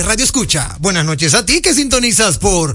Radio 0.00 0.24
Escucha. 0.24 0.76
Buenas 0.80 1.04
noches 1.04 1.34
a 1.34 1.44
ti 1.44 1.60
que 1.60 1.74
sintonizas 1.74 2.38
por 2.38 2.74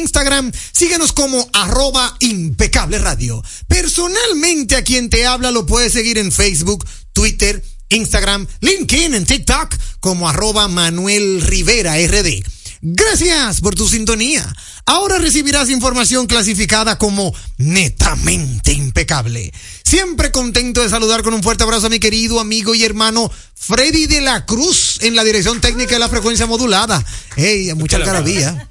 Instagram, 0.00 0.50
síguenos 0.72 1.12
como 1.12 1.48
arroba 1.52 2.16
impecable 2.20 2.98
radio. 2.98 3.42
Personalmente 3.68 4.76
a 4.76 4.82
quien 4.82 5.10
te 5.10 5.26
habla 5.26 5.50
lo 5.50 5.66
puedes 5.66 5.92
seguir 5.92 6.18
en 6.18 6.32
Facebook, 6.32 6.86
Twitter, 7.12 7.62
Instagram, 7.90 8.46
LinkedIn, 8.60 9.14
en 9.14 9.26
TikTok 9.26 9.76
como 10.00 10.28
arroba 10.28 10.68
Manuel 10.68 11.42
Rivera 11.42 11.96
RD. 11.96 12.42
Gracias 12.82 13.60
por 13.60 13.74
tu 13.74 13.86
sintonía. 13.86 14.50
Ahora 14.86 15.18
recibirás 15.18 15.68
información 15.68 16.26
clasificada 16.26 16.96
como 16.96 17.34
netamente 17.58 18.72
impecable. 18.72 19.52
Siempre 19.84 20.30
contento 20.30 20.82
de 20.82 20.88
saludar 20.88 21.22
con 21.22 21.34
un 21.34 21.42
fuerte 21.42 21.62
abrazo 21.62 21.88
a 21.88 21.90
mi 21.90 22.00
querido 22.00 22.40
amigo 22.40 22.74
y 22.74 22.84
hermano 22.84 23.30
Freddy 23.54 24.06
de 24.06 24.22
la 24.22 24.46
Cruz 24.46 24.98
en 25.02 25.14
la 25.14 25.24
dirección 25.24 25.60
técnica 25.60 25.92
de 25.92 25.98
la 25.98 26.08
frecuencia 26.08 26.46
modulada. 26.46 27.04
Hey, 27.36 27.70
mucha 27.76 27.98
algarabía. 27.98 28.66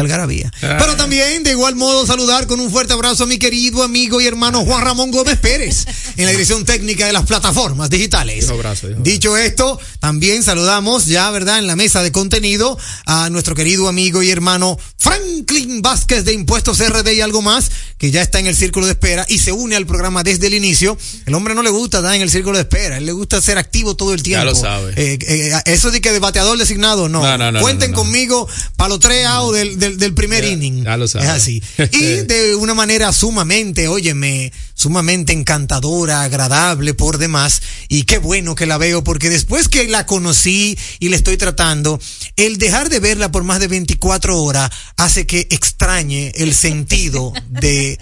Algarabía. 0.00 0.52
Pero 0.60 0.96
también, 0.96 1.42
de 1.42 1.52
igual 1.52 1.76
modo, 1.76 2.06
saludar 2.06 2.46
con 2.46 2.60
un 2.60 2.70
fuerte 2.70 2.92
abrazo 2.92 3.24
a 3.24 3.26
mi 3.26 3.38
querido 3.38 3.82
amigo 3.82 4.20
y 4.20 4.26
hermano 4.26 4.64
Juan 4.64 4.84
Ramón 4.84 5.10
Gómez 5.10 5.38
Pérez 5.38 5.86
en 6.16 6.24
la 6.24 6.30
dirección 6.30 6.64
técnica 6.64 7.06
de 7.06 7.12
las 7.12 7.26
plataformas 7.26 7.90
digitales. 7.90 8.48
Abrazo, 8.48 8.88
Dicho 8.98 9.36
esto, 9.36 9.78
también 10.00 10.42
saludamos 10.42 11.06
ya, 11.06 11.30
¿verdad?, 11.30 11.58
en 11.58 11.66
la 11.66 11.76
mesa 11.76 12.02
de 12.02 12.12
contenido 12.12 12.78
a 13.06 13.30
nuestro 13.30 13.54
querido 13.54 13.88
amigo 13.88 14.22
y 14.22 14.30
hermano 14.30 14.78
Franklin 14.98 15.82
Vázquez 15.82 16.24
de 16.24 16.32
Impuestos 16.32 16.78
RD 16.80 17.08
y 17.12 17.20
algo 17.20 17.42
más, 17.42 17.70
que 17.98 18.10
ya 18.10 18.22
está 18.22 18.38
en 18.38 18.46
el 18.46 18.56
círculo 18.56 18.86
de 18.86 18.92
espera 18.92 19.26
y 19.28 19.38
se 19.38 19.52
une 19.52 19.76
al 19.76 19.86
programa 19.86 20.22
desde 20.22 20.46
el 20.46 20.54
inicio. 20.54 20.96
El 21.26 21.34
hombre 21.34 21.54
no 21.54 21.62
le 21.62 21.70
gusta 21.70 21.98
estar 21.98 22.14
en 22.14 22.22
el 22.22 22.30
círculo 22.30 22.56
de 22.56 22.62
espera, 22.62 22.98
él 22.98 23.06
le 23.06 23.12
gusta 23.12 23.40
ser 23.40 23.58
activo 23.58 23.96
todo 23.96 24.14
el 24.14 24.22
tiempo. 24.22 24.44
Ya 24.44 24.50
lo 24.50 24.54
sabe. 24.54 24.92
Eh, 24.96 25.18
eh, 25.22 25.52
eso 25.66 25.90
de 25.90 26.00
que 26.00 26.12
de 26.12 26.18
bateador 26.18 26.58
designado, 26.58 27.08
no. 27.08 27.22
No, 27.22 27.38
no, 27.38 27.52
no, 27.52 27.60
Cuenten 27.60 27.92
conmigo 27.92 28.48
para 28.76 28.90
los 28.90 29.00
tres 29.00 29.26
outs 29.26 29.56
del, 29.56 29.78
del, 29.78 29.87
del 29.96 30.12
primer 30.14 30.44
Ya, 30.44 30.50
inning. 30.50 30.84
ya 30.84 30.96
lo 30.96 31.04
es 31.06 31.12
sabe. 31.12 31.26
así. 31.28 31.62
Y 31.92 32.00
de 32.26 32.54
una 32.56 32.74
manera 32.74 33.12
sumamente, 33.12 33.88
óyeme, 33.88 34.52
sumamente 34.74 35.32
encantadora, 35.32 36.22
agradable 36.22 36.92
por 36.94 37.18
demás. 37.18 37.62
Y 37.88 38.02
qué 38.02 38.18
bueno 38.18 38.54
que 38.54 38.66
la 38.66 38.76
veo, 38.78 39.02
porque 39.04 39.30
después 39.30 39.68
que 39.68 39.88
la 39.88 40.04
conocí 40.06 40.76
y 40.98 41.08
la 41.08 41.16
estoy 41.16 41.36
tratando, 41.36 42.00
el 42.36 42.58
dejar 42.58 42.88
de 42.90 43.00
verla 43.00 43.30
por 43.32 43.44
más 43.44 43.60
de 43.60 43.68
24 43.68 44.42
horas 44.42 44.70
hace 44.96 45.26
que 45.26 45.46
extrañe 45.50 46.32
el 46.36 46.54
sentido 46.54 47.32
de... 47.48 47.98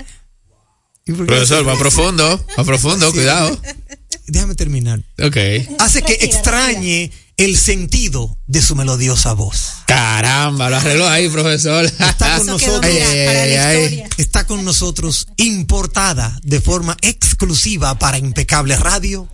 ¿Y 1.09 1.12
por 1.12 1.27
qué 1.27 1.33
Profesor, 1.34 1.69
va 1.69 1.79
profundo, 1.79 2.45
va 2.59 2.64
profundo, 2.64 3.12
cuidado. 3.12 3.61
Déjame 4.27 4.57
terminar. 4.57 4.98
Ok. 5.23 5.37
Hace 5.79 6.02
que 6.02 6.14
extrañe 6.23 7.13
el 7.36 7.57
sentido 7.58 8.39
de 8.47 8.63
su 8.63 8.74
melodiosa 8.77 9.35
voz. 9.35 9.83
Caramba, 9.86 10.70
lo 10.70 10.77
arregló 10.77 11.07
ahí, 11.08 11.29
profesor. 11.29 11.85
Está 11.85 12.36
con 12.39 12.47
nosotros. 12.47 12.85
Ay, 12.85 12.98
ay, 12.98 13.55
ay. 13.55 13.85
historia. 13.85 14.08
está 14.17 14.47
con 14.47 14.64
nosotros 14.64 15.29
importada 15.36 16.39
de 16.42 16.61
forma 16.61 16.96
exclusiva 17.02 17.98
para 17.98 18.19
Impecable 18.19 18.77
Radio, 18.77 19.29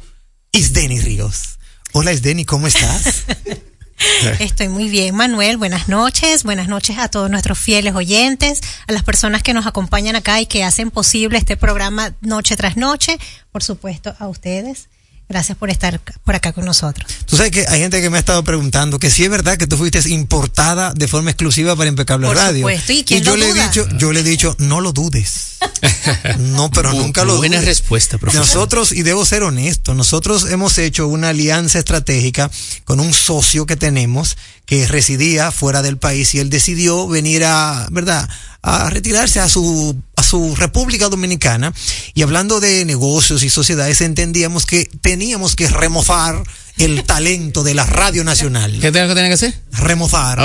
Isdeni 0.50 1.00
Ríos. 1.00 1.58
Hola 1.92 2.12
Isdeni, 2.12 2.44
¿cómo 2.44 2.66
estás? 2.66 3.24
Estoy 4.40 4.68
muy 4.68 4.88
bien, 4.88 5.14
Manuel. 5.14 5.58
Buenas 5.58 5.88
noches. 5.88 6.42
Buenas 6.42 6.66
noches 6.66 6.98
a 6.98 7.08
todos 7.08 7.30
nuestros 7.30 7.58
fieles 7.58 7.94
oyentes, 7.94 8.60
a 8.88 8.92
las 8.92 9.04
personas 9.04 9.44
que 9.44 9.54
nos 9.54 9.66
acompañan 9.66 10.16
acá 10.16 10.40
y 10.40 10.46
que 10.46 10.64
hacen 10.64 10.90
posible 10.90 11.38
este 11.38 11.56
programa 11.56 12.14
noche 12.20 12.56
tras 12.56 12.76
noche. 12.76 13.16
Por 13.52 13.62
supuesto, 13.62 14.16
a 14.18 14.26
ustedes. 14.26 14.88
Gracias 15.32 15.56
por 15.56 15.70
estar 15.70 15.98
por 16.24 16.34
acá 16.34 16.52
con 16.52 16.66
nosotros. 16.66 17.10
Tú 17.24 17.38
sabes 17.38 17.52
que 17.52 17.66
hay 17.66 17.80
gente 17.80 18.02
que 18.02 18.10
me 18.10 18.18
ha 18.18 18.20
estado 18.20 18.44
preguntando 18.44 18.98
que 18.98 19.10
si 19.10 19.24
es 19.24 19.30
verdad 19.30 19.56
que 19.56 19.66
tú 19.66 19.78
fuiste 19.78 19.98
importada 20.10 20.92
de 20.92 21.08
forma 21.08 21.30
exclusiva 21.30 21.74
para 21.74 21.88
Impecable 21.88 22.26
Por 22.26 22.36
Radio. 22.36 22.58
supuesto, 22.58 22.92
¿y 22.92 23.02
quién 23.02 23.24
yo 23.24 23.30
lo 23.30 23.36
le 23.38 23.46
he 23.46 23.52
duda? 23.54 23.68
dicho, 23.68 23.88
yo 23.96 24.12
le 24.12 24.20
he 24.20 24.22
dicho, 24.22 24.54
no 24.58 24.82
lo 24.82 24.92
dudes. 24.92 25.56
No, 26.38 26.70
pero 26.70 26.90
Bu- 26.92 26.98
nunca 26.98 27.24
lo 27.24 27.36
buena 27.36 27.56
dudes. 27.56 27.68
respuesta, 27.68 28.18
profesor. 28.18 28.44
Nosotros, 28.46 28.92
y 28.92 29.02
debo 29.02 29.24
ser 29.24 29.42
honesto, 29.44 29.94
nosotros 29.94 30.50
hemos 30.50 30.76
hecho 30.78 31.06
una 31.06 31.30
alianza 31.30 31.78
estratégica 31.78 32.50
con 32.84 33.00
un 33.00 33.12
socio 33.14 33.64
que 33.66 33.76
tenemos 33.76 34.36
que 34.66 34.86
residía 34.86 35.50
fuera 35.52 35.80
del 35.82 35.96
país 35.98 36.34
y 36.34 36.40
él 36.40 36.50
decidió 36.50 37.06
venir 37.08 37.44
a, 37.44 37.86
¿verdad?, 37.90 38.28
a 38.62 38.90
retirarse 38.90 39.40
a 39.40 39.48
su, 39.48 39.96
a 40.22 40.24
su 40.24 40.54
República 40.54 41.08
Dominicana. 41.08 41.74
Y 42.14 42.22
hablando 42.22 42.60
de 42.60 42.84
negocios 42.84 43.42
y 43.42 43.50
sociedades, 43.50 44.00
entendíamos 44.00 44.66
que 44.66 44.88
teníamos 45.00 45.56
que 45.56 45.68
remozar 45.68 46.44
el 46.78 47.02
talento 47.04 47.64
de 47.64 47.74
la 47.74 47.84
Radio 47.84 48.24
Nacional 48.24 48.78
¿Qué 48.80 48.90
tengo 48.90 49.08
que 49.08 49.14
tener 49.14 49.28
que 49.28 49.34
hacer? 49.34 49.54
remozar 49.72 50.38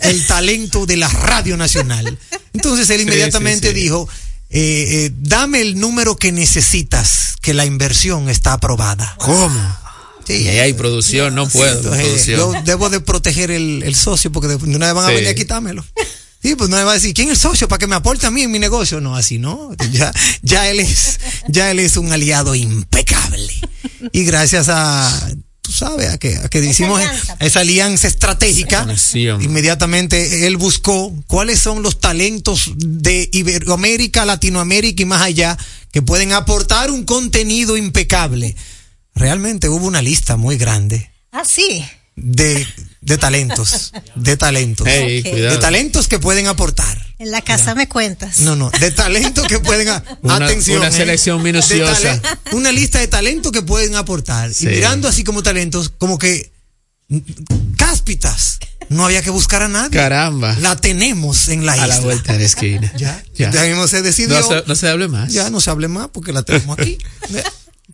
el 0.00 0.26
talento 0.26 0.86
de 0.86 0.96
la 0.96 1.08
radio 1.08 1.56
nacional. 1.56 2.18
Entonces 2.54 2.88
él 2.90 3.02
inmediatamente 3.02 3.68
sí, 3.68 3.74
sí. 3.74 3.80
dijo, 3.82 4.08
eh, 4.50 4.86
eh, 4.90 5.10
dame 5.18 5.60
el 5.60 5.78
número 5.78 6.16
que 6.16 6.32
necesitas, 6.32 7.36
que 7.42 7.54
la 7.54 7.66
inversión 7.66 8.28
está 8.28 8.54
aprobada. 8.54 9.14
¿Cómo? 9.18 9.78
Sí. 10.26 10.42
Y 10.42 10.48
ahí 10.48 10.58
hay 10.58 10.72
producción, 10.72 11.34
no 11.34 11.48
puedo. 11.48 11.76
Entonces, 11.76 12.02
producción. 12.02 12.38
yo 12.38 12.62
debo 12.64 12.90
de 12.90 13.00
proteger 13.00 13.50
el, 13.50 13.82
el 13.84 13.94
socio 13.94 14.32
porque 14.32 14.48
de 14.48 14.56
una 14.56 14.86
vez 14.86 14.94
van 14.94 15.04
a 15.04 15.10
venir 15.10 15.28
a 15.28 15.34
quitármelo. 15.34 15.84
Sí, 16.42 16.54
pues 16.54 16.70
no 16.70 16.76
me 16.76 16.84
va 16.84 16.92
a 16.92 16.94
decir, 16.94 17.12
¿quién 17.14 17.28
es 17.28 17.32
el 17.32 17.40
socio 17.40 17.66
para 17.68 17.78
que 17.80 17.86
me 17.88 17.96
aporte 17.96 18.26
a 18.26 18.30
mí 18.30 18.42
en 18.42 18.50
mi 18.50 18.58
negocio? 18.58 19.00
No, 19.00 19.16
así 19.16 19.38
no. 19.38 19.70
Ya, 19.90 20.12
ya 20.42 20.68
él 20.68 20.78
es, 20.80 21.18
ya 21.48 21.70
él 21.70 21.80
es 21.80 21.96
un 21.96 22.12
aliado 22.12 22.54
impecable. 22.54 23.52
Y 24.12 24.22
gracias 24.24 24.68
a, 24.68 25.30
tú 25.60 25.72
sabes, 25.72 26.10
a 26.10 26.18
que, 26.18 26.36
a 26.36 26.48
que 26.48 26.60
hicimos 26.64 27.00
alianza. 27.00 27.36
esa 27.40 27.60
alianza 27.60 28.06
estratégica, 28.08 28.86
inmediatamente 29.40 30.46
él 30.46 30.56
buscó 30.56 31.12
cuáles 31.26 31.58
son 31.58 31.82
los 31.82 31.98
talentos 32.00 32.70
de 32.76 33.28
Iberoamérica, 33.32 34.24
Latinoamérica 34.24 35.02
y 35.02 35.06
más 35.06 35.22
allá 35.22 35.58
que 35.90 36.02
pueden 36.02 36.32
aportar 36.32 36.90
un 36.90 37.04
contenido 37.04 37.76
impecable. 37.76 38.54
Realmente 39.14 39.68
hubo 39.68 39.86
una 39.86 40.02
lista 40.02 40.36
muy 40.36 40.56
grande 40.56 41.10
Ah, 41.32 41.42
sí. 41.44 41.84
de, 42.14 42.64
de 43.00 43.16
talentos, 43.18 43.92
de 44.16 44.36
talentos, 44.36 44.86
Hey, 44.88 45.22
de 45.22 45.56
talentos 45.58 46.08
que 46.08 46.18
pueden 46.18 46.46
aportar. 46.48 47.06
En 47.18 47.30
la 47.30 47.42
casa 47.42 47.74
me 47.74 47.88
cuentas. 47.88 48.40
No, 48.40 48.56
no, 48.56 48.70
de 48.80 48.90
talentos 48.90 49.46
que 49.46 49.58
pueden, 49.60 49.88
a- 49.88 50.02
Una- 50.22 50.36
atención, 50.46 50.78
una 50.78 50.88
¿eh? 50.88 50.92
selección 50.92 51.42
minuciosa. 51.42 52.20
una 52.52 52.72
lista 52.72 52.98
de 52.98 53.08
talentos 53.08 53.52
que 53.52 53.62
pueden 53.62 53.94
aportar. 53.96 54.52
Sí. 54.52 54.66
Y 54.66 54.68
mirando 54.68 55.08
así 55.08 55.24
como 55.24 55.42
talentos, 55.42 55.90
como 55.98 56.18
que 56.18 56.52
cáspitas, 57.76 58.58
no 58.88 59.04
había 59.04 59.22
que 59.22 59.30
buscar 59.30 59.62
a 59.62 59.68
nadie. 59.68 59.90
Caramba. 59.90 60.56
La 60.60 60.76
tenemos 60.76 61.48
en 61.48 61.64
la 61.66 61.72
a 61.72 61.76
isla. 61.76 61.86
la 61.88 62.00
vuelta 62.00 62.32
de 62.32 62.38
la 62.40 62.44
esquina. 62.44 62.92
Ya, 62.96 63.22
Ya. 63.34 63.50
ya 63.50 63.62
mismo 63.62 63.86
se 63.88 64.02
decidió. 64.02 64.38
No 64.40 64.46
se, 64.46 64.62
no 64.66 64.74
se 64.74 64.88
hable 64.88 65.08
más. 65.08 65.32
Ya 65.32 65.50
no 65.50 65.60
se 65.60 65.70
hable 65.70 65.88
más 65.88 66.08
porque 66.12 66.32
la 66.32 66.42
tenemos 66.42 66.78
aquí. 66.78 66.98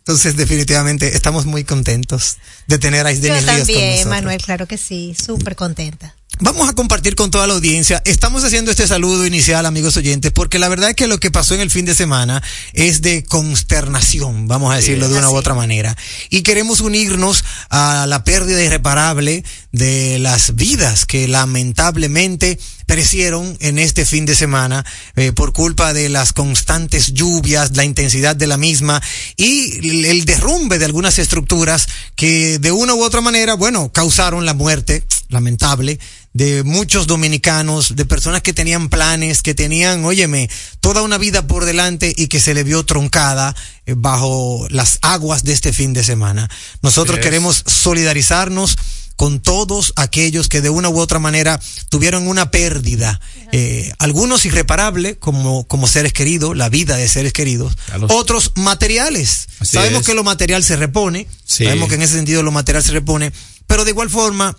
Entonces, 0.07 0.35
definitivamente, 0.35 1.15
estamos 1.15 1.47
muy 1.47 1.63
contentos 1.63 2.37
de 2.67 2.77
tener 2.77 3.07
a 3.07 3.11
Isdeni 3.11 3.39
Yo 3.39 3.41
Ríos 3.41 3.45
con 3.45 3.57
también, 3.57 3.89
nosotros. 3.91 4.05
Manuel, 4.15 4.41
claro 4.43 4.67
que 4.67 4.77
sí. 4.77 5.15
Súper 5.19 5.55
contenta. 5.55 6.15
Vamos 6.41 6.67
a 6.67 6.73
compartir 6.73 7.15
con 7.15 7.31
toda 7.31 7.47
la 7.47 7.53
audiencia. 7.53 8.01
Estamos 8.05 8.43
haciendo 8.43 8.69
este 8.69 8.85
saludo 8.87 9.25
inicial, 9.25 9.65
amigos 9.65 9.95
oyentes, 9.95 10.33
porque 10.33 10.59
la 10.59 10.67
verdad 10.67 10.89
es 10.89 10.95
que 10.95 11.07
lo 11.07 11.17
que 11.17 11.31
pasó 11.31 11.55
en 11.55 11.61
el 11.61 11.71
fin 11.71 11.85
de 11.85 11.95
semana 11.95 12.43
es 12.73 13.01
de 13.01 13.23
consternación, 13.23 14.47
vamos 14.47 14.73
a 14.73 14.75
decirlo 14.75 15.07
de 15.07 15.17
una 15.17 15.29
u 15.29 15.31
Así. 15.31 15.37
otra 15.39 15.53
manera. 15.53 15.95
Y 16.29 16.41
queremos 16.41 16.81
unirnos 16.81 17.45
a 17.69 18.05
la 18.07 18.25
pérdida 18.25 18.61
irreparable 18.61 19.45
de 19.75 20.19
las 20.19 20.55
vidas 20.55 21.05
que 21.05 21.27
lamentablemente 21.27 22.57
perecieron 22.85 23.57
en 23.59 23.77
este 23.79 24.05
fin 24.05 24.25
de 24.25 24.35
semana 24.35 24.85
eh, 25.15 25.31
por 25.31 25.53
culpa 25.53 25.91
de 25.93 26.07
las 26.09 26.33
constantes 26.33 27.13
lluvias, 27.13 27.75
la 27.75 27.83
intensidad 27.83 28.35
de 28.35 28.47
la 28.47 28.57
misma 28.57 29.01
y 29.35 30.05
el- 30.07 30.25
derrumbe 30.25 30.79
de 30.79 30.85
algunas 30.85 31.19
estructuras 31.19 31.87
que 32.15 32.57
de 32.59 32.71
una 32.71 32.93
u 32.93 33.03
otra 33.03 33.21
manera, 33.21 33.55
bueno, 33.55 33.91
causaron 33.91 34.45
la 34.45 34.53
muerte 34.53 35.03
lamentable 35.29 35.99
de 36.33 36.63
muchos 36.63 37.07
dominicanos, 37.07 37.95
de 37.95 38.05
personas 38.05 38.41
que 38.41 38.53
tenían 38.53 38.89
planes, 38.89 39.41
que 39.41 39.53
tenían, 39.55 40.03
óyeme, 40.05 40.49
toda 40.81 41.01
una 41.01 41.17
vida 41.17 41.47
por 41.47 41.65
delante 41.65 42.13
y 42.15 42.27
que 42.27 42.39
se 42.41 42.53
le 42.53 42.63
vio 42.63 42.85
troncada 42.85 43.55
eh, 43.85 43.93
bajo 43.97 44.67
las 44.69 44.99
aguas 45.01 45.43
de 45.43 45.53
este 45.53 45.73
fin 45.73 45.93
de 45.93 46.03
semana. 46.03 46.49
Nosotros 46.81 47.17
Yes. 47.17 47.23
queremos 47.25 47.63
solidarizarnos 47.65 48.77
con 49.15 49.39
todos 49.39 49.93
aquellos 49.95 50.49
que 50.49 50.61
de 50.61 50.69
una 50.69 50.89
u 50.89 50.99
otra 50.99 51.19
manera 51.19 51.59
tuvieron 51.89 52.27
una 52.27 52.51
pérdida, 52.51 53.19
eh, 53.51 53.93
algunos 53.99 54.45
irreparables 54.45 55.17
como, 55.19 55.65
como 55.67 55.87
seres 55.87 56.11
queridos, 56.13 56.55
la 56.57 56.67
vida 56.69 56.97
de 56.97 57.07
seres 57.07 57.31
queridos, 57.33 57.77
los... 57.99 58.11
otros 58.11 58.51
materiales. 58.55 59.47
Así 59.59 59.77
Sabemos 59.77 60.01
es. 60.01 60.07
que 60.07 60.13
lo 60.13 60.23
material 60.23 60.63
se 60.63 60.75
repone, 60.75 61.27
Sí. 61.45 61.63
sabemos 61.63 61.89
que 61.89 61.95
en 61.95 62.01
ese 62.01 62.15
sentido 62.15 62.43
lo 62.43 62.51
material 62.51 62.83
se 62.83 62.91
repone, 62.91 63.31
pero 63.67 63.85
de 63.85 63.91
igual 63.91 64.09
forma 64.09 64.57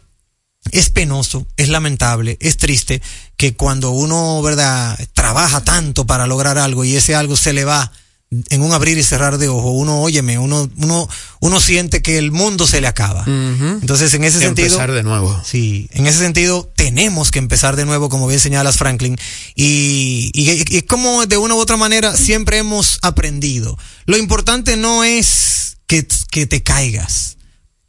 es 0.73 0.91
penoso, 0.91 1.47
es 1.57 1.69
lamentable, 1.69 2.39
es 2.41 2.57
triste 2.57 3.01
que 3.37 3.55
cuando 3.55 3.91
uno, 3.91 4.41
¿verdad?, 4.43 4.99
trabaja 5.13 5.63
tanto 5.63 6.07
para 6.07 6.27
lograr 6.27 6.59
algo 6.59 6.85
y 6.85 6.97
ese 6.97 7.15
algo 7.15 7.37
se 7.37 7.53
le 7.53 7.65
va 7.65 7.93
en 8.31 8.63
un 8.63 8.73
abrir 8.73 8.99
y 8.99 9.05
cerrar 9.05 9.39
de 9.39 9.49
ojo, 9.49 9.71
uno, 9.71 10.01
óyeme, 10.01 10.39
uno, 10.39 10.69
uno, 10.79 11.09
uno 11.41 11.61
siente 11.61 12.03
que 12.03 12.19
el 12.19 12.33
mundo 12.33 12.67
se 12.67 12.81
le 12.81 12.89
acaba. 12.89 13.25
Entonces, 13.27 14.13
en 14.15 14.25
ese 14.25 14.41
sentido, 14.41 14.67
Empezar 14.67 14.93
de 14.93 15.05
nuevo. 15.05 15.41
Sí, 15.45 15.89
en 15.93 16.07
ese 16.07 16.19
sentido 16.19 16.71
tenemos 16.77 17.31
que 17.31 17.39
empezar 17.39 17.77
de 17.77 17.85
nuevo, 17.85 18.09
como 18.09 18.27
bien 18.27 18.41
señalas 18.41 18.79
Franklin, 18.79 19.17
y, 19.55 20.31
y, 20.35 20.51
y 20.69 20.77
es 20.79 20.83
como 20.85 21.25
de 21.27 21.37
una 21.37 21.55
u 21.55 21.59
otra 21.59 21.77
manera 21.77 22.17
siempre 22.17 22.59
hemos 22.59 22.99
aprendido. 23.03 23.79
Lo 24.07 24.17
importante 24.17 24.77
no 24.77 25.05
es 25.05 25.77
que, 25.87 26.07
que 26.31 26.47
te 26.47 26.63
caigas 26.63 27.37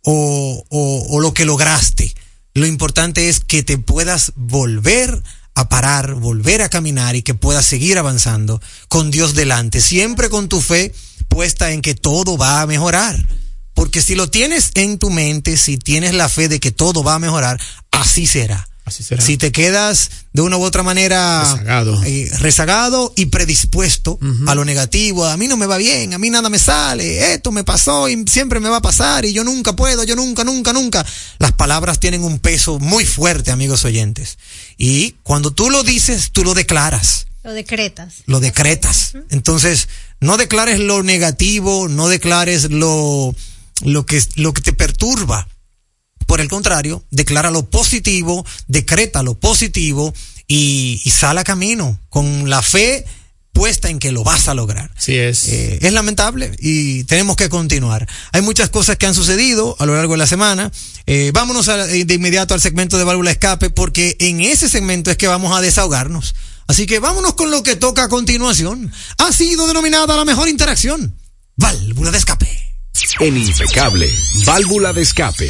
o, 0.04 0.64
o, 0.70 1.08
o 1.10 1.20
lo 1.20 1.34
que 1.34 1.46
lograste. 1.46 2.14
Lo 2.54 2.66
importante 2.66 3.30
es 3.30 3.40
que 3.40 3.64
te 3.64 3.78
puedas 3.78 4.34
volver 4.36 5.22
a 5.60 5.70
parar, 5.70 6.14
volver 6.14 6.62
a 6.62 6.70
caminar 6.70 7.16
y 7.16 7.24
que 7.24 7.34
puedas 7.34 7.66
seguir 7.66 7.98
avanzando 7.98 8.62
con 8.88 9.10
Dios 9.12 9.34
delante, 9.34 9.82
siempre 9.82 10.30
con 10.30 10.50
tu 10.50 10.62
fe 10.62 10.94
puesta 11.30 11.72
en 11.72 11.82
que 11.82 11.96
todo 11.96 12.38
va 12.38 12.62
a 12.62 12.68
mejorar. 12.68 13.28
Porque 13.74 14.02
si 14.02 14.16
lo 14.16 14.30
tienes 14.30 14.72
en 14.76 14.98
tu 14.98 15.10
mente, 15.10 15.58
si 15.58 15.78
tienes 15.78 16.14
la 16.14 16.30
fe 16.30 16.48
de 16.50 16.60
que 16.60 16.72
todo 16.72 17.04
va 17.04 17.16
a 17.16 17.20
mejorar, 17.20 17.60
así 17.92 18.26
será. 18.26 18.68
Así 18.86 19.04
será. 19.04 19.22
Si 19.22 19.36
te 19.38 19.52
quedas 19.52 20.10
de 20.32 20.42
una 20.42 20.56
u 20.56 20.64
otra 20.64 20.82
manera 20.82 21.42
Rezagado. 21.44 22.02
eh, 22.06 22.30
rezagado 22.40 23.12
y 23.18 23.26
predispuesto 23.26 24.18
a 24.48 24.56
lo 24.56 24.64
negativo, 24.64 25.26
a 25.26 25.36
mí 25.36 25.48
no 25.48 25.58
me 25.58 25.66
va 25.66 25.76
bien, 25.78 26.14
a 26.14 26.18
mí 26.18 26.30
nada 26.30 26.50
me 26.50 26.58
sale, 26.58 27.34
esto 27.34 27.52
me 27.52 27.66
pasó 27.66 28.08
y 28.08 28.24
siempre 28.32 28.62
me 28.62 28.70
va 28.70 28.78
a 28.78 28.82
pasar 28.82 29.26
y 29.26 29.34
yo 29.34 29.44
nunca 29.44 29.76
puedo, 29.76 30.06
yo 30.06 30.16
nunca, 30.16 30.46
nunca, 30.46 30.72
nunca. 30.72 31.06
Las 31.38 31.52
palabras 31.52 32.00
tienen 32.00 32.24
un 32.24 32.40
peso 32.40 32.80
muy 32.80 33.06
fuerte, 33.06 33.52
amigos 33.52 33.84
oyentes. 33.84 34.38
Y 34.78 35.16
cuando 35.24 35.52
tú 35.52 35.70
lo 35.70 35.84
dices, 35.84 36.32
tú 36.32 36.44
lo 36.44 36.54
declaras 36.54 37.28
Lo 37.44 37.54
decretas. 37.54 38.16
lo 38.26 38.40
decretas. 38.40 39.14
Entonces, 39.30 39.90
no 40.20 40.38
declares 40.38 40.80
lo 40.80 41.04
negativo, 41.04 41.88
no 41.88 42.08
declares 42.08 42.70
lo, 42.70 43.34
lo 43.82 44.06
que, 44.06 44.22
lo 44.36 44.54
que 44.54 44.62
te 44.62 44.74
perturba. 44.74 45.48
Por 46.28 46.42
el 46.42 46.50
contrario, 46.50 47.04
declara 47.10 47.52
lo 47.52 47.70
positivo, 47.70 48.46
decreta 48.68 49.24
lo 49.24 49.36
positivo 49.36 50.14
y, 50.48 51.02
y 51.04 51.12
sal 51.12 51.38
a 51.38 51.44
camino 51.44 52.00
con 52.10 52.50
la 52.50 52.62
fe 52.62 53.06
puesta 53.58 53.90
en 53.90 54.00
que 54.00 54.12
lo 54.12 54.24
vas 54.24 54.48
a 54.48 54.54
lograr. 54.54 54.92
Así 54.96 55.16
es. 55.18 55.48
Eh, 55.48 55.80
es 55.82 55.92
lamentable 55.94 56.52
y 56.60 57.04
tenemos 57.06 57.36
que 57.36 57.50
continuar. 57.50 58.08
Hay 58.32 58.42
muchas 58.42 58.70
cosas 58.70 58.98
que 58.98 59.06
han 59.08 59.16
sucedido 59.16 59.76
a 59.80 59.86
lo 59.86 59.96
largo 59.96 60.14
de 60.14 60.18
la 60.20 60.28
semana. 60.28 60.72
Eh, 61.06 61.32
vámonos 61.34 61.68
a- 61.70 61.86
de 61.88 62.14
inmediato 62.14 62.54
al 62.54 62.62
segmento 62.62 62.98
de 62.98 63.04
válvula 63.04 63.32
escape 63.32 63.70
porque 63.70 64.16
en 64.20 64.42
ese 64.42 64.70
segmento 64.70 65.10
es 65.12 65.18
que 65.18 65.28
vamos 65.28 65.58
a 65.58 65.62
desahogarnos. 65.62 66.36
Así 66.68 66.86
que 66.86 67.00
vámonos 67.00 67.34
con 67.34 67.50
lo 67.50 67.64
que 67.64 67.76
toca 67.76 68.04
a 68.04 68.10
continuación. 68.10 68.92
Ha 69.18 69.32
sido 69.32 69.68
denominada 69.68 70.16
la 70.16 70.26
mejor 70.26 70.50
interacción. 70.50 71.18
Válvula 71.56 72.12
de 72.12 72.18
escape. 72.20 72.48
En 73.20 73.38
Impecable, 73.38 74.12
válvula 74.46 74.92
de 74.94 75.02
escape. 75.04 75.50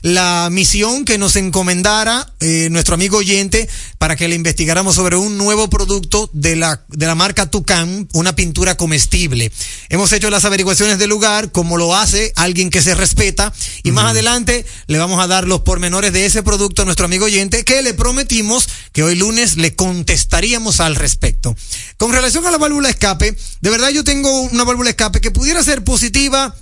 la 0.03 0.49
misión 0.51 1.05
que 1.05 1.19
nos 1.19 1.37
encomendara 1.37 2.33
eh, 2.41 2.69
nuestro 2.71 2.95
amigo 2.95 3.19
oyente 3.19 3.69
para 3.99 4.17
que 4.17 4.29
le 4.29 4.35
investigáramos 4.35 4.95
sobre 4.95 5.17
un 5.17 5.39
nuevo 5.39 5.69
producto 5.71 6.31
de 6.33 6.57
la, 6.57 6.85
de 6.89 7.07
la 7.07 7.15
marca 7.15 7.51
Tucán, 7.51 8.09
una 8.13 8.35
pintura 8.35 8.77
comestible. 8.77 9.53
Hemos 9.89 10.13
hecho 10.13 10.31
las 10.31 10.45
averiguaciones 10.45 10.99
del 10.99 11.11
lugar, 11.11 11.53
como 11.53 11.77
lo 11.77 11.95
hace 11.95 12.33
alguien 12.37 12.71
que 12.71 12.83
se 12.83 12.95
respeta, 12.95 13.53
y 13.83 13.93
más 13.93 14.07
adelante 14.07 14.67
le 14.87 14.99
vamos 14.99 15.23
a 15.23 15.27
dar 15.27 15.47
los 15.47 15.61
pormenores 15.61 16.13
de 16.13 16.27
ese 16.27 16.43
producto 16.43 16.83
a 16.83 16.85
nuestro 16.85 17.07
amigo 17.07 17.27
oyente, 17.27 17.65
que 17.65 17.83
le 17.83 17.95
prometimos 17.95 18.69
que 18.93 19.03
hoy 19.03 19.15
lunes 19.15 19.57
le 19.57 19.75
contestaríamos 19.75 20.81
al 20.81 20.97
respecto. 20.97 21.55
Con 21.97 22.13
relación 22.13 22.47
a 22.47 22.51
la 22.51 22.59
válvula 22.59 22.91
escape, 22.91 23.37
de 23.61 23.71
verdad 23.71 23.91
yo 23.91 24.05
tengo 24.05 24.43
una 24.43 24.65
válvula 24.65 24.91
escape 24.91 25.21
que 25.21 25.31
pudiera 25.31 25.63
ser 25.63 25.85
positiva, 25.85 26.55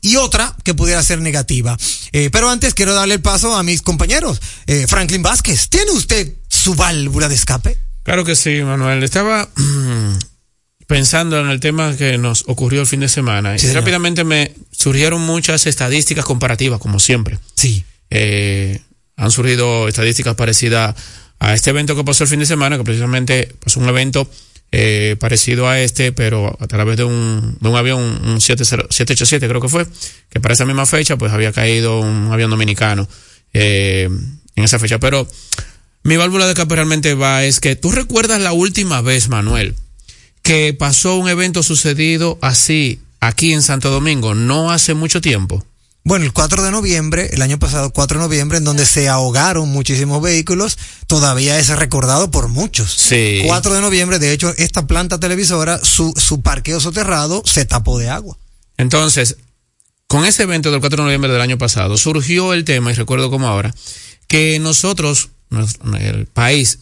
y 0.00 0.16
otra 0.16 0.54
que 0.64 0.74
pudiera 0.74 1.02
ser 1.02 1.20
negativa. 1.20 1.76
Eh, 2.12 2.30
pero 2.30 2.50
antes 2.50 2.74
quiero 2.74 2.94
darle 2.94 3.14
el 3.14 3.20
paso 3.22 3.54
a 3.56 3.62
mis 3.62 3.82
compañeros. 3.82 4.40
Eh, 4.66 4.86
Franklin 4.88 5.22
Vázquez, 5.22 5.68
¿tiene 5.68 5.90
usted 5.92 6.32
su 6.48 6.74
válvula 6.74 7.28
de 7.28 7.34
escape? 7.34 7.78
Claro 8.02 8.24
que 8.24 8.36
sí, 8.36 8.62
Manuel. 8.62 9.02
Estaba 9.02 9.48
pensando 10.86 11.40
en 11.40 11.48
el 11.48 11.60
tema 11.60 11.96
que 11.96 12.18
nos 12.18 12.44
ocurrió 12.46 12.80
el 12.82 12.86
fin 12.86 13.00
de 13.00 13.08
semana 13.08 13.50
Sí, 13.58 13.66
y 13.66 13.68
señor. 13.68 13.82
rápidamente 13.82 14.24
me 14.24 14.54
surgieron 14.70 15.20
muchas 15.20 15.66
estadísticas 15.66 16.24
comparativas, 16.24 16.80
como 16.80 17.00
siempre. 17.00 17.38
Sí. 17.54 17.84
Eh, 18.10 18.80
han 19.16 19.30
surgido 19.30 19.88
estadísticas 19.88 20.34
parecidas 20.34 20.94
a 21.38 21.54
este 21.54 21.70
evento 21.70 21.96
que 21.96 22.04
pasó 22.04 22.24
el 22.24 22.30
fin 22.30 22.40
de 22.40 22.46
semana, 22.46 22.76
que 22.76 22.84
precisamente 22.84 23.52
pasó 23.64 23.80
un 23.80 23.88
evento 23.88 24.28
eh, 24.72 25.16
parecido 25.18 25.68
a 25.68 25.80
este, 25.80 26.12
pero 26.12 26.56
a 26.60 26.66
través 26.66 26.96
de 26.96 27.04
un, 27.04 27.56
de 27.60 27.68
un 27.68 27.76
avión, 27.76 28.00
un 28.00 28.40
70 28.40 28.86
787 28.90 29.48
creo 29.48 29.60
que 29.60 29.68
fue, 29.68 29.86
que 30.28 30.40
para 30.40 30.54
esa 30.54 30.64
misma 30.64 30.86
fecha 30.86 31.16
pues 31.16 31.32
había 31.32 31.52
caído 31.52 32.00
un 32.00 32.32
avión 32.32 32.50
dominicano 32.50 33.08
eh, 33.52 34.08
en 34.54 34.64
esa 34.64 34.78
fecha. 34.78 34.98
Pero 34.98 35.28
mi 36.02 36.16
válvula 36.16 36.46
de 36.46 36.52
escape 36.52 36.74
realmente 36.74 37.14
va 37.14 37.44
es 37.44 37.58
que 37.58 37.74
tú 37.74 37.90
recuerdas 37.90 38.40
la 38.40 38.52
última 38.52 39.00
vez, 39.00 39.28
Manuel, 39.28 39.74
que 40.42 40.72
pasó 40.72 41.16
un 41.16 41.28
evento 41.28 41.64
sucedido 41.64 42.38
así 42.40 43.00
aquí 43.18 43.52
en 43.52 43.62
Santo 43.62 43.90
Domingo, 43.90 44.34
no 44.34 44.70
hace 44.70 44.94
mucho 44.94 45.20
tiempo. 45.20 45.65
Bueno, 46.06 46.24
el 46.24 46.32
4 46.32 46.62
de 46.62 46.70
noviembre, 46.70 47.30
el 47.32 47.42
año 47.42 47.58
pasado, 47.58 47.92
4 47.92 48.20
de 48.20 48.24
noviembre, 48.24 48.58
en 48.58 48.64
donde 48.64 48.86
se 48.86 49.08
ahogaron 49.08 49.68
muchísimos 49.70 50.22
vehículos, 50.22 50.78
todavía 51.08 51.58
es 51.58 51.68
recordado 51.68 52.30
por 52.30 52.46
muchos. 52.46 52.92
Sí. 52.92 53.42
4 53.44 53.74
de 53.74 53.80
noviembre, 53.80 54.20
de 54.20 54.32
hecho, 54.32 54.54
esta 54.56 54.86
planta 54.86 55.18
televisora, 55.18 55.80
su, 55.82 56.14
su 56.16 56.42
parqueo 56.42 56.78
soterrado 56.78 57.42
se 57.44 57.64
tapó 57.64 57.98
de 57.98 58.08
agua. 58.08 58.38
Entonces, 58.76 59.38
con 60.06 60.24
ese 60.24 60.44
evento 60.44 60.70
del 60.70 60.78
4 60.78 60.96
de 60.96 61.02
noviembre 61.02 61.32
del 61.32 61.40
año 61.40 61.58
pasado, 61.58 61.96
surgió 61.96 62.54
el 62.54 62.64
tema, 62.64 62.92
y 62.92 62.94
recuerdo 62.94 63.28
como 63.28 63.48
ahora, 63.48 63.74
que 64.28 64.60
nosotros, 64.60 65.30
el 65.98 66.26
país, 66.26 66.78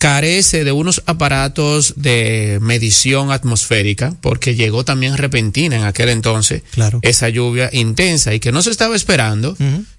carece 0.00 0.64
de 0.64 0.72
unos 0.72 1.02
aparatos 1.04 1.92
de 1.96 2.56
medición 2.62 3.30
atmosférica, 3.30 4.14
porque 4.22 4.54
llegó 4.54 4.82
también 4.82 5.18
repentina 5.18 5.76
en 5.76 5.84
aquel 5.84 6.08
entonces 6.08 6.62
Claro. 6.70 7.00
esa 7.02 7.28
lluvia 7.28 7.68
intensa 7.70 8.32
y 8.32 8.40
que 8.40 8.50
no 8.50 8.62
se 8.62 8.70
estaba 8.70 8.96
esperando, 8.96 9.54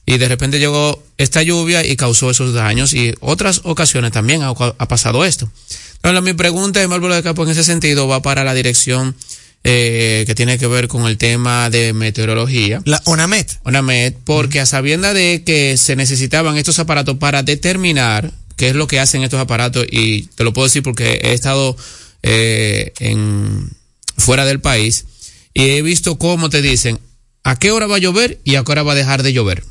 y 0.07 0.17
de 0.17 0.27
repente 0.27 0.57
llegó 0.57 1.03
esta 1.19 1.43
lluvia 1.43 1.85
y 1.85 1.95
causó 1.97 2.31
esos 2.31 2.51
daños, 2.51 2.95
y 2.95 3.13
otras 3.19 3.61
ocasiones 3.63 4.11
también 4.11 4.41
ha, 4.41 4.49
ha 4.49 4.87
pasado 4.87 5.23
esto. 5.23 5.51
Entonces, 5.97 6.23
mi 6.23 6.33
pregunta 6.33 6.79
de 6.79 6.87
Mármol 6.87 7.13
de 7.13 7.21
Capo 7.21 7.43
en 7.43 7.51
ese 7.51 7.63
sentido 7.63 8.07
va 8.07 8.23
para 8.23 8.43
la 8.43 8.55
dirección 8.55 9.15
eh, 9.63 10.23
que 10.25 10.33
tiene 10.33 10.57
que 10.57 10.65
ver 10.65 10.87
con 10.87 11.05
el 11.05 11.19
tema 11.19 11.69
de 11.69 11.93
meteorología. 11.93 12.81
La 12.85 12.99
ONAMET. 13.05 13.59
ONAMED, 13.65 14.15
porque 14.25 14.59
a 14.59 14.65
sabienda 14.65 15.13
de 15.13 15.43
que 15.45 15.77
se 15.77 15.95
necesitaban 15.95 16.57
estos 16.57 16.79
aparatos 16.79 17.17
para 17.17 17.43
determinar 17.43 18.31
qué 18.61 18.69
es 18.69 18.75
lo 18.75 18.85
que 18.85 18.99
hacen 18.99 19.23
estos 19.23 19.39
aparatos, 19.39 19.87
y 19.89 20.27
te 20.35 20.43
lo 20.43 20.53
puedo 20.53 20.67
decir 20.67 20.83
porque 20.83 21.19
he 21.23 21.33
estado 21.33 21.75
eh, 22.21 22.93
en 22.99 23.71
fuera 24.15 24.45
del 24.45 24.61
país 24.61 25.05
y 25.51 25.63
he 25.63 25.81
visto 25.81 26.19
cómo 26.19 26.51
te 26.51 26.61
dicen 26.61 26.99
a 27.43 27.57
qué 27.57 27.71
hora 27.71 27.87
va 27.87 27.95
a 27.95 27.97
llover 27.97 28.39
y 28.43 28.57
a 28.57 28.63
qué 28.63 28.71
hora 28.71 28.83
va 28.83 28.91
a 28.91 28.95
dejar 28.95 29.23
de 29.23 29.33
llover. 29.33 29.63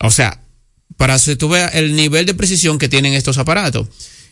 O 0.00 0.10
sea, 0.10 0.40
para 0.96 1.20
que 1.20 1.36
tú 1.36 1.48
veas 1.48 1.72
el 1.76 1.94
nivel 1.94 2.26
de 2.26 2.34
precisión 2.34 2.80
que 2.80 2.88
tienen 2.88 3.14
estos 3.14 3.38
aparatos. 3.38 3.86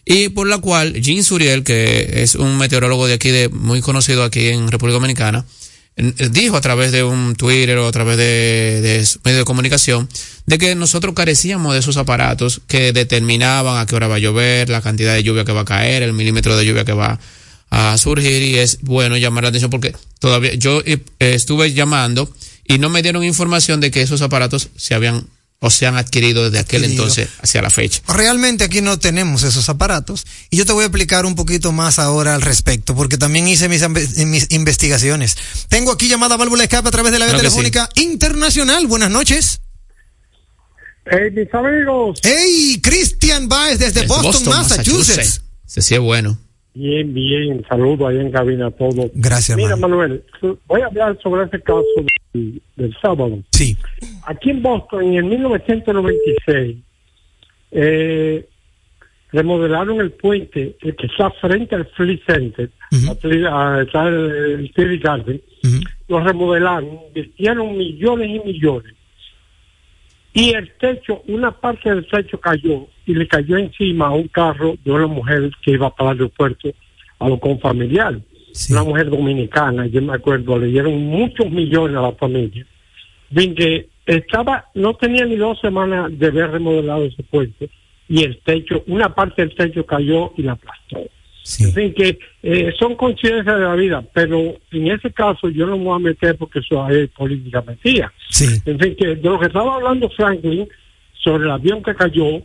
Y 0.05 0.31
por 0.31 0.49
la 0.49 0.59
cual 0.59 1.01
Jean 1.01 1.23
Suriel, 1.23 1.63
que 1.63 2.25
es 2.25 2.35
un 2.35 2.59
meteorólogo 2.59 3.07
de 3.07 3.15
aquí, 3.15 3.29
de, 3.29 3.49
muy 3.49 3.81
conocido 3.81 4.25
aquí 4.25 4.49
en 4.49 4.73
República 4.73 4.95
Dominicana, 4.95 5.47
dijo 5.97 6.57
a 6.57 6.61
través 6.61 6.91
de 6.91 7.05
un 7.05 7.35
Twitter 7.37 7.77
o 7.79 7.87
a 7.87 7.93
través 7.93 8.17
de, 8.17 9.05
medios 9.25 9.41
de 9.41 9.45
comunicación 9.45 10.09
de 10.47 10.59
que 10.59 10.75
nosotros 10.75 11.15
carecíamos 11.15 11.75
de 11.75 11.81
esos 11.81 11.97
aparatos 11.97 12.63
que 12.67 12.93
determinaban 12.93 13.79
a 13.79 13.87
qué 13.87 13.95
hora 13.95 14.09
va 14.09 14.17
a 14.17 14.19
llover, 14.19 14.71
la 14.71 14.81
cantidad 14.81 15.15
de 15.15 15.23
lluvia 15.23 15.45
que 15.45 15.53
va 15.53 15.61
a 15.61 15.65
caer, 15.65 16.03
el 16.03 16.13
milímetro 16.13 16.57
de 16.57 16.65
lluvia 16.65 16.85
que 16.85 16.93
va 16.93 17.21
a 17.71 17.97
surgir 17.99 18.43
y 18.43 18.59
es 18.59 18.79
bueno 18.83 19.17
llamar 19.17 19.45
la 19.45 19.49
atención 19.49 19.71
porque 19.71 19.95
todavía 20.19 20.55
yo 20.55 20.83
eh, 20.85 20.99
estuve 21.19 21.73
llamando 21.73 22.31
y 22.67 22.79
no 22.79 22.89
me 22.89 23.03
dieron 23.03 23.25
información 23.25 23.81
de 23.81 23.91
que 23.91 24.03
esos 24.03 24.23
aparatos 24.23 24.69
se 24.77 24.95
habían 24.95 25.27
o 25.63 25.71
se 25.71 25.87
han 25.87 25.97
adquirido 25.97 26.45
desde 26.45 26.59
aquel 26.59 26.83
entonces 26.83 27.29
hacia 27.41 27.63
la 27.63 27.71
fecha. 27.71 28.03
Realmente 28.09 28.65
aquí 28.65 28.81
no 28.81 28.99
tenemos 28.99 29.45
esos 29.45 29.69
aparatos 29.69 30.27
y 30.51 30.57
yo 30.57 30.67
te 30.67 30.73
voy 30.73 30.83
a 30.83 30.87
explicar 30.87 31.25
un 31.25 31.37
poquito 31.37 31.71
más 31.71 32.01
ahora 32.01 32.35
al 32.35 32.43
respecto 32.43 32.97
porque 32.97 33.17
también 33.17 33.47
hice 33.47 33.69
mis, 33.69 33.89
mis 33.89 34.49
investigaciones. 34.51 35.37
Tengo 35.69 35.93
aquí 35.93 36.09
llamada 36.09 36.37
válvula 36.37 36.65
escape 36.65 36.89
a 36.89 36.91
través 36.91 37.13
de 37.13 37.21
la 37.21 37.27
vía 37.27 37.37
telefónica 37.37 37.89
internacional. 37.95 38.89
Buenas 38.89 39.13
noches. 39.13 39.61
Hey, 41.07 41.31
mis 41.33 41.55
amigos. 41.55 42.19
Hey, 42.25 42.81
Christian 42.83 43.49
Baez 43.49 43.79
desde, 43.79 44.05
Boston, 44.07 44.53
Massachusetts. 44.53 45.43
Se 45.65 45.81
sí 45.81 45.95
es 45.95 46.01
bueno. 46.01 46.39
Bien, 46.75 47.13
bien. 47.13 47.65
Saludo 47.69 48.07
ahí 48.07 48.19
en 48.19 48.31
cabina 48.31 48.69
a 48.69 48.71
todos. 48.71 49.11
Gracias, 49.15 49.57
Mira, 49.57 49.77
Manuel, 49.77 50.25
voy 50.67 50.81
a 50.81 50.87
hablar 50.87 51.19
sobre 51.23 51.45
ese 51.45 51.61
caso 51.61 51.85
del, 52.33 52.97
sábado. 53.01 53.39
Sí. 53.51 53.77
Aquí 54.27 54.51
en 54.51 54.63
Boston, 54.63 55.05
en 55.05 55.15
el 55.15 55.25
1996, 55.25 56.77
eh, 57.73 58.49
remodelaron 59.33 60.01
el 60.01 60.13
puente 60.13 60.77
el 60.81 60.97
que 60.97 61.07
está 61.07 61.31
frente 61.33 61.75
al 61.75 61.87
Flea 61.87 62.19
Center, 62.27 62.71
está 62.91 64.09
el, 64.09 64.71
el 64.75 64.99
Garden, 64.99 65.43
lo 66.09 66.21
remodelaron, 66.21 67.01
invirtieron 67.09 67.77
millones 67.77 68.29
y 68.29 68.47
millones. 68.47 68.95
Y 70.35 70.51
el 70.55 70.73
techo, 70.79 71.23
una 71.29 71.51
parte 71.51 71.91
del 71.91 72.07
techo 72.07 72.41
cayó 72.41 72.87
y 73.07 73.15
le 73.15 73.27
cayó 73.29 73.59
encima 73.59 74.07
a 74.07 74.13
un 74.13 74.29
carro 74.29 74.77
de 74.85 74.91
una 74.91 75.07
mujer 75.07 75.51
que 75.63 75.73
iba 75.73 75.95
para 75.95 76.13
el 76.13 76.19
aeropuerto 76.19 76.71
a 77.19 77.29
lo 77.29 77.39
con 77.39 77.59
familiar. 77.61 78.19
Una 78.71 78.83
mujer 78.83 79.11
dominicana, 79.11 79.87
yo 79.87 80.03
me 80.03 80.15
acuerdo, 80.15 80.59
le 80.59 80.67
dieron 80.67 81.05
muchos 81.07 81.51
millones 81.51 81.97
a 81.97 82.03
la 82.03 82.13
familia. 82.13 82.67
Bien 83.31 83.55
que 83.55 83.89
estaba, 84.07 84.69
no 84.75 84.95
tenía 84.95 85.25
ni 85.25 85.37
dos 85.37 85.61
semanas 85.61 86.11
de 86.19 86.27
haber 86.27 86.51
remodelado 86.51 87.05
ese 87.05 87.23
puente 87.23 87.71
y 88.09 88.25
el 88.25 88.39
techo, 88.43 88.85
una 88.89 89.15
parte 89.15 89.43
del 89.43 89.55
techo 89.55 89.87
cayó 89.87 90.33
y 90.37 90.43
la 90.43 90.53
aplastó. 90.53 90.99
En 91.59 91.73
fin, 91.73 91.93
que 91.95 92.19
eh, 92.43 92.73
son 92.79 92.95
coincidencias 92.95 93.57
de 93.57 93.65
la 93.65 93.75
vida, 93.75 94.05
pero 94.13 94.57
en 94.71 94.87
ese 94.89 95.11
caso 95.13 95.49
yo 95.49 95.67
no 95.67 95.77
me 95.77 95.85
voy 95.85 95.97
a 95.97 95.99
meter 95.99 96.37
porque 96.37 96.61
eso 96.61 96.89
es 96.89 97.11
política 97.11 97.63
mentira. 97.63 98.13
En 98.65 98.79
fin, 98.79 98.95
que 98.97 99.17
de 99.17 99.29
lo 99.29 99.41
que 99.41 99.47
estaba 99.47 99.75
hablando 99.75 100.09
Franklin 100.11 100.69
sobre 101.23 101.45
el 101.45 101.51
avión 101.51 101.83
que 101.83 101.95
cayó 101.95 102.43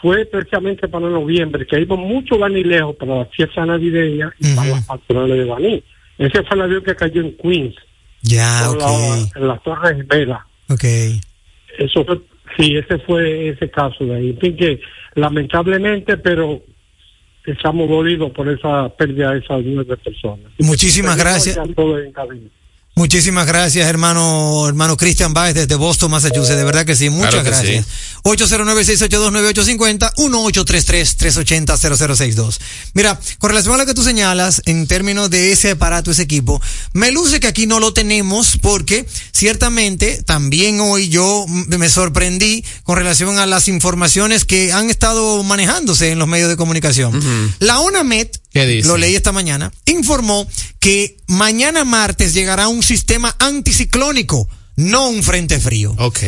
fue 0.00 0.26
precisamente 0.26 0.86
para 0.88 1.08
noviembre, 1.08 1.66
que 1.66 1.80
iba 1.80 1.96
mucho 1.96 2.36
lejos 2.48 2.94
para 2.96 3.20
la 3.20 3.24
fiesta 3.26 3.64
navideña 3.64 4.34
y 4.38 4.54
para 4.54 4.68
las 4.68 4.86
patronales 4.86 5.38
de 5.38 5.44
Baní. 5.44 5.82
Ese 6.18 6.42
fue 6.42 6.56
el 6.56 6.62
avión 6.62 6.84
que 6.84 6.94
cayó 6.94 7.22
en 7.22 7.36
Queens. 7.38 7.74
Ya, 8.20 8.70
en 9.34 9.48
la 9.48 9.58
Torre 9.58 9.96
Gemela. 9.96 10.46
Ok. 10.68 10.84
Eso 11.78 12.04
fue, 12.04 12.20
sí, 12.58 12.76
ese 12.76 12.98
fue 12.98 13.48
ese 13.48 13.70
caso 13.70 14.04
de 14.04 14.14
ahí. 14.14 14.30
En 14.30 14.38
fin, 14.38 14.56
que 14.56 14.80
lamentablemente, 15.14 16.18
pero 16.18 16.62
estamos 17.44 17.88
dolidos 17.88 18.30
por 18.32 18.48
esa 18.48 18.88
pérdida 18.96 19.32
de 19.32 19.38
esas 19.38 19.62
nueve 19.64 19.96
personas. 19.96 20.52
Muchísimas 20.58 21.16
gracias. 21.16 21.58
Muchísimas 22.96 23.48
gracias, 23.48 23.88
hermano, 23.88 24.68
hermano 24.68 24.96
Christian 24.96 25.34
Baez 25.34 25.52
desde 25.54 25.74
Boston, 25.74 26.12
Massachusetts. 26.12 26.56
De 26.56 26.62
verdad 26.62 26.86
que 26.86 26.94
sí, 26.94 27.10
muchas 27.10 27.42
gracias. 27.42 27.84
809-682-9850, 28.22 30.14
1833-380-0062. 30.14 32.58
Mira, 32.94 33.18
con 33.38 33.50
relación 33.50 33.74
a 33.74 33.78
lo 33.78 33.86
que 33.86 33.94
tú 33.94 34.04
señalas, 34.04 34.62
en 34.66 34.86
términos 34.86 35.28
de 35.28 35.50
ese 35.50 35.72
aparato, 35.72 36.12
ese 36.12 36.22
equipo, 36.22 36.62
me 36.92 37.10
luce 37.10 37.40
que 37.40 37.48
aquí 37.48 37.66
no 37.66 37.80
lo 37.80 37.92
tenemos 37.92 38.58
porque 38.62 39.04
ciertamente 39.32 40.22
también 40.22 40.78
hoy 40.80 41.08
yo 41.08 41.46
me 41.48 41.90
sorprendí 41.90 42.64
con 42.84 42.96
relación 42.96 43.40
a 43.40 43.46
las 43.46 43.66
informaciones 43.66 44.44
que 44.44 44.72
han 44.72 44.88
estado 44.88 45.42
manejándose 45.42 46.12
en 46.12 46.20
los 46.20 46.28
medios 46.28 46.48
de 46.48 46.56
comunicación. 46.56 47.20
La 47.58 47.80
UNAMED 47.80 48.28
lo 48.84 48.96
leí 48.96 49.16
esta 49.16 49.32
mañana, 49.32 49.72
informó 49.84 50.46
que 50.78 51.16
mañana 51.26 51.84
martes 51.84 52.34
llegará 52.34 52.68
un 52.68 52.83
sistema 52.84 53.34
anticiclónico, 53.38 54.48
no 54.76 55.08
un 55.08 55.22
frente 55.22 55.58
frío. 55.58 55.94
Ok. 55.98 56.20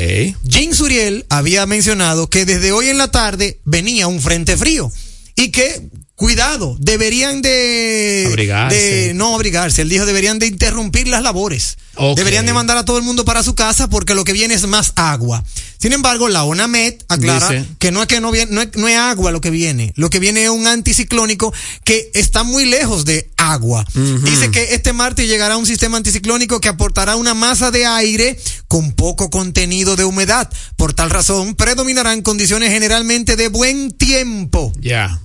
Jim 0.49 0.73
Suriel 0.73 1.27
había 1.29 1.67
mencionado 1.67 2.31
que 2.31 2.45
desde 2.45 2.73
hoy 2.73 2.89
en 2.89 2.99
la 2.99 3.11
tarde 3.11 3.61
venía 3.65 4.09
un 4.09 4.21
frente 4.21 4.57
frío 4.57 4.91
y 5.35 5.51
que 5.51 5.89
cuidado, 6.17 6.77
deberían 6.81 7.43
de, 7.43 8.25
abrigarse. 8.27 9.13
no 9.15 9.35
abrigarse, 9.35 9.83
él 9.83 9.91
dijo 9.91 10.07
deberían 10.07 10.39
de 10.39 10.47
interrumpir 10.47 11.07
las 11.09 11.23
labores. 11.23 11.77
Deberían 12.15 12.45
de 12.45 12.53
mandar 12.53 12.77
a 12.77 12.85
todo 12.85 12.99
el 12.99 13.05
mundo 13.05 13.25
para 13.25 13.43
su 13.43 13.55
casa 13.55 13.89
porque 13.89 14.15
lo 14.15 14.25
que 14.25 14.35
viene 14.35 14.53
es 14.53 14.67
más 14.67 14.93
agua. 14.97 15.43
Sin 15.79 15.93
embargo, 15.93 16.29
la 16.29 16.45
ONAMED 16.45 16.95
aclara 17.09 17.65
que 17.79 17.91
no 17.91 18.03
es 18.03 18.09
que 18.09 18.21
no 18.21 18.31
viene, 18.31 18.53
no 18.53 18.61
es, 18.61 18.69
no 18.77 18.89
es, 18.89 18.97
agua 18.97 19.31
lo 19.31 19.41
que 19.41 19.51
viene. 19.51 19.93
Lo 19.97 20.11
que 20.11 20.19
viene 20.19 20.45
es 20.45 20.51
un 20.51 20.67
anticiclónico 20.67 21.55
que 21.85 22.11
está 22.13 22.43
muy 22.43 22.67
lejos 22.67 23.05
de 23.07 23.31
agua. 23.37 23.85
Dice 23.95 24.51
que 24.51 24.75
este 24.75 24.93
martes 24.93 25.27
llegará 25.27 25.57
un 25.57 25.67
sistema 25.67 25.97
anticiclónico 25.97 26.61
que 26.61 26.69
aportará 26.69 27.17
una 27.17 27.35
masa 27.35 27.71
de 27.71 27.87
aire 27.87 28.39
con 28.69 28.93
poco 28.93 29.31
contenido 29.31 29.97
de 29.97 30.05
humedad. 30.05 30.51
Por 30.77 30.93
tal 30.93 31.09
razón, 31.09 31.55
predominarán 31.55 32.21
condiciones 32.21 32.71
generalmente 32.71 33.37
de 33.37 33.49
buen 33.49 33.91
tiempo. 33.93 34.73
Ya. 34.81 35.21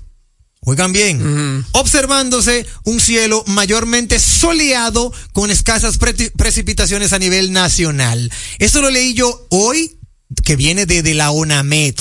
Oigan 0.63 0.93
bien, 0.93 1.65
observándose 1.71 2.67
un 2.83 2.99
cielo 2.99 3.43
mayormente 3.47 4.19
soleado 4.19 5.11
con 5.33 5.49
escasas 5.49 5.97
precipitaciones 5.97 7.13
a 7.13 7.19
nivel 7.19 7.51
nacional. 7.51 8.31
Eso 8.59 8.79
lo 8.79 8.91
leí 8.91 9.15
yo 9.15 9.47
hoy, 9.49 9.97
que 10.43 10.55
viene 10.55 10.85
de, 10.85 11.15
la 11.15 11.31
ONAMED. 11.31 11.95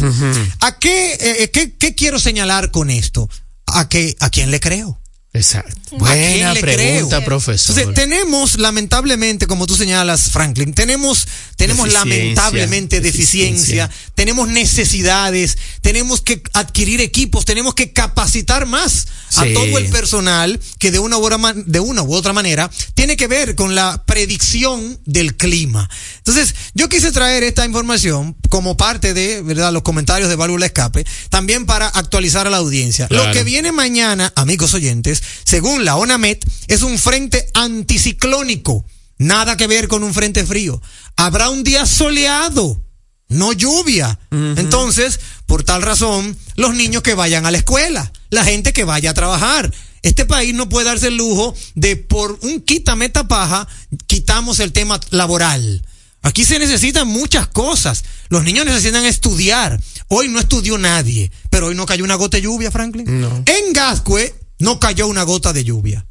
¿A 0.60 0.78
qué, 0.78 1.14
eh, 1.14 1.42
eh, 1.44 1.50
qué, 1.50 1.74
qué, 1.74 1.94
quiero 1.94 2.18
señalar 2.18 2.70
con 2.70 2.90
esto? 2.90 3.30
¿A, 3.64 3.88
qué, 3.88 4.14
¿A 4.20 4.28
quién 4.28 4.50
le 4.50 4.60
creo? 4.60 5.00
Exacto. 5.32 5.96
Buena 5.96 6.54
pregunta, 6.54 7.24
profesor. 7.24 7.78
Entonces, 7.78 7.94
tenemos, 7.94 8.58
lamentablemente, 8.58 9.46
como 9.46 9.66
tú 9.66 9.76
señalas, 9.76 10.32
Franklin, 10.32 10.74
tenemos, 10.74 11.26
tenemos 11.56 11.92
lamentablemente 11.92 13.00
deficiencia, 13.00 13.88
tenemos 14.16 14.48
necesidades, 14.48 15.56
tenemos 15.82 16.20
que 16.20 16.42
adquirir 16.52 17.00
equipos, 17.00 17.44
tenemos 17.44 17.74
que 17.74 17.92
capacitar 17.92 18.66
más 18.66 19.06
a 19.36 19.44
todo 19.54 19.78
el 19.78 19.88
personal 19.90 20.58
que 20.80 20.90
de 20.90 20.98
una, 20.98 21.16
u 21.16 21.24
otra, 21.24 21.54
de 21.54 21.78
una 21.78 22.02
u 22.02 22.12
otra 22.12 22.32
manera 22.32 22.68
tiene 22.94 23.16
que 23.16 23.28
ver 23.28 23.54
con 23.54 23.76
la 23.76 24.02
predicción 24.04 24.98
del 25.04 25.36
clima. 25.36 25.88
Entonces, 26.18 26.56
yo 26.74 26.88
quise 26.88 27.12
traer 27.12 27.44
esta 27.44 27.64
información 27.64 28.36
como 28.48 28.76
parte 28.76 29.14
de, 29.14 29.42
¿verdad?, 29.42 29.72
los 29.72 29.82
comentarios 29.82 30.28
de 30.28 30.34
Válvula 30.34 30.66
Escape, 30.66 31.06
también 31.28 31.66
para 31.66 31.86
actualizar 31.86 32.48
a 32.48 32.50
la 32.50 32.56
audiencia. 32.56 33.06
Lo 33.10 33.30
que 33.30 33.44
viene 33.44 33.70
mañana, 33.70 34.32
amigos 34.34 34.74
oyentes, 34.74 35.19
según 35.44 35.84
la 35.84 35.96
ONAMET, 35.96 36.44
es 36.68 36.82
un 36.82 36.98
frente 36.98 37.48
anticiclónico. 37.54 38.84
Nada 39.18 39.56
que 39.56 39.66
ver 39.66 39.88
con 39.88 40.02
un 40.02 40.14
frente 40.14 40.46
frío. 40.46 40.80
Habrá 41.16 41.50
un 41.50 41.62
día 41.62 41.84
soleado, 41.84 42.82
no 43.28 43.52
lluvia. 43.52 44.18
Entonces, 44.30 45.20
por 45.46 45.62
tal 45.62 45.82
razón, 45.82 46.36
los 46.56 46.74
niños 46.74 47.02
que 47.02 47.14
vayan 47.14 47.44
a 47.44 47.50
la 47.50 47.58
escuela, 47.58 48.12
la 48.30 48.44
gente 48.44 48.72
que 48.72 48.84
vaya 48.84 49.10
a 49.10 49.14
trabajar. 49.14 49.72
Este 50.02 50.24
país 50.24 50.54
no 50.54 50.68
puede 50.68 50.86
darse 50.86 51.08
el 51.08 51.16
lujo 51.16 51.54
de 51.74 51.96
por 51.96 52.38
un 52.42 52.62
quítame 52.62 53.10
paja, 53.10 53.68
quitamos 54.06 54.60
el 54.60 54.72
tema 54.72 54.98
laboral. 55.10 55.84
Aquí 56.22 56.44
se 56.44 56.58
necesitan 56.58 57.08
muchas 57.08 57.46
cosas. 57.46 58.04
Los 58.28 58.44
niños 58.44 58.66
necesitan 58.66 59.04
estudiar. 59.04 59.80
Hoy 60.08 60.28
no 60.28 60.40
estudió 60.40 60.78
nadie, 60.78 61.30
pero 61.50 61.66
hoy 61.66 61.74
no 61.74 61.86
cayó 61.86 62.04
una 62.04 62.14
gota 62.14 62.36
de 62.36 62.42
lluvia, 62.42 62.70
Franklin. 62.70 63.20
No. 63.20 63.42
En 63.46 63.72
Gascue 63.72 64.34
no 64.60 64.78
cayó 64.78 65.08
una 65.08 65.24
gota 65.24 65.52
de 65.52 65.64
lluvia. 65.64 66.06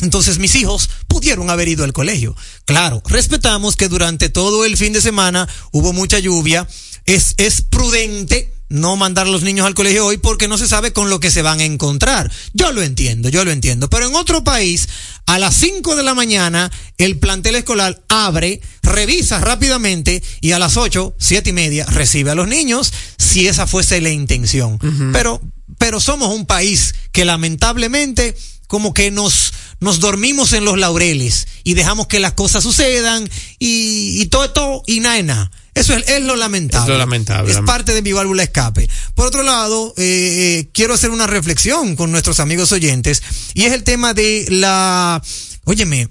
Entonces 0.00 0.38
mis 0.38 0.54
hijos 0.54 0.88
pudieron 1.08 1.50
haber 1.50 1.68
ido 1.68 1.84
al 1.84 1.92
colegio. 1.92 2.34
Claro, 2.64 3.02
respetamos 3.06 3.76
que 3.76 3.88
durante 3.88 4.28
todo 4.28 4.64
el 4.64 4.76
fin 4.76 4.92
de 4.92 5.00
semana 5.00 5.48
hubo 5.72 5.92
mucha 5.92 6.18
lluvia. 6.18 6.66
Es, 7.04 7.34
es 7.36 7.62
prudente 7.62 8.54
no 8.70 8.96
mandar 8.96 9.26
a 9.26 9.30
los 9.30 9.42
niños 9.42 9.66
al 9.66 9.74
colegio 9.74 10.06
hoy 10.06 10.16
porque 10.16 10.48
no 10.48 10.56
se 10.56 10.68
sabe 10.68 10.92
con 10.92 11.10
lo 11.10 11.20
que 11.20 11.30
se 11.30 11.42
van 11.42 11.60
a 11.60 11.64
encontrar. 11.64 12.30
Yo 12.54 12.72
lo 12.72 12.82
entiendo, 12.82 13.28
yo 13.28 13.44
lo 13.44 13.50
entiendo. 13.50 13.90
Pero 13.90 14.06
en 14.06 14.14
otro 14.14 14.44
país, 14.44 14.88
a 15.26 15.38
las 15.38 15.54
5 15.56 15.96
de 15.96 16.02
la 16.02 16.14
mañana, 16.14 16.70
el 16.96 17.18
plantel 17.18 17.56
escolar 17.56 18.02
abre 18.08 18.60
revisa 18.82 19.40
rápidamente 19.40 20.22
y 20.40 20.52
a 20.52 20.58
las 20.58 20.76
ocho, 20.76 21.14
siete 21.18 21.50
y 21.50 21.52
media 21.52 21.84
recibe 21.86 22.30
a 22.30 22.34
los 22.34 22.48
niños 22.48 22.92
si 23.18 23.48
esa 23.48 23.66
fuese 23.66 24.00
la 24.00 24.10
intención. 24.10 24.78
Pero, 25.12 25.40
pero 25.78 26.00
somos 26.00 26.34
un 26.34 26.46
país 26.46 26.94
que 27.12 27.24
lamentablemente 27.24 28.36
como 28.66 28.94
que 28.94 29.10
nos, 29.10 29.52
nos 29.80 29.98
dormimos 29.98 30.52
en 30.52 30.64
los 30.64 30.78
laureles 30.78 31.48
y 31.64 31.74
dejamos 31.74 32.06
que 32.06 32.20
las 32.20 32.34
cosas 32.34 32.62
sucedan 32.62 33.28
y, 33.58 34.22
y 34.22 34.26
todo 34.26 34.44
esto 34.44 34.82
y 34.86 35.00
nada, 35.00 35.22
nada. 35.22 35.50
Eso 35.74 35.94
es, 35.94 36.08
es, 36.08 36.22
lo 36.22 36.36
lamentable. 36.36 36.84
Es 36.84 36.88
lo 36.88 36.98
lamentable. 36.98 37.52
Es 37.52 37.58
parte 37.60 37.94
de 37.94 38.02
mi 38.02 38.12
válvula 38.12 38.42
escape. 38.42 38.88
Por 39.14 39.26
otro 39.26 39.42
lado, 39.42 39.94
eh, 39.96 40.02
eh, 40.04 40.70
quiero 40.72 40.94
hacer 40.94 41.10
una 41.10 41.26
reflexión 41.26 41.96
con 41.96 42.12
nuestros 42.12 42.38
amigos 42.38 42.72
oyentes 42.72 43.22
y 43.54 43.64
es 43.64 43.72
el 43.72 43.82
tema 43.82 44.14
de 44.14 44.46
la, 44.50 45.22
óyeme, 45.64 46.08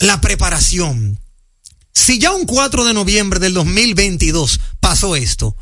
la 0.00 0.20
preparación. 0.20 1.18
Si 1.92 2.18
ya 2.18 2.32
un 2.32 2.46
4 2.46 2.84
de 2.84 2.94
noviembre 2.94 3.40
del 3.40 3.54
2022 3.54 4.60
pasó 4.80 5.16
esto, 5.16 5.56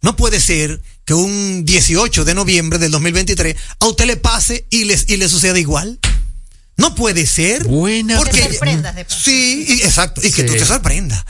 no 0.00 0.16
puede 0.16 0.40
ser 0.40 0.80
que 1.04 1.14
un 1.14 1.64
18 1.64 2.24
de 2.24 2.34
noviembre 2.34 2.78
del 2.78 2.90
2023 2.92 3.56
a 3.80 3.86
usted 3.88 4.06
le 4.06 4.16
pase 4.16 4.66
y 4.70 4.84
le, 4.84 4.98
y 5.08 5.16
le 5.16 5.28
suceda 5.28 5.58
igual. 5.58 5.98
No 6.76 6.94
puede 6.94 7.26
ser. 7.26 7.64
Buena. 7.64 8.16
Porque, 8.16 8.40
te 8.42 8.50
sorprendas 8.50 8.94
de 8.94 9.04
paso. 9.04 9.20
sí, 9.22 9.64
y- 9.68 9.82
exacto. 9.82 10.20
Y 10.24 10.30
que 10.30 10.44
tú 10.44 10.52
te 10.54 10.64
sorprenda. 10.64 11.24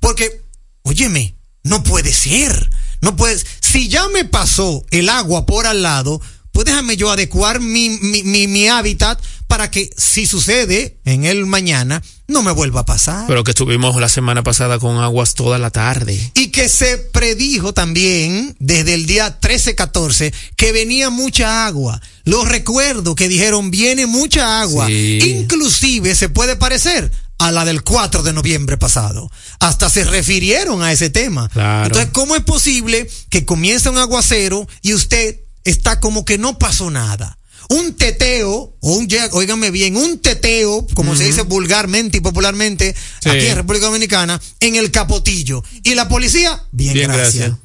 Porque, 0.00 0.42
óyeme, 0.82 1.36
no 1.62 1.82
puede 1.82 2.12
ser. 2.12 2.70
No 3.00 3.14
puedes. 3.16 3.46
Si 3.60 3.88
ya 3.88 4.08
me 4.08 4.24
pasó 4.24 4.84
el 4.90 5.08
agua 5.08 5.46
por 5.46 5.66
al 5.66 5.82
lado, 5.82 6.20
pues 6.58 6.66
déjame 6.66 6.96
yo 6.96 7.12
adecuar 7.12 7.60
mi, 7.60 7.88
mi, 7.88 8.24
mi, 8.24 8.48
mi 8.48 8.66
hábitat 8.66 9.22
para 9.46 9.70
que 9.70 9.90
si 9.96 10.26
sucede 10.26 10.98
en 11.04 11.24
el 11.24 11.46
mañana, 11.46 12.02
no 12.26 12.42
me 12.42 12.50
vuelva 12.50 12.80
a 12.80 12.84
pasar. 12.84 13.28
Pero 13.28 13.44
que 13.44 13.52
estuvimos 13.52 13.94
la 13.94 14.08
semana 14.08 14.42
pasada 14.42 14.80
con 14.80 14.96
aguas 14.98 15.34
toda 15.34 15.58
la 15.58 15.70
tarde. 15.70 16.18
Y 16.34 16.48
que 16.48 16.68
se 16.68 16.98
predijo 16.98 17.74
también 17.74 18.56
desde 18.58 18.94
el 18.94 19.06
día 19.06 19.38
13-14 19.40 20.34
que 20.56 20.72
venía 20.72 21.10
mucha 21.10 21.64
agua. 21.68 22.02
Lo 22.24 22.44
recuerdo 22.44 23.14
que 23.14 23.28
dijeron 23.28 23.70
viene 23.70 24.06
mucha 24.06 24.60
agua. 24.60 24.88
Sí. 24.88 25.20
Inclusive 25.22 26.16
se 26.16 26.28
puede 26.28 26.56
parecer 26.56 27.12
a 27.38 27.52
la 27.52 27.64
del 27.64 27.84
4 27.84 28.24
de 28.24 28.32
noviembre 28.32 28.76
pasado. 28.78 29.30
Hasta 29.60 29.88
se 29.88 30.02
refirieron 30.02 30.82
a 30.82 30.90
ese 30.90 31.08
tema. 31.08 31.48
Claro. 31.50 31.86
Entonces, 31.86 32.10
¿cómo 32.12 32.34
es 32.34 32.42
posible 32.42 33.08
que 33.30 33.44
comience 33.44 33.88
un 33.88 33.98
aguacero 33.98 34.66
y 34.82 34.94
usted 34.94 35.38
está 35.64 36.00
como 36.00 36.24
que 36.24 36.38
no 36.38 36.58
pasó 36.58 36.90
nada? 36.90 37.38
Un 37.70 37.94
teteo, 37.94 38.76
o 38.80 38.92
un, 38.94 39.08
óigame 39.32 39.70
bien, 39.70 39.96
un 39.96 40.20
teteo, 40.20 40.86
como 40.94 41.14
se 41.14 41.24
dice 41.24 41.42
vulgarmente 41.42 42.16
y 42.16 42.20
popularmente 42.20 42.94
Sí. 43.22 43.28
aquí 43.28 43.46
en 43.46 43.56
República 43.56 43.86
Dominicana, 43.86 44.40
en 44.60 44.76
el 44.76 44.90
capotillo. 44.90 45.62
Y 45.82 45.94
la 45.94 46.08
policía, 46.08 46.64
bien, 46.72 46.94
Bien, 46.94 47.08
gracias. 47.10 47.34
gracias. 47.34 47.58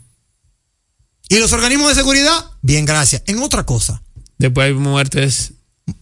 Y 1.29 1.37
los 1.39 1.53
organismos 1.53 1.89
de 1.89 1.95
seguridad, 1.95 2.45
bien, 2.61 2.85
gracias. 2.85 3.23
En 3.27 3.41
otra 3.41 3.65
cosa. 3.65 4.03
Después 4.37 4.67
hay 4.67 4.73
muertes. 4.73 5.52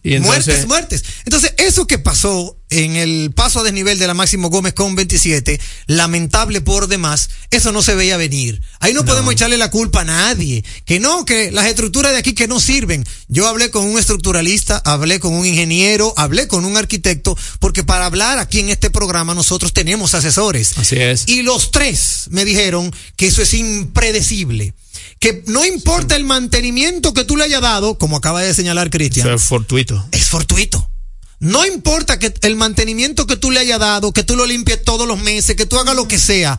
Y 0.04 0.14
entonces, 0.14 0.46
muertes, 0.46 0.66
muertes. 0.66 1.04
Entonces, 1.24 1.54
eso 1.58 1.86
que 1.86 1.98
pasó 1.98 2.56
en 2.70 2.96
el 2.96 3.32
paso 3.34 3.60
a 3.60 3.62
desnivel 3.64 3.98
de 3.98 4.06
la 4.06 4.14
Máximo 4.14 4.48
Gómez 4.48 4.74
con 4.74 4.94
27, 4.94 5.60
lamentable 5.86 6.60
por 6.60 6.86
demás, 6.86 7.30
eso 7.50 7.72
no 7.72 7.82
se 7.82 7.96
veía 7.96 8.16
venir. 8.16 8.62
Ahí 8.78 8.94
no, 8.94 9.04
podemos 9.04 9.32
echarle 9.32 9.58
la 9.58 9.70
culpa 9.70 10.02
a 10.02 10.04
nadie. 10.04 10.64
Que 10.84 11.00
no, 11.00 11.24
que 11.24 11.50
las 11.50 11.66
estructuras 11.66 12.12
de 12.12 12.18
aquí 12.18 12.32
que 12.32 12.46
no 12.46 12.60
sirven. 12.60 13.04
Yo 13.28 13.48
hablé 13.48 13.70
con 13.70 13.84
un 13.84 13.98
estructuralista, 13.98 14.80
hablé 14.84 15.18
con 15.18 15.34
un 15.34 15.46
ingeniero, 15.46 16.14
hablé 16.16 16.46
con 16.46 16.64
un 16.64 16.76
arquitecto, 16.76 17.36
porque 17.58 17.82
para 17.82 18.06
hablar 18.06 18.38
aquí 18.38 18.60
en 18.60 18.68
este 18.68 18.88
programa 18.90 19.34
nosotros 19.34 19.72
tenemos 19.72 20.14
asesores. 20.14 20.78
Así 20.78 20.96
es. 20.96 21.24
Y 21.26 21.42
los 21.42 21.72
tres 21.72 22.28
me 22.30 22.44
dijeron 22.44 22.94
que 23.16 23.26
eso 23.26 23.42
es 23.42 23.52
impredecible. 23.54 24.74
Que 25.22 25.44
no 25.46 25.64
importa 25.64 26.16
el 26.16 26.24
mantenimiento 26.24 27.14
que 27.14 27.24
tú 27.24 27.36
le 27.36 27.44
hayas 27.44 27.62
dado, 27.62 27.96
como 27.96 28.16
acaba 28.16 28.42
de 28.42 28.52
señalar 28.54 28.90
Cristian, 28.90 29.28
Eso 29.28 29.36
es 29.36 29.42
fortuito. 29.44 30.08
es 30.10 30.28
fortuito. 30.28 30.90
No 31.38 31.64
importa 31.64 32.18
que 32.18 32.34
el 32.42 32.56
mantenimiento 32.56 33.24
que 33.24 33.36
tú 33.36 33.52
le 33.52 33.60
hayas 33.60 33.78
dado, 33.78 34.12
que 34.12 34.24
tú 34.24 34.34
lo 34.34 34.46
limpies 34.46 34.82
todos 34.82 35.06
los 35.06 35.20
meses, 35.20 35.54
que 35.54 35.64
tú 35.64 35.78
hagas 35.78 35.94
lo 35.94 36.08
que 36.08 36.18
sea, 36.18 36.58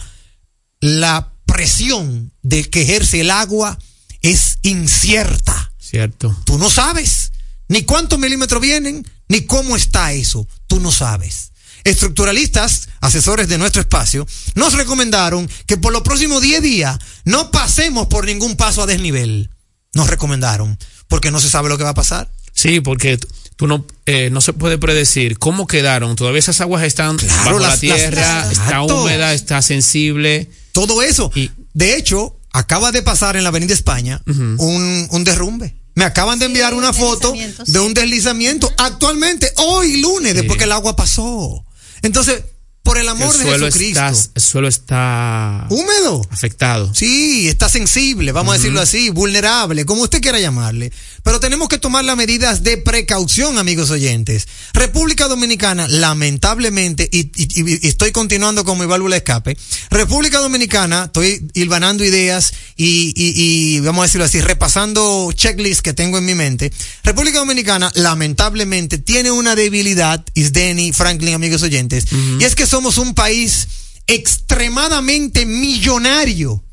la 0.79 1.33
presión 1.45 2.31
de 2.41 2.63
que 2.69 2.83
ejerce 2.83 3.19
el 3.19 3.31
agua 3.31 3.77
es 4.21 4.59
incierta. 4.61 5.73
Cierto. 5.77 6.33
Tú 6.45 6.57
no 6.57 6.69
sabes 6.69 7.33
ni 7.67 7.83
cuántos 7.83 8.17
milímetros 8.17 8.61
vienen, 8.61 9.05
ni 9.27 9.41
cómo 9.41 9.75
está 9.75 10.13
eso. 10.13 10.47
Tú 10.67 10.79
no 10.79 10.89
sabes. 10.89 11.51
Estructuralistas, 11.83 12.89
asesores 13.01 13.47
de 13.47 13.57
nuestro 13.57 13.81
espacio, 13.81 14.25
nos 14.55 14.73
recomendaron 14.73 15.49
que 15.67 15.77
por 15.77 15.91
los 15.93 16.01
próximos 16.01 16.41
10 16.41 16.61
días 16.61 16.97
no 17.25 17.51
pasemos 17.51 18.07
por 18.07 18.25
ningún 18.25 18.55
paso 18.55 18.83
a 18.83 18.85
desnivel. 18.85 19.49
Nos 19.93 20.09
recomendaron, 20.09 20.77
porque 21.07 21.31
no 21.31 21.39
se 21.39 21.49
sabe 21.49 21.69
lo 21.69 21.77
que 21.77 21.83
va 21.83 21.91
a 21.91 21.95
pasar. 21.95 22.31
Sí, 22.53 22.79
porque 22.79 23.19
tú 23.55 23.67
no, 23.67 23.85
eh, 24.05 24.29
no 24.31 24.41
se 24.41 24.53
puede 24.53 24.77
predecir 24.77 25.37
cómo 25.37 25.67
quedaron. 25.67 26.15
Todavía 26.15 26.39
esas 26.39 26.61
aguas 26.61 26.83
están 26.83 27.17
Claro, 27.17 27.35
bajo 27.45 27.59
la 27.59 27.77
tierra, 27.77 28.21
las- 28.43 28.51
está 28.53 28.63
Exacto. 28.63 29.01
húmeda, 29.03 29.33
está 29.33 29.61
sensible. 29.61 30.49
Todo 30.71 31.01
eso. 31.03 31.31
Y- 31.35 31.51
de 31.73 31.95
hecho, 31.97 32.37
acaba 32.51 32.91
de 32.91 33.01
pasar 33.01 33.35
en 33.35 33.43
la 33.43 33.49
Avenida 33.49 33.73
España 33.73 34.21
un, 34.25 35.07
un 35.11 35.23
derrumbe. 35.23 35.75
Me 35.95 36.05
acaban 36.05 36.39
de 36.39 36.45
Sí, 36.45 36.51
enviar 36.51 36.73
una 36.73 36.91
foto 36.91 37.33
de 37.67 37.79
un 37.79 37.93
deslizamiento 37.93 38.71
actualmente, 38.77 39.51
hoy 39.57 39.97
lunes, 40.01 40.33
después 40.33 40.57
que 40.57 40.63
el 40.63 40.71
agua 40.71 40.95
pasó. 40.95 41.63
Entonces, 42.03 42.43
por 42.83 42.97
el 42.97 43.03
El 43.03 43.09
amor 43.09 43.35
de 43.37 43.43
suelo, 43.43 43.65
Jesucristo. 43.67 44.01
está, 44.05 44.29
el 44.35 44.41
suelo 44.41 44.67
está 44.67 45.67
Húmedo. 45.69 46.21
afectado. 46.29 46.93
Sí, 46.93 47.47
está 47.47 47.69
sensible, 47.69 48.31
vamos 48.33 48.53
a 48.53 48.57
decirlo 48.57 48.81
así, 48.81 49.09
vulnerable, 49.09 49.85
como 49.85 50.03
usted 50.03 50.21
quiera 50.21 50.39
llamarle. 50.39 50.91
Pero 51.23 51.39
tenemos 51.39 51.69
que 51.69 51.77
tomar 51.77 52.03
las 52.03 52.17
medidas 52.17 52.61
de 52.63 52.77
precaución, 52.77 53.57
amigos 53.57 53.89
oyentes. 53.89 54.47
República 54.73 55.29
Dominicana, 55.29 55.87
lamentablemente, 55.87 57.07
y, 57.09 57.31
y- 57.35 57.79
y 57.83 57.87
estoy 57.87 58.11
continuando 58.11 58.65
con 58.65 58.77
mi 58.77 58.85
válvula 58.85 59.13
de 59.15 59.19
escape, 59.19 59.57
República 59.89 60.39
Dominicana, 60.39 61.05
estoy 61.05 61.47
hilvanando 61.53 62.03
ideas 62.03 62.53
y, 62.75 63.79
vamos 63.79 64.03
a 64.03 64.05
decirlo 64.07 64.25
así, 64.25 64.41
repasando 64.41 65.31
checklists 65.33 65.81
que 65.81 65.93
tengo 65.93 66.17
en 66.17 66.25
mi 66.25 66.35
mente. 66.35 66.73
República 67.03 67.39
Dominicana, 67.39 67.91
lamentablemente, 67.95 68.97
tiene 68.97 69.31
una 69.31 69.55
debilidad, 69.55 70.23
Isdeni, 70.33 70.91
Franklin, 70.91 71.35
amigos 71.35 71.61
oyentes, 71.63 72.05
y 72.39 72.43
es 72.43 72.55
que 72.55 72.65
somos 72.73 72.97
un 72.97 73.13
país 73.13 73.67
extremadamente 74.07 75.45
millonario 75.45 76.63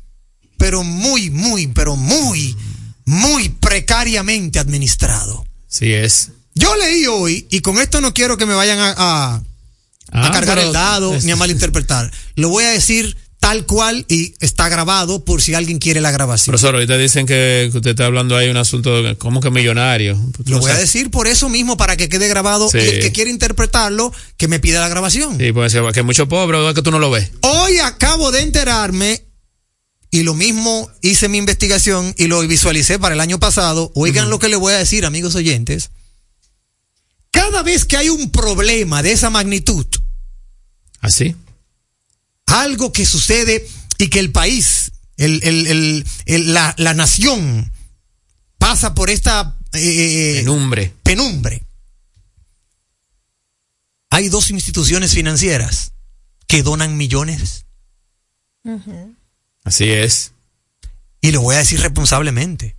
pero 0.57 0.83
muy, 0.83 1.29
muy, 1.29 1.67
pero 1.67 1.95
muy, 1.95 2.55
muy 3.05 3.49
precariamente 3.49 4.57
administrado. 4.59 5.43
Sí 5.67 5.91
es. 5.91 6.29
Yo 6.55 6.75
leí 6.75 7.05
hoy, 7.07 7.47
y 7.51 7.61
con 7.61 7.79
esto 7.79 7.99
no 8.01 8.13
quiero 8.13 8.35
que 8.37 8.45
me 8.47 8.53
vayan 8.55 8.77
a, 8.79 8.91
a- 8.91 9.35
a 9.35 9.43
Ah, 10.11 10.31
cargar 10.31 10.57
el 10.59 10.71
dado 10.73 11.13
es- 11.15 11.23
ni 11.23 11.31
a 11.31 11.35
malinterpretar. 11.35 12.11
Lo 12.35 12.49
voy 12.49 12.63
a 12.65 12.69
decir 12.69 13.15
tal 13.51 13.65
cual 13.65 14.05
y 14.07 14.33
está 14.39 14.69
grabado 14.69 15.25
por 15.25 15.41
si 15.41 15.53
alguien 15.53 15.77
quiere 15.77 15.99
la 15.99 16.11
grabación. 16.11 16.53
Profesor, 16.53 16.73
ahorita 16.73 16.97
dicen 16.97 17.25
que, 17.25 17.67
que 17.69 17.77
usted 17.79 17.91
está 17.91 18.05
hablando 18.05 18.37
ahí 18.37 18.47
un 18.47 18.55
asunto 18.55 19.03
de 19.03 19.17
como 19.17 19.41
que 19.41 19.49
millonario. 19.49 20.17
Lo 20.45 20.59
voy 20.59 20.71
a 20.71 20.77
decir 20.77 21.11
por 21.11 21.27
eso 21.27 21.49
mismo, 21.49 21.75
para 21.75 21.97
que 21.97 22.07
quede 22.07 22.29
grabado. 22.29 22.69
Sí. 22.69 22.77
Y 22.77 22.81
el 22.81 23.01
que 23.01 23.11
quiere 23.11 23.29
interpretarlo, 23.29 24.13
que 24.37 24.47
me 24.47 24.61
pida 24.61 24.79
la 24.79 24.87
grabación. 24.87 25.37
Sí, 25.37 25.51
puede 25.51 25.69
ser 25.69 25.83
que 25.91 26.01
mucho 26.01 26.29
pobre, 26.29 26.65
es 26.65 26.73
que 26.73 26.81
tú 26.81 26.91
no 26.91 26.99
lo 26.99 27.11
ves. 27.11 27.31
Hoy 27.41 27.79
acabo 27.79 28.31
de 28.31 28.41
enterarme, 28.41 29.21
y 30.11 30.23
lo 30.23 30.33
mismo 30.33 30.89
hice 31.01 31.27
mi 31.27 31.37
investigación 31.37 32.15
y 32.17 32.27
lo 32.27 32.39
visualicé 32.47 32.99
para 32.99 33.15
el 33.15 33.19
año 33.19 33.37
pasado. 33.37 33.91
Oigan 33.95 34.29
lo 34.29 34.39
que 34.39 34.47
le 34.47 34.55
voy 34.55 34.71
a 34.71 34.77
decir, 34.77 35.05
amigos 35.05 35.35
oyentes. 35.35 35.91
Cada 37.31 37.63
vez 37.63 37.83
que 37.83 37.97
hay 37.97 38.07
un 38.07 38.31
problema 38.31 39.03
de 39.03 39.11
esa 39.11 39.29
magnitud, 39.29 39.85
Así. 41.01 41.35
Algo 42.51 42.91
que 42.93 43.05
sucede 43.05 43.67
y 43.97 44.07
que 44.09 44.19
el 44.19 44.31
país, 44.31 44.91
el, 45.17 45.41
el- 45.43 45.67
el- 45.67 46.05
el- 46.25 46.53
la, 46.53 46.73
la 46.77 46.93
nación 46.93 47.71
pasa 48.57 48.93
por 48.93 49.09
esta 49.09 49.57
eh, 49.73 50.35
Penumbre. 50.39 50.93
penumbre. 51.03 51.63
Hay 54.09 54.27
dos 54.29 54.49
instituciones 54.49 55.13
financieras 55.13 55.93
que 56.47 56.63
donan 56.63 56.97
millones. 56.97 57.65
Así 59.63 59.89
es. 59.89 60.33
Y 61.21 61.31
lo 61.31 61.41
voy 61.41 61.55
a 61.55 61.59
decir 61.59 61.79
responsablemente. 61.79 62.75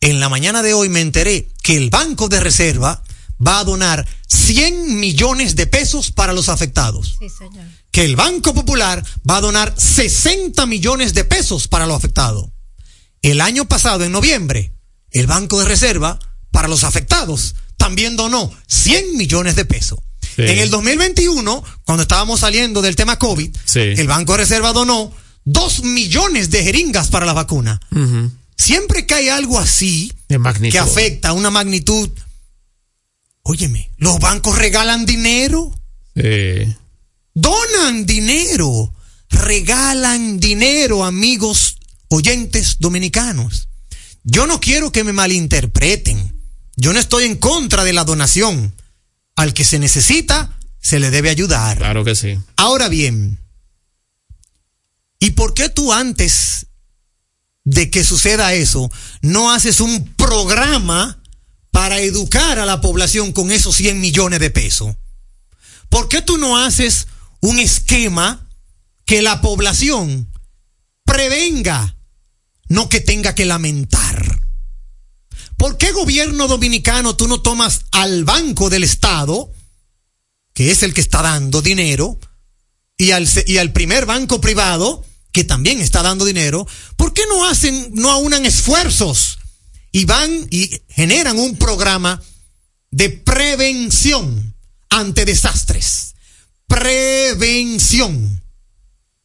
En 0.00 0.20
la 0.20 0.28
mañana 0.28 0.62
de 0.62 0.74
hoy 0.74 0.88
me 0.88 1.00
enteré 1.00 1.48
que 1.62 1.76
el 1.76 1.90
Banco 1.90 2.28
de 2.28 2.40
Reserva 2.40 3.02
va 3.44 3.60
a 3.60 3.64
donar 3.64 4.06
100 4.28 5.00
millones 5.00 5.56
de 5.56 5.66
pesos 5.66 6.10
para 6.12 6.32
los 6.32 6.48
afectados. 6.48 7.16
Sí, 7.18 7.28
señor. 7.30 7.64
Que 7.98 8.04
el 8.04 8.14
Banco 8.14 8.54
Popular 8.54 9.04
va 9.28 9.38
a 9.38 9.40
donar 9.40 9.74
60 9.76 10.66
millones 10.66 11.14
de 11.14 11.24
pesos 11.24 11.66
para 11.66 11.84
los 11.84 11.96
afectados. 11.96 12.48
El 13.22 13.40
año 13.40 13.66
pasado, 13.66 14.04
en 14.04 14.12
noviembre, 14.12 14.72
el 15.10 15.26
Banco 15.26 15.58
de 15.58 15.64
Reserva 15.64 16.16
para 16.52 16.68
los 16.68 16.84
afectados 16.84 17.56
también 17.76 18.14
donó 18.14 18.54
100 18.68 19.16
millones 19.16 19.56
de 19.56 19.64
pesos. 19.64 19.98
Sí. 20.20 20.42
En 20.42 20.58
el 20.60 20.70
2021, 20.70 21.64
cuando 21.84 22.02
estábamos 22.02 22.38
saliendo 22.38 22.82
del 22.82 22.94
tema 22.94 23.18
COVID, 23.18 23.50
Sí. 23.64 23.80
el 23.80 24.06
Banco 24.06 24.30
de 24.34 24.38
Reserva 24.38 24.72
donó 24.72 25.12
dos 25.44 25.82
millones 25.82 26.50
de 26.50 26.62
jeringas 26.62 27.08
para 27.08 27.26
la 27.26 27.32
vacuna. 27.32 27.80
Siempre 28.56 29.06
que 29.06 29.14
hay 29.14 29.28
algo 29.28 29.58
así 29.58 30.12
De 30.28 30.38
que 30.70 30.78
afecta 30.78 31.30
a 31.30 31.32
una 31.32 31.50
magnitud, 31.50 32.10
óyeme, 33.42 33.90
los 33.96 34.20
bancos 34.20 34.56
regalan 34.56 35.04
dinero, 35.04 35.74
Sí. 36.14 36.76
Donan 37.40 38.04
dinero, 38.04 38.92
regalan 39.30 40.40
dinero, 40.40 41.04
amigos 41.04 41.76
oyentes 42.08 42.78
dominicanos. 42.80 43.68
Yo 44.24 44.46
no 44.46 44.60
quiero 44.60 44.90
que 44.92 45.04
me 45.04 45.12
malinterpreten. 45.12 46.34
Yo 46.76 46.92
no 46.92 46.98
estoy 46.98 47.24
en 47.24 47.36
contra 47.36 47.84
de 47.84 47.92
la 47.92 48.04
donación. 48.04 48.74
Al 49.36 49.54
que 49.54 49.64
se 49.64 49.78
necesita, 49.78 50.58
se 50.80 50.98
le 50.98 51.10
debe 51.10 51.30
ayudar. 51.30 51.78
Claro 51.78 52.04
que 52.04 52.16
sí. 52.16 52.38
Ahora 52.56 52.88
bien, 52.88 53.40
¿y 55.20 55.30
por 55.30 55.54
qué 55.54 55.68
tú 55.68 55.92
antes 55.92 56.66
de 57.64 57.90
que 57.90 58.02
suceda 58.02 58.54
eso 58.54 58.90
no 59.20 59.52
haces 59.52 59.80
un 59.80 60.12
programa 60.14 61.22
para 61.70 62.00
educar 62.00 62.58
a 62.58 62.66
la 62.66 62.80
población 62.80 63.32
con 63.32 63.52
esos 63.52 63.76
100 63.76 64.00
millones 64.00 64.40
de 64.40 64.50
pesos? 64.50 64.96
¿Por 65.88 66.08
qué 66.08 66.20
tú 66.20 66.36
no 66.36 66.58
haces 66.58 67.06
un 67.40 67.58
esquema 67.58 68.48
que 69.04 69.22
la 69.22 69.40
población 69.40 70.32
prevenga, 71.04 71.96
no 72.68 72.88
que 72.88 73.00
tenga 73.00 73.34
que 73.34 73.44
lamentar? 73.44 74.40
¿Por 75.56 75.76
qué 75.76 75.90
gobierno 75.92 76.46
dominicano 76.46 77.16
tú 77.16 77.26
no 77.26 77.42
tomas 77.42 77.86
al 77.90 78.24
Banco 78.24 78.70
del 78.70 78.84
Estado, 78.84 79.52
que 80.54 80.70
es 80.70 80.82
el 80.82 80.94
que 80.94 81.00
está 81.00 81.20
dando 81.20 81.62
dinero, 81.62 82.18
y 82.96 83.12
al, 83.12 83.28
y 83.46 83.58
al 83.58 83.72
primer 83.72 84.06
banco 84.06 84.40
privado, 84.40 85.04
que 85.32 85.44
también 85.44 85.80
está 85.80 86.02
dando 86.02 86.24
dinero, 86.24 86.66
¿por 86.96 87.14
qué 87.14 87.22
no 87.28 87.48
hacen, 87.48 87.90
no 87.94 88.10
aunan 88.10 88.44
esfuerzos 88.44 89.38
y 89.92 90.04
van 90.04 90.46
y 90.50 90.70
generan 90.88 91.38
un 91.38 91.56
programa 91.56 92.22
de 92.90 93.10
prevención 93.10 94.54
ante 94.90 95.24
desastres? 95.24 96.07
Prevención. 96.68 98.42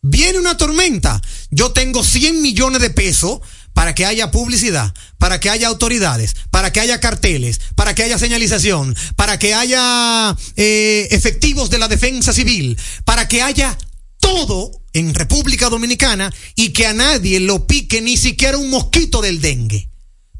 Viene 0.01 0.39
una 0.39 0.57
tormenta. 0.57 1.21
Yo 1.51 1.71
tengo 1.71 2.03
100 2.03 2.41
millones 2.41 2.81
de 2.81 2.89
pesos 2.89 3.39
para 3.73 3.95
que 3.95 4.05
haya 4.05 4.31
publicidad, 4.31 4.93
para 5.17 5.39
que 5.39 5.49
haya 5.49 5.67
autoridades, 5.67 6.35
para 6.51 6.71
que 6.71 6.79
haya 6.79 6.99
carteles, 6.99 7.59
para 7.75 7.95
que 7.95 8.03
haya 8.03 8.19
señalización, 8.19 8.95
para 9.15 9.39
que 9.39 9.53
haya 9.53 10.35
eh, 10.55 11.07
efectivos 11.11 11.69
de 11.69 11.79
la 11.79 11.87
defensa 11.87 12.33
civil, 12.33 12.77
para 13.05 13.27
que 13.27 13.41
haya 13.41 13.77
todo 14.19 14.71
en 14.93 15.13
República 15.13 15.69
Dominicana 15.69 16.33
y 16.55 16.69
que 16.69 16.85
a 16.85 16.93
nadie 16.93 17.39
lo 17.39 17.65
pique 17.67 18.01
ni 18.01 18.15
siquiera 18.15 18.57
un 18.57 18.69
mosquito 18.69 19.21
del 19.21 19.41
dengue. 19.41 19.89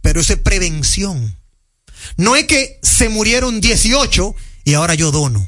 Pero 0.01 0.21
eso 0.21 0.33
es 0.33 0.39
prevención. 0.39 1.37
No 2.17 2.35
es 2.35 2.45
que 2.45 2.79
se 2.83 3.09
murieron 3.09 3.61
18 3.61 4.35
y 4.65 4.73
ahora 4.73 4.93
yo 4.93 5.11
dono. 5.11 5.47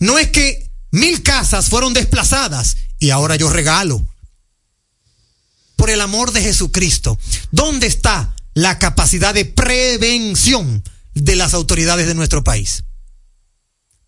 No 0.00 0.18
es 0.18 0.28
que 0.30 0.67
mil 0.90 1.22
casas 1.22 1.68
fueron 1.68 1.92
desplazadas 1.94 2.76
y 2.98 3.10
ahora 3.10 3.36
yo 3.36 3.50
regalo. 3.50 4.04
Por 5.76 5.90
el 5.90 6.00
amor 6.00 6.32
de 6.32 6.42
Jesucristo, 6.42 7.18
¿dónde 7.52 7.86
está 7.86 8.34
la 8.54 8.78
capacidad 8.78 9.32
de 9.32 9.44
prevención 9.44 10.82
de 11.14 11.36
las 11.36 11.54
autoridades 11.54 12.06
de 12.08 12.14
nuestro 12.14 12.42
país? 12.42 12.84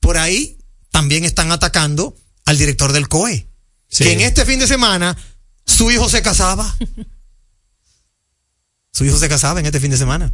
Por 0.00 0.16
ahí 0.18 0.58
también 0.90 1.24
están 1.24 1.52
atacando 1.52 2.16
al 2.46 2.58
director 2.58 2.92
del 2.92 3.08
COE, 3.08 3.46
Sí. 3.88 4.04
que 4.04 4.12
en 4.12 4.20
este 4.20 4.44
fin 4.44 4.58
de 4.58 4.66
semana 4.66 5.16
su 5.66 5.90
hijo 5.90 6.08
se 6.08 6.22
casaba. 6.22 6.76
Su 8.92 9.04
hijo 9.04 9.18
se 9.18 9.28
casaba 9.28 9.60
en 9.60 9.66
este 9.66 9.78
fin 9.80 9.90
de 9.92 9.96
semana. 9.96 10.32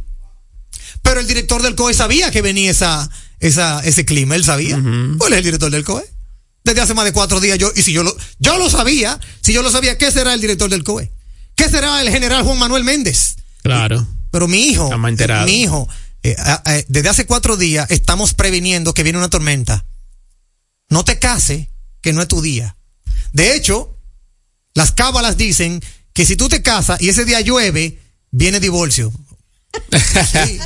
Pero 1.03 1.19
el 1.19 1.27
director 1.27 1.61
del 1.61 1.75
COE 1.75 1.93
sabía 1.93 2.31
que 2.31 2.41
venía 2.41 2.71
esa, 2.71 3.09
esa, 3.39 3.79
ese 3.81 4.03
clima, 4.05 4.35
él 4.35 4.43
sabía. 4.43 4.81
¿Cuál 5.17 5.33
es 5.33 5.37
el 5.39 5.43
director 5.45 5.69
del 5.71 5.83
COE? 5.83 6.03
Desde 6.67 6.81
hace 6.81 6.93
más 6.93 7.05
de 7.05 7.13
cuatro 7.13 7.39
días 7.39 7.57
yo, 7.57 7.71
y 7.73 7.81
si 7.81 7.93
yo 7.93 8.03
lo, 8.03 8.13
yo 8.39 8.57
lo 8.57 8.69
sabía, 8.69 9.17
si 9.41 9.53
yo 9.53 9.61
lo 9.61 9.71
sabía, 9.71 9.97
¿qué 9.97 10.11
será 10.11 10.33
el 10.33 10.41
director 10.41 10.69
del 10.69 10.83
COE? 10.83 11.13
¿Qué 11.55 11.69
será 11.69 12.01
el 12.01 12.09
general 12.09 12.43
Juan 12.43 12.59
Manuel 12.59 12.83
Méndez? 12.83 13.37
Claro. 13.63 14.05
Pero 14.31 14.49
mi 14.49 14.63
hijo, 14.63 14.91
mi 15.45 15.61
hijo, 15.61 15.87
eh, 16.23 16.35
desde 16.89 17.07
hace 17.07 17.25
cuatro 17.25 17.55
días 17.55 17.89
estamos 17.89 18.33
previniendo 18.33 18.93
que 18.93 19.03
viene 19.03 19.17
una 19.17 19.29
tormenta. 19.29 19.85
No 20.89 21.05
te 21.05 21.19
case, 21.19 21.71
que 22.01 22.11
no 22.11 22.21
es 22.21 22.27
tu 22.27 22.41
día. 22.41 22.75
De 23.31 23.55
hecho, 23.55 23.95
las 24.73 24.91
cábalas 24.91 25.37
dicen 25.37 25.81
que 26.11 26.25
si 26.25 26.35
tú 26.35 26.49
te 26.49 26.61
casas 26.61 27.01
y 27.01 27.07
ese 27.07 27.23
día 27.23 27.39
llueve, 27.39 27.97
viene 28.31 28.59
divorcio. 28.59 29.13
Sí, 29.91 30.59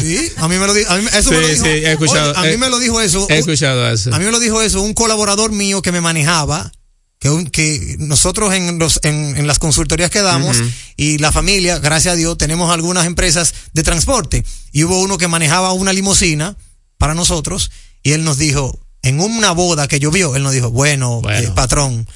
sí, 0.00 0.32
a 0.36 0.48
mí 0.48 0.56
me 0.56 0.66
lo 0.66 0.74
dijo. 0.74 0.90
a 0.92 0.96
mí- 0.98 1.06
Eso 1.12 1.30
me 1.30 1.40
lo 1.40 1.48
dijo. 1.48 1.64
sí, 1.64 1.68
he 1.70 1.92
escuchado, 1.92 2.30
Oye, 2.32 2.38
a 2.38 2.42
mí 2.42 2.48
he- 2.50 2.58
me 2.58 2.68
lo 2.70 2.78
dijo 2.78 3.00
eso. 3.00 3.26
He 3.28 3.34
un- 3.34 3.38
escuchado 3.40 3.90
eso. 3.90 4.14
a 4.14 4.18
mí 4.18 4.24
me 4.24 4.30
lo 4.30 4.38
dijo 4.38 4.62
eso 4.62 4.80
un 4.82 4.94
colaborador 4.94 5.52
mío 5.52 5.82
que 5.82 5.92
me 5.92 6.00
manejaba, 6.00 6.70
que, 7.18 7.30
un- 7.30 7.46
que 7.46 7.96
nosotros 7.98 8.54
en, 8.54 8.78
los, 8.78 9.00
en, 9.02 9.36
en 9.36 9.46
las 9.46 9.58
consultorías 9.58 10.10
que 10.10 10.22
damos 10.22 10.58
y 10.96 11.18
la 11.18 11.32
familia, 11.32 11.78
gracias 11.78 12.12
a 12.12 12.16
Dios, 12.16 12.36
tenemos 12.38 12.72
algunas 12.72 13.06
empresas 13.06 13.52
de 13.72 13.82
transporte. 13.82 14.44
Y 14.72 14.84
hubo 14.84 15.00
uno 15.00 15.18
que 15.18 15.28
manejaba 15.28 15.72
una 15.72 15.92
limusina 15.92 16.56
para 16.98 17.14
nosotros 17.14 17.70
y 18.02 18.12
él 18.12 18.22
nos 18.24 18.38
dijo, 18.38 18.78
en 19.02 19.20
una 19.20 19.52
boda 19.52 19.88
que 19.88 19.98
llovió, 19.98 20.36
él 20.36 20.42
nos 20.42 20.52
dijo, 20.52 20.70
bueno, 20.70 21.20
Bueno. 21.22 21.48
eh, 21.48 21.52
patrón, 21.54 22.06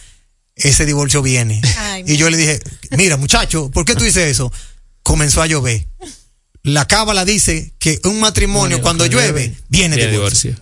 ese 0.55 0.85
divorcio 0.87 1.23
viene. 1.23 1.61
Ay, 1.79 2.05
y 2.07 2.17
yo 2.17 2.29
le 2.31 2.37
dije, 2.37 2.61
mira 2.97 3.17
muchacho, 3.17 3.71
¿por 3.71 3.85
qué 3.85 3.95
tú 3.95 4.05
dices 4.05 4.31
eso? 4.31 4.53
Comenzó 5.11 5.43
a 5.43 5.47
llover. 5.47 5.87
La 6.63 6.87
cábala 6.87 7.25
dice 7.25 7.75
que 7.79 7.99
un 8.05 8.21
matrimonio 8.21 8.77
Bueno, 8.77 8.83
cuando 8.83 9.07
llueve, 9.07 9.49
llueve, 9.49 9.57
viene 9.69 9.97
Tiene 9.97 10.13
divorcio. 10.13 10.55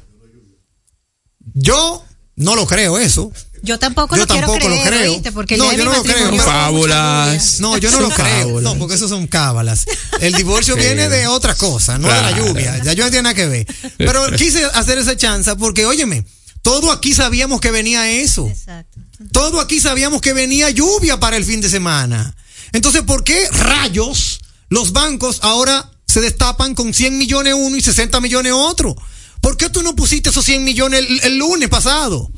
Yo 1.55 2.05
no 2.37 2.55
lo 2.55 2.67
creo 2.67 2.99
eso. 2.99 3.33
Yo 3.63 3.79
tampoco 3.79 4.15
Yo 4.15 4.23
lo 4.23 4.27
quiero 4.29 4.47
tampoco 4.47 4.69
lo 4.69 4.77
creer, 4.83 4.89
creo. 4.89 5.13
¿oíste? 5.13 5.33
Porque 5.33 5.57
No, 5.57 5.73
yo 5.73 5.79
de 5.79 5.85
no 5.85 5.93
lo 5.93 6.03
creo. 6.05 6.37
fábulas. 6.39 7.59
No, 7.61 7.77
yo 7.77 7.91
no 7.91 8.01
lo 8.01 8.11
creo. 8.11 8.61
No, 8.61 8.79
porque 8.79 8.95
eso 8.95 9.09
son 9.09 9.27
cábalas. 9.27 9.85
El 10.21 10.33
divorcio 10.35 10.75
Sí. 10.75 10.81
viene 10.81 11.09
de 11.09 11.27
otra 11.27 11.55
cosa, 11.57 11.99
no 11.99 12.07
de 12.09 12.23
la 12.23 12.31
lluvia. 12.31 12.81
Ya 12.85 12.93
yo 12.93 13.05
no 13.05 13.11
tiene 13.11 13.25
nada 13.25 13.35
que 13.35 13.47
ver. 13.47 13.67
Pero 13.97 14.31
quise 14.37 14.65
hacer 14.65 14.99
esa 14.99 15.17
chanza 15.17 15.57
porque, 15.57 15.85
óyeme, 15.87 16.25
todo 16.63 16.93
aquí 16.93 17.13
sabíamos 17.15 17.61
que 17.61 17.73
venía 17.73 18.09
eso. 18.11 18.47
Exacto. 18.47 19.01
Todo 19.33 19.61
aquí 19.61 19.81
sabíamos 19.81 20.21
que 20.21 20.33
venía 20.33 20.71
lluvia 20.71 21.19
para 21.19 21.37
el 21.37 21.45
fin 21.45 21.61
de 21.61 21.69
semana. 21.69 22.37
Entonces, 22.73 23.03
¿por 23.03 23.25
qué 23.25 23.49
rayos 23.51 24.41
los 24.69 24.93
bancos 24.93 25.41
ahora 25.43 25.91
se 26.07 26.21
destapan 26.21 26.75
con 26.75 26.95
100 26.95 27.19
millones 27.19 27.55
uno 27.57 27.77
y 27.77 27.81
60 27.81 28.21
millones 28.21 28.53
otro? 28.55 28.97
¿Por 29.41 29.57
qué 29.57 29.71
tú 29.71 29.83
no 29.83 29.95
pusiste 29.95 30.31
esos 30.31 30.45
100 30.45 30.65
millones 30.65 31.01
el, 31.01 31.21
el 31.25 31.39
lunes 31.39 31.69
pasado? 31.69 32.31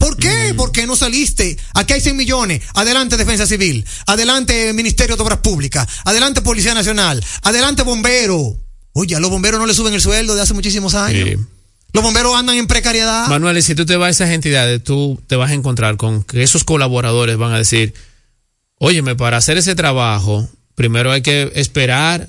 ¿Por 0.00 0.16
qué? 0.16 0.54
¿Por 0.56 0.72
qué 0.72 0.86
no 0.86 0.96
saliste? 0.96 1.58
Aquí 1.74 1.92
hay 1.92 2.00
100 2.00 2.16
millones. 2.16 2.62
Adelante 2.72 3.18
Defensa 3.18 3.46
Civil. 3.46 3.84
Adelante 4.06 4.72
Ministerio 4.72 5.14
de 5.14 5.22
Obras 5.22 5.40
Públicas. 5.40 5.86
Adelante 6.04 6.40
Policía 6.40 6.72
Nacional. 6.72 7.22
Adelante 7.42 7.82
Bombero. 7.82 8.56
Oye, 8.94 9.14
a 9.14 9.20
los 9.20 9.30
bomberos 9.30 9.60
no 9.60 9.66
le 9.66 9.74
suben 9.74 9.92
el 9.92 10.00
sueldo 10.00 10.34
de 10.34 10.40
hace 10.40 10.54
muchísimos 10.54 10.94
años. 10.94 11.28
Sí. 11.28 11.36
Los 11.92 12.02
bomberos 12.02 12.34
andan 12.34 12.56
en 12.56 12.66
precariedad. 12.66 13.28
Manuel, 13.28 13.58
y 13.58 13.62
si 13.62 13.74
tú 13.74 13.84
te 13.84 13.96
vas 13.96 14.08
a 14.08 14.10
esas 14.10 14.30
entidades, 14.30 14.82
tú 14.82 15.20
te 15.26 15.36
vas 15.36 15.50
a 15.50 15.54
encontrar 15.54 15.98
con 15.98 16.24
que 16.24 16.42
esos 16.42 16.64
colaboradores 16.64 17.36
van 17.36 17.52
a 17.52 17.58
decir, 17.58 17.92
óyeme, 18.80 19.14
para 19.14 19.36
hacer 19.36 19.58
ese 19.58 19.74
trabajo, 19.74 20.48
primero 20.74 21.12
hay 21.12 21.20
que 21.20 21.52
esperar 21.54 22.28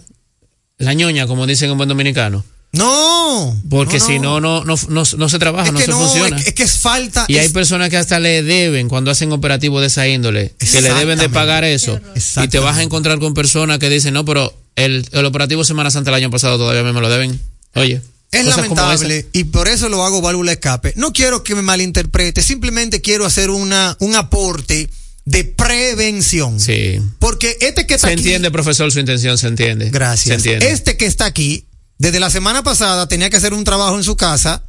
la 0.78 0.94
ñoña, 0.94 1.26
como 1.26 1.48
dicen 1.48 1.72
en 1.72 1.78
buen 1.78 1.88
dominicano, 1.88 2.44
No. 2.74 3.56
porque 3.70 4.00
si 4.02 4.20
no, 4.20 4.42
no, 4.42 4.66
no, 4.66 4.76
no, 4.90 5.04
no 5.18 5.30
se 5.30 5.40
trabaja, 5.40 5.68
es 5.68 5.74
no 5.74 5.80
que 5.80 5.86
se 5.86 5.92
funciona. 5.94 6.38
Es, 6.38 6.48
es 6.48 6.54
que 6.54 6.64
es 6.64 6.78
falta. 6.78 7.26
y 7.30 7.38
hay 7.38 7.50
personas 7.50 7.90
que 7.90 7.98
hasta 7.98 8.20
le 8.20 8.44
deben 8.44 8.90
cuando 8.90 9.12
hacen 9.12 9.32
operativos 9.32 9.80
de 9.82 9.88
esa 9.88 10.08
índole, 10.08 10.54
que 10.60 10.82
le 10.82 10.94
deben 10.94 11.18
de 11.20 11.30
pagar 11.30 11.64
eso. 11.64 12.00
Y 12.44 12.48
te 12.50 12.60
vas 12.60 12.78
a 12.78 12.84
encontrar 12.84 13.20
con 13.20 13.34
personas 13.34 13.80
que 13.80 13.90
dicen, 13.90 14.14
no, 14.14 14.26
pero 14.26 14.54
el, 14.76 15.08
el 15.12 15.26
operativo 15.26 15.64
Semana 15.64 15.90
Santa 15.90 16.10
el 16.12 16.16
año 16.16 16.30
pasado 16.32 16.58
todavía 16.58 16.84
me 16.84 17.00
lo 17.00 17.10
deben. 17.10 17.40
Oye. 17.76 18.02
Es 18.34 18.46
lamentable 18.46 19.28
y 19.34 19.44
por 19.46 19.68
eso 19.68 19.90
lo 19.90 20.06
hago 20.06 20.22
válvula 20.22 20.52
de 20.52 20.54
escape. 20.54 20.94
No 20.96 21.12
quiero 21.12 21.44
que 21.44 21.54
me 21.54 21.62
malinterprete, 21.62 22.42
simplemente 22.42 23.02
quiero 23.02 23.26
hacer 23.26 23.50
una, 23.50 23.98
un 24.00 24.16
aporte 24.16 24.90
de 25.26 25.44
prevención. 25.44 26.60
Sí. 26.60 27.00
Porque 27.20 27.58
este 27.62 27.86
que 27.88 27.96
está 27.96 28.08
Se 28.08 28.14
aquí, 28.14 28.22
entiende, 28.24 28.52
profesor, 28.52 28.92
su 28.92 29.00
intención, 29.00 29.38
se 29.38 29.48
entiende. 29.48 29.86
Se 29.86 29.92
gracias. 29.92 30.38
entiende. 30.38 30.72
Este 30.72 30.98
que 30.98 31.06
está 31.06 31.26
aquí, 31.26 31.68
desde 31.98 32.20
la 32.20 32.30
semana 32.30 32.64
pasada 32.64 33.08
tenía 33.08 33.30
que 33.30 33.38
hacer 33.38 33.54
un 33.54 33.64
trabajo 33.64 33.96
en 33.98 34.04
su 34.04 34.16
casa 34.18 34.64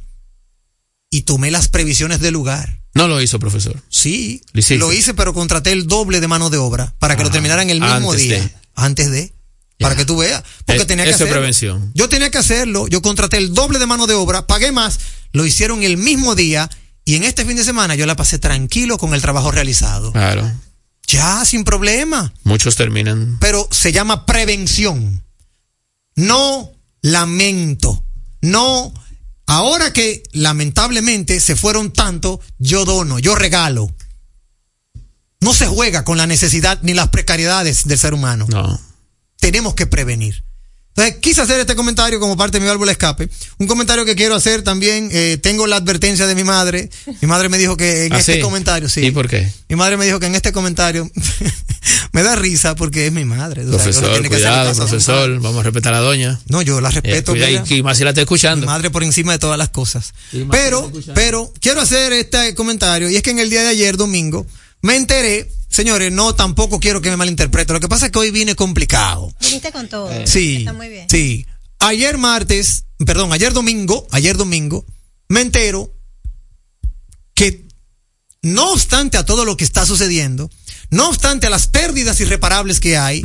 y 1.09 1.21
tomé 1.23 1.51
las 1.51 1.67
previsiones 1.67 2.19
del 2.19 2.33
lugar. 2.33 2.79
No 2.95 3.07
lo 3.07 3.19
hizo, 3.21 3.39
profesor. 3.39 3.81
Sí, 3.89 4.41
Lo 4.53 4.77
lo 4.77 4.93
hice, 4.93 5.13
pero 5.15 5.33
contraté 5.33 5.71
el 5.71 5.87
doble 5.87 6.19
de 6.19 6.27
mano 6.27 6.49
de 6.51 6.57
obra 6.57 6.93
para 6.99 7.15
que 7.15 7.23
lo 7.23 7.29
Ah, 7.29 7.31
terminaran 7.31 7.69
el 7.71 7.79
mismo 7.81 8.11
antes 8.11 8.21
día. 8.21 8.39
de. 8.39 8.49
Antes 8.75 9.09
de. 9.11 9.33
Para 9.79 9.95
que 9.95 10.05
tú 10.05 10.17
veas. 10.17 10.43
Porque 10.65 10.83
Eh, 10.83 10.85
tenía 10.85 11.03
que 11.05 11.11
hacerlo. 11.15 11.33
prevención. 11.33 11.91
Yo 11.95 12.07
tenía 12.07 12.29
que 12.29 12.37
hacerlo. 12.37 12.87
Yo 12.87 13.01
contraté 13.01 13.37
el 13.37 13.53
doble 13.55 13.79
de 13.79 13.87
mano 13.87 14.05
de 14.05 14.13
obra, 14.13 14.45
pagué 14.45 14.71
más. 14.71 14.99
lo 15.31 15.47
hicieron 15.47 15.81
el 15.81 15.97
mismo 15.97 16.35
día 16.35 16.69
y 17.05 17.15
en 17.15 17.23
este 17.23 17.45
fin 17.45 17.57
de 17.57 17.63
semana 17.63 17.95
yo 17.95 18.05
la 18.05 18.15
pasé 18.15 18.39
tranquilo 18.39 18.97
con 18.97 19.13
el 19.13 19.21
trabajo 19.21 19.51
realizado. 19.51 20.11
Claro. 20.11 20.51
Ya, 21.07 21.43
sin 21.45 21.63
problema. 21.63 22.33
Muchos 22.43 22.75
terminan. 22.75 23.37
Pero 23.39 23.67
se 23.71 23.91
llama 23.91 24.25
prevención. 24.25 25.23
No 26.15 26.71
lamento. 27.01 28.03
No. 28.41 28.93
Ahora 29.45 29.91
que 29.91 30.23
lamentablemente 30.31 31.39
se 31.39 31.55
fueron 31.55 31.91
tanto, 31.91 32.39
yo 32.57 32.85
dono, 32.85 33.19
yo 33.19 33.35
regalo. 33.35 33.93
No 35.41 35.53
se 35.53 35.67
juega 35.67 36.05
con 36.05 36.17
la 36.17 36.25
necesidad 36.25 36.79
ni 36.83 36.93
las 36.93 37.09
precariedades 37.09 37.85
del 37.85 37.99
ser 37.99 38.13
humano. 38.13 38.45
No. 38.49 38.79
Tenemos 39.37 39.75
que 39.75 39.85
prevenir. 39.85 40.42
Entonces, 40.95 41.15
quise 41.21 41.41
hacer 41.41 41.59
este 41.59 41.75
comentario 41.75 42.19
como 42.19 42.37
parte 42.37 42.57
de 42.57 42.61
mi 42.61 42.67
válvula 42.67 42.91
escape. 42.91 43.27
Un 43.57 43.65
comentario 43.65 44.05
que 44.05 44.15
quiero 44.15 44.35
hacer 44.35 44.61
también, 44.61 45.09
eh, 45.11 45.39
tengo 45.41 45.65
la 45.65 45.77
advertencia 45.77 46.27
de 46.27 46.35
mi 46.35 46.43
madre. 46.43 46.89
Mi 47.19 47.27
madre 47.27 47.49
me 47.49 47.57
dijo 47.57 47.75
que 47.75 48.05
en 48.05 48.13
¿Ah, 48.13 48.19
este 48.19 48.35
sí? 48.35 48.39
comentario, 48.41 48.87
sí. 48.87 49.01
¿Y 49.01 49.09
por 49.11 49.27
qué? 49.27 49.51
Mi 49.69 49.75
madre 49.75 49.97
me 49.97 50.05
dijo 50.05 50.19
que 50.19 50.27
en 50.27 50.35
este 50.35 50.51
comentario 50.53 51.09
me 52.11 52.21
da 52.21 52.35
risa 52.35 52.75
porque 52.75 53.07
es 53.07 53.11
mi 53.11 53.25
madre. 53.25 53.61
o 53.63 53.69
sea, 53.69 53.73
Profesor, 53.77 54.03
tiene 54.11 54.29
que 54.29 54.35
hacer 54.35 54.47
cuidado, 54.49 54.75
profesor. 54.75 55.39
Vamos 55.39 55.61
a 55.61 55.63
respetar 55.63 55.93
a 55.95 55.97
la 56.01 56.03
doña. 56.03 56.39
No, 56.47 56.61
yo 56.61 56.79
la 56.79 56.89
Eh, 56.89 56.91
respeto. 57.01 57.33
mira. 57.33 57.49
y, 57.49 57.81
más 57.81 57.97
si 57.97 58.03
la 58.03 58.11
está 58.11 58.19
mi 58.21 58.23
escuchando. 58.23 58.65
madre 58.67 58.91
por 58.91 59.03
encima 59.03 59.31
de 59.31 59.39
todas 59.39 59.57
las 59.57 59.69
cosas. 59.69 60.13
Pero, 60.51 60.91
pero, 61.15 61.51
quiero 61.59 61.81
hacer 61.81 62.13
este 62.13 62.53
comentario 62.53 63.09
y 63.09 63.15
es 63.15 63.23
que 63.23 63.31
en 63.31 63.39
el 63.39 63.49
día 63.49 63.63
de 63.63 63.69
ayer, 63.69 63.97
domingo, 63.97 64.45
me 64.83 64.95
enteré, 64.95 65.51
señores, 65.69 66.11
no 66.11 66.35
tampoco 66.35 66.79
quiero 66.79 67.01
que 67.01 67.09
me 67.09 67.17
malinterpreten. 67.17 67.73
Lo 67.73 67.79
que 67.79 67.87
pasa 67.89 68.05
es 68.05 68.11
que 68.11 68.19
hoy 68.19 68.29
vine 68.31 68.53
complicado. 68.55 69.33
Viniste 69.41 69.71
con 69.71 69.87
todo. 69.89 70.11
Sí. 70.27 70.57
Está 70.57 70.73
muy 70.73 70.89
bien. 70.89 71.07
Sí. 71.09 71.47
Ayer 71.79 72.17
martes, 72.17 72.85
perdón, 73.05 73.33
ayer 73.33 73.51
domingo, 73.53 74.05
ayer 74.11 74.37
domingo, 74.37 74.85
me 75.29 75.41
entero 75.41 75.91
que 77.33 77.65
no 78.41 78.71
obstante 78.73 79.17
a 79.17 79.25
todo 79.25 79.45
lo 79.45 79.57
que 79.57 79.63
está 79.63 79.85
sucediendo, 79.85 80.49
no 80.91 81.09
obstante 81.09 81.47
a 81.47 81.49
las 81.49 81.67
pérdidas 81.67 82.19
irreparables 82.19 82.79
que 82.79 82.97
hay, 82.97 83.21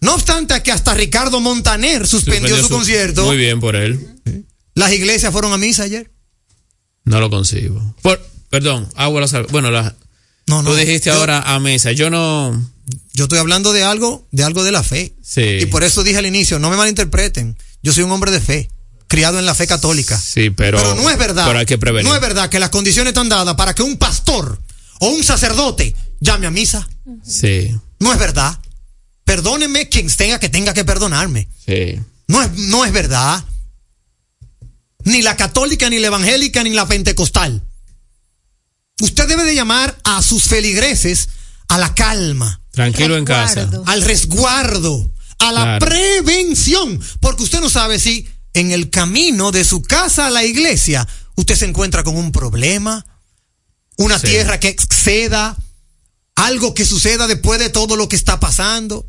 no 0.00 0.14
obstante 0.14 0.54
a 0.54 0.62
que 0.62 0.72
hasta 0.72 0.94
Ricardo 0.94 1.38
Montaner 1.40 2.06
suspendió, 2.06 2.56
su, 2.60 2.68
concierto, 2.68 3.24
Muy 3.26 3.36
bien 3.36 3.60
por 3.60 3.76
él. 3.76 4.20
las 4.74 4.92
iglesias 4.92 5.32
fueron 5.32 5.52
a 5.52 5.58
misa 5.58 5.84
ayer. 5.84 6.10
No 7.04 7.20
lo 7.20 7.28
consigo. 7.30 7.94
Por, 8.02 8.26
perdón, 8.50 8.88
agua 8.96 9.20
la 9.20 9.28
sal- 9.28 9.46
Bueno, 9.50 9.70
la, 9.70 9.94
No, 10.46 10.62
no. 10.62 10.70
tú 10.70 10.76
dijiste 10.76 11.10
yo- 11.10 11.14
ahora 11.16 11.40
a 11.42 11.58
mesa. 11.60 11.92
Yo 11.92 12.10
no. 12.10 12.70
Yo 13.14 13.24
estoy 13.24 13.38
hablando 13.38 13.72
de 13.72 13.82
algo, 13.84 14.26
de 14.32 14.44
algo 14.44 14.64
de 14.64 14.72
la 14.72 14.82
fe. 14.82 15.14
Sí. 15.22 15.58
Y 15.60 15.66
por 15.66 15.84
eso 15.84 16.02
dije 16.02 16.18
al 16.18 16.26
inicio, 16.26 16.58
no 16.58 16.68
me 16.70 16.76
malinterpreten. 16.76 17.56
Yo 17.82 17.92
soy 17.92 18.02
un 18.04 18.10
hombre 18.12 18.30
de 18.30 18.40
fe, 18.40 18.68
criado 19.08 19.38
en 19.38 19.46
la 19.46 19.54
fe 19.54 19.66
católica. 19.66 20.18
Sí, 20.20 20.50
pero. 20.50 20.78
Pero 20.78 20.94
no 20.96 21.08
es 21.08 21.16
verdad. 21.18 21.46
Pero 21.46 21.58
hay 21.60 21.66
que 21.66 21.78
prevenir. 21.78 22.08
No 22.08 22.14
es 22.14 22.20
verdad 22.20 22.50
que 22.50 22.58
las 22.58 22.70
condiciones 22.70 23.12
están 23.12 23.28
dadas 23.28 23.54
para 23.54 23.74
que 23.74 23.82
un 23.82 23.96
pastor 23.96 24.60
o 25.00 25.08
un 25.08 25.22
sacerdote 25.24 25.94
llame 26.20 26.46
a 26.46 26.50
misa. 26.50 26.88
Sí, 27.24 27.74
No 28.00 28.12
es 28.12 28.18
verdad. 28.18 28.58
Perdónenme 29.24 29.88
quien 29.88 30.08
tenga 30.08 30.38
que 30.38 30.48
tenga 30.50 30.74
que 30.74 30.84
perdonarme. 30.84 31.48
sí. 31.66 31.98
No 32.26 32.42
es, 32.42 32.52
no 32.52 32.84
es 32.86 32.92
verdad. 32.92 33.44
Ni 35.04 35.20
la 35.22 35.36
católica, 35.36 35.90
ni 35.90 35.98
la 35.98 36.06
evangélica, 36.06 36.62
ni 36.62 36.70
la 36.70 36.86
pentecostal. 36.88 37.62
Usted 39.00 39.26
debe 39.26 39.44
de 39.44 39.54
llamar 39.54 39.98
a 40.04 40.22
sus 40.22 40.44
feligreses 40.44 41.28
a 41.68 41.78
la 41.78 41.94
calma, 41.94 42.60
Tranquilo 42.70 43.16
en 43.16 43.24
casa. 43.24 43.68
Al 43.86 44.02
resguardo, 44.02 45.10
a 45.38 45.52
la 45.52 45.62
Claro. 45.78 45.86
prevención. 45.86 47.00
Porque 47.20 47.42
usted 47.44 47.60
no 47.60 47.70
sabe 47.70 47.98
si 47.98 48.28
en 48.52 48.70
el 48.72 48.90
camino 48.90 49.50
de 49.52 49.64
su 49.64 49.82
casa 49.82 50.26
a 50.26 50.30
la 50.30 50.44
iglesia 50.44 51.06
usted 51.36 51.56
se 51.56 51.66
encuentra 51.66 52.02
con 52.04 52.16
un 52.16 52.30
problema, 52.32 53.04
una 53.96 54.18
Sí. 54.18 54.26
tierra 54.28 54.58
que 54.60 54.68
exceda, 54.68 55.56
algo 56.36 56.74
que 56.74 56.84
suceda 56.84 57.26
después 57.26 57.58
de 57.60 57.70
todo 57.70 57.96
lo 57.96 58.08
que 58.08 58.16
está 58.16 58.38
pasando. 58.40 59.06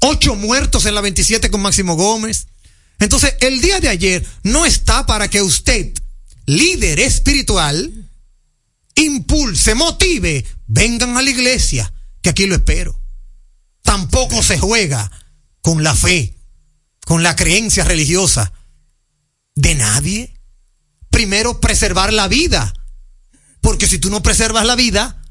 Ocho 0.00 0.34
muertos 0.34 0.84
en 0.86 0.94
la 0.94 1.00
27 1.00 1.50
con 1.50 1.60
Máximo 1.62 1.96
Gómez. 1.96 2.46
Entonces, 2.98 3.34
el 3.40 3.60
día 3.60 3.80
de 3.80 3.88
ayer 3.88 4.24
no 4.42 4.64
está 4.66 5.06
para 5.06 5.28
que 5.28 5.42
usted, 5.42 5.92
líder 6.46 7.00
espiritual, 7.00 8.01
impulse, 9.02 9.74
motive, 9.74 10.44
vengan 10.66 11.16
a 11.16 11.22
la 11.22 11.30
iglesia, 11.30 11.92
que 12.20 12.30
aquí 12.30 12.46
lo 12.46 12.54
espero. 12.54 13.00
Tampoco 13.82 14.42
se 14.42 14.58
juega 14.58 15.10
con 15.60 15.82
la 15.82 15.94
fe, 15.94 16.36
con 17.04 17.22
la 17.22 17.36
creencia 17.36 17.84
religiosa 17.84 18.52
de 19.54 19.74
nadie. 19.74 20.34
Primero, 21.10 21.60
preservar 21.60 22.12
la 22.12 22.28
vida. 22.28 22.72
Porque 23.60 23.86
si 23.86 23.98
tú 23.98 24.10
no 24.10 24.22
preservas 24.22 24.66
la 24.66 24.76
vida, 24.76 25.22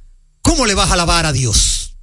¿cómo 0.42 0.66
le 0.66 0.76
vas 0.76 0.90
a 0.90 0.94
alabar 0.94 1.26
a 1.26 1.34
Dios? 1.34 1.98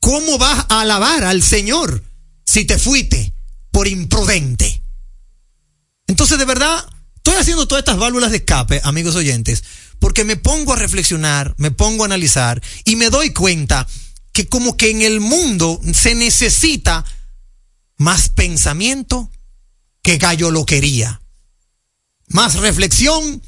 ¿Cómo 0.00 0.36
vas 0.38 0.66
a 0.68 0.80
alabar 0.82 1.24
al 1.24 1.42
Señor 1.42 2.04
si 2.44 2.64
te 2.64 2.78
fuiste 2.78 3.34
por 3.70 3.88
imprudente? 3.88 4.82
Entonces, 6.06 6.38
de 6.38 6.44
verdad, 6.44 6.84
estoy 7.16 7.36
haciendo 7.36 7.66
todas 7.66 7.82
estas 7.82 7.96
válvulas 7.96 8.30
de 8.30 8.38
escape, 8.38 8.80
amigos 8.84 9.14
oyentes, 9.14 9.64
porque 9.98 10.24
me 10.24 10.36
pongo 10.36 10.72
a 10.72 10.76
reflexionar, 10.76 11.54
me 11.58 11.70
pongo 11.70 12.04
a 12.04 12.06
analizar 12.06 12.62
y 12.84 12.96
me 12.96 13.10
doy 13.10 13.32
cuenta 13.32 13.86
que 14.32 14.48
como 14.48 14.76
que 14.76 14.90
en 14.90 15.02
el 15.02 15.20
mundo 15.20 15.80
se 15.92 16.14
necesita 16.14 17.04
más 17.96 18.28
pensamiento 18.28 19.30
que 20.02 20.18
galloloquería, 20.18 21.20
más 22.28 22.56
reflexión 22.56 23.42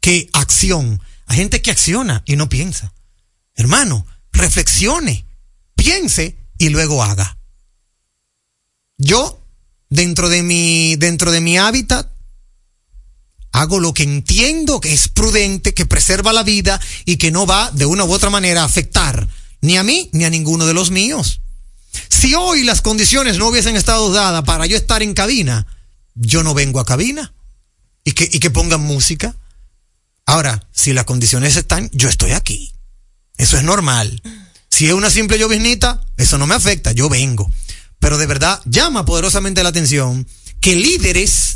que 0.00 0.28
acción. 0.32 1.02
Hay 1.26 1.38
gente 1.38 1.62
que 1.62 1.70
acciona 1.70 2.22
y 2.26 2.36
no 2.36 2.48
piensa. 2.48 2.92
Hermano, 3.54 4.06
reflexione, 4.32 5.26
piense 5.74 6.36
y 6.58 6.68
luego 6.68 7.02
haga. 7.02 7.38
Yo, 8.98 9.44
dentro 9.88 10.28
de 10.28 10.42
mi, 10.42 10.96
dentro 10.96 11.32
de 11.32 11.40
mi 11.40 11.58
hábitat, 11.58 12.11
hago 13.52 13.80
lo 13.80 13.94
que 13.94 14.02
entiendo 14.02 14.80
que 14.80 14.92
es 14.92 15.08
prudente, 15.08 15.74
que 15.74 15.86
preserva 15.86 16.32
la 16.32 16.42
vida 16.42 16.80
y 17.04 17.16
que 17.16 17.30
no 17.30 17.46
va 17.46 17.70
de 17.70 17.86
una 17.86 18.04
u 18.04 18.12
otra 18.12 18.30
manera 18.30 18.62
a 18.62 18.66
afectar 18.66 19.28
ni 19.60 19.76
a 19.76 19.82
mí 19.82 20.10
ni 20.12 20.24
a 20.24 20.30
ninguno 20.30 20.66
de 20.66 20.74
los 20.74 20.90
míos. 20.90 21.40
Si 22.08 22.34
hoy 22.34 22.64
las 22.64 22.80
condiciones 22.80 23.38
no 23.38 23.48
hubiesen 23.48 23.76
estado 23.76 24.12
dadas 24.12 24.42
para 24.44 24.66
yo 24.66 24.76
estar 24.76 25.02
en 25.02 25.14
cabina, 25.14 25.66
yo 26.14 26.42
no 26.42 26.54
vengo 26.54 26.80
a 26.80 26.84
cabina 26.84 27.32
y 28.04 28.12
que, 28.12 28.28
y 28.30 28.38
que 28.40 28.50
pongan 28.50 28.80
música. 28.80 29.36
Ahora, 30.26 30.66
si 30.72 30.92
las 30.92 31.04
condiciones 31.04 31.56
están, 31.56 31.90
yo 31.92 32.08
estoy 32.08 32.32
aquí. 32.32 32.72
Eso 33.36 33.56
es 33.56 33.64
normal. 33.64 34.22
Si 34.70 34.86
es 34.86 34.92
una 34.92 35.10
simple 35.10 35.38
lloviznita, 35.38 36.04
eso 36.16 36.38
no 36.38 36.46
me 36.46 36.54
afecta, 36.54 36.92
yo 36.92 37.08
vengo. 37.08 37.50
Pero 37.98 38.18
de 38.18 38.26
verdad 38.26 38.60
llama 38.64 39.04
poderosamente 39.04 39.62
la 39.62 39.68
atención 39.68 40.26
que 40.60 40.76
líderes, 40.76 41.51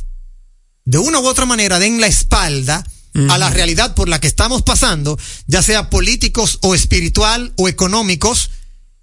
de 0.86 0.96
una 0.96 1.20
u 1.20 1.26
otra 1.26 1.44
manera, 1.44 1.78
den 1.78 2.00
la 2.00 2.06
espalda 2.06 2.82
a 3.30 3.38
la 3.38 3.48
realidad 3.48 3.94
por 3.94 4.10
la 4.10 4.20
que 4.20 4.26
estamos 4.26 4.62
pasando, 4.62 5.18
ya 5.46 5.62
sea 5.62 5.88
políticos 5.88 6.58
o 6.60 6.74
espiritual 6.74 7.52
o 7.56 7.66
económicos, 7.68 8.50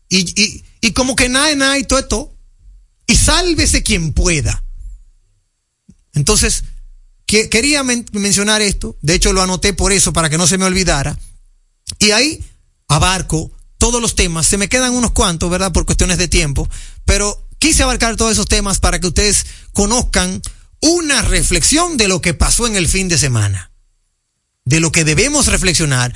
y, 0.08 0.20
y, 0.40 0.64
y 0.82 0.92
como 0.92 1.16
que 1.16 1.30
nada, 1.30 1.54
nada 1.56 1.80
y 1.80 1.84
todo 1.84 1.98
esto, 1.98 2.38
y 3.08 3.16
sálvese 3.16 3.82
quien 3.82 4.14
pueda. 4.14 4.64
Entonces, 6.14 6.64
que, 7.26 7.50
quería 7.50 7.82
men- 7.84 8.06
mencionar 8.12 8.62
esto, 8.62 8.96
de 9.02 9.16
hecho 9.16 9.34
lo 9.34 9.42
anoté 9.42 9.74
por 9.74 9.92
eso, 9.92 10.14
para 10.14 10.30
que 10.30 10.38
no 10.38 10.46
se 10.46 10.60
me 10.60 10.66
olvidara, 10.66 11.18
y 11.98 12.12
ahí 12.12 12.46
abarco 12.88 13.52
todos 13.80 14.00
los 14.00 14.14
temas, 14.14 14.46
se 14.46 14.58
me 14.58 14.70
quedan 14.70 14.94
unos 14.94 15.12
cuantos, 15.12 15.50
¿verdad? 15.50 15.72
Por 15.72 15.88
cuestiones 15.88 16.20
de 16.20 16.28
tiempo, 16.28 16.70
pero 17.04 17.48
quise 17.58 17.82
abarcar 17.82 18.16
todos 18.16 18.32
esos 18.34 18.48
temas 18.48 18.80
para 18.80 19.00
que 19.00 19.08
ustedes 19.08 19.48
conozcan 19.74 20.40
una 20.86 21.22
reflexión 21.22 21.96
de 21.96 22.10
lo 22.10 22.22
que 22.22 22.34
pasó 22.34 22.68
en 22.68 22.76
el 22.76 22.90
fin 22.90 23.08
de 23.08 23.18
semana, 23.18 23.72
de 24.66 24.82
lo 24.82 24.92
que 24.92 25.06
debemos 25.06 25.48
reflexionar, 25.48 26.14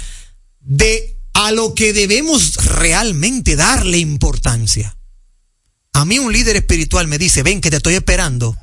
de 0.59 1.17
a 1.33 1.51
lo 1.51 1.73
que 1.73 1.93
debemos 1.93 2.55
realmente 2.65 3.55
darle 3.55 3.97
importancia. 3.99 4.97
A 5.93 6.03
mí 6.03 6.19
un 6.19 6.33
líder 6.33 6.57
espiritual 6.57 7.07
me 7.07 7.17
dice, 7.17 7.43
ven 7.43 7.61
que 7.61 7.69
te 7.69 7.77
estoy 7.77 7.95
esperando. 7.95 8.57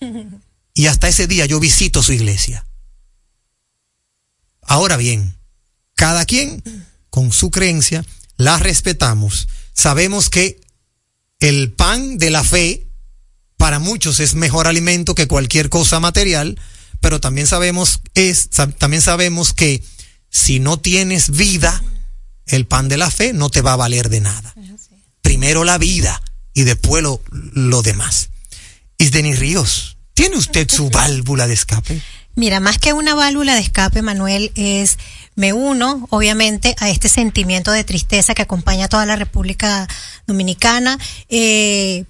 Y 0.76 0.86
hasta 0.86 1.06
ese 1.06 1.28
día 1.28 1.46
yo 1.46 1.60
visito 1.60 2.02
su 2.02 2.12
iglesia. 2.12 2.66
Ahora 4.62 4.96
bien, 4.96 5.38
cada 5.94 6.24
quien 6.24 6.64
con 7.10 7.32
su 7.32 7.52
creencia 7.52 8.04
la 8.36 8.58
respetamos. 8.58 9.46
Sabemos 9.72 10.30
que 10.30 10.60
el 11.38 11.70
pan 11.70 12.18
de 12.18 12.30
la 12.30 12.42
fe 12.42 12.88
para 13.56 13.78
muchos 13.78 14.20
es 14.20 14.34
mejor 14.34 14.66
alimento 14.66 15.14
que 15.14 15.28
cualquier 15.28 15.68
cosa 15.68 16.00
material, 16.00 16.58
pero 17.00 17.20
también 17.20 17.46
sabemos 17.46 18.00
es 18.14 18.48
también 18.78 19.02
sabemos 19.02 19.52
que 19.52 19.82
si 20.30 20.58
no 20.58 20.78
tienes 20.78 21.30
vida, 21.30 21.82
el 22.46 22.66
pan 22.66 22.88
de 22.88 22.96
la 22.96 23.10
fe 23.10 23.32
no 23.32 23.50
te 23.50 23.62
va 23.62 23.74
a 23.74 23.76
valer 23.76 24.08
de 24.08 24.20
nada. 24.20 24.54
Primero 25.22 25.64
la 25.64 25.78
vida 25.78 26.20
y 26.52 26.64
después 26.64 27.02
lo, 27.02 27.22
lo 27.30 27.82
demás. 27.82 28.30
Isdeni 28.98 29.34
Ríos, 29.34 29.96
¿tiene 30.14 30.36
usted 30.36 30.68
su 30.70 30.90
válvula 30.90 31.46
de 31.46 31.54
escape? 31.54 32.02
Mira, 32.36 32.58
más 32.58 32.78
que 32.78 32.92
una 32.92 33.14
válvula 33.14 33.54
de 33.54 33.60
escape, 33.60 34.02
Manuel, 34.02 34.50
es 34.56 34.98
me 35.36 35.52
uno, 35.52 36.06
obviamente, 36.10 36.74
a 36.78 36.90
este 36.90 37.08
sentimiento 37.08 37.70
de 37.70 37.84
tristeza 37.84 38.34
que 38.34 38.42
acompaña 38.42 38.86
a 38.86 38.88
toda 38.88 39.06
la 39.06 39.16
República 39.16 39.88
Dominicana. 40.26 40.98
Eh, 41.28 42.04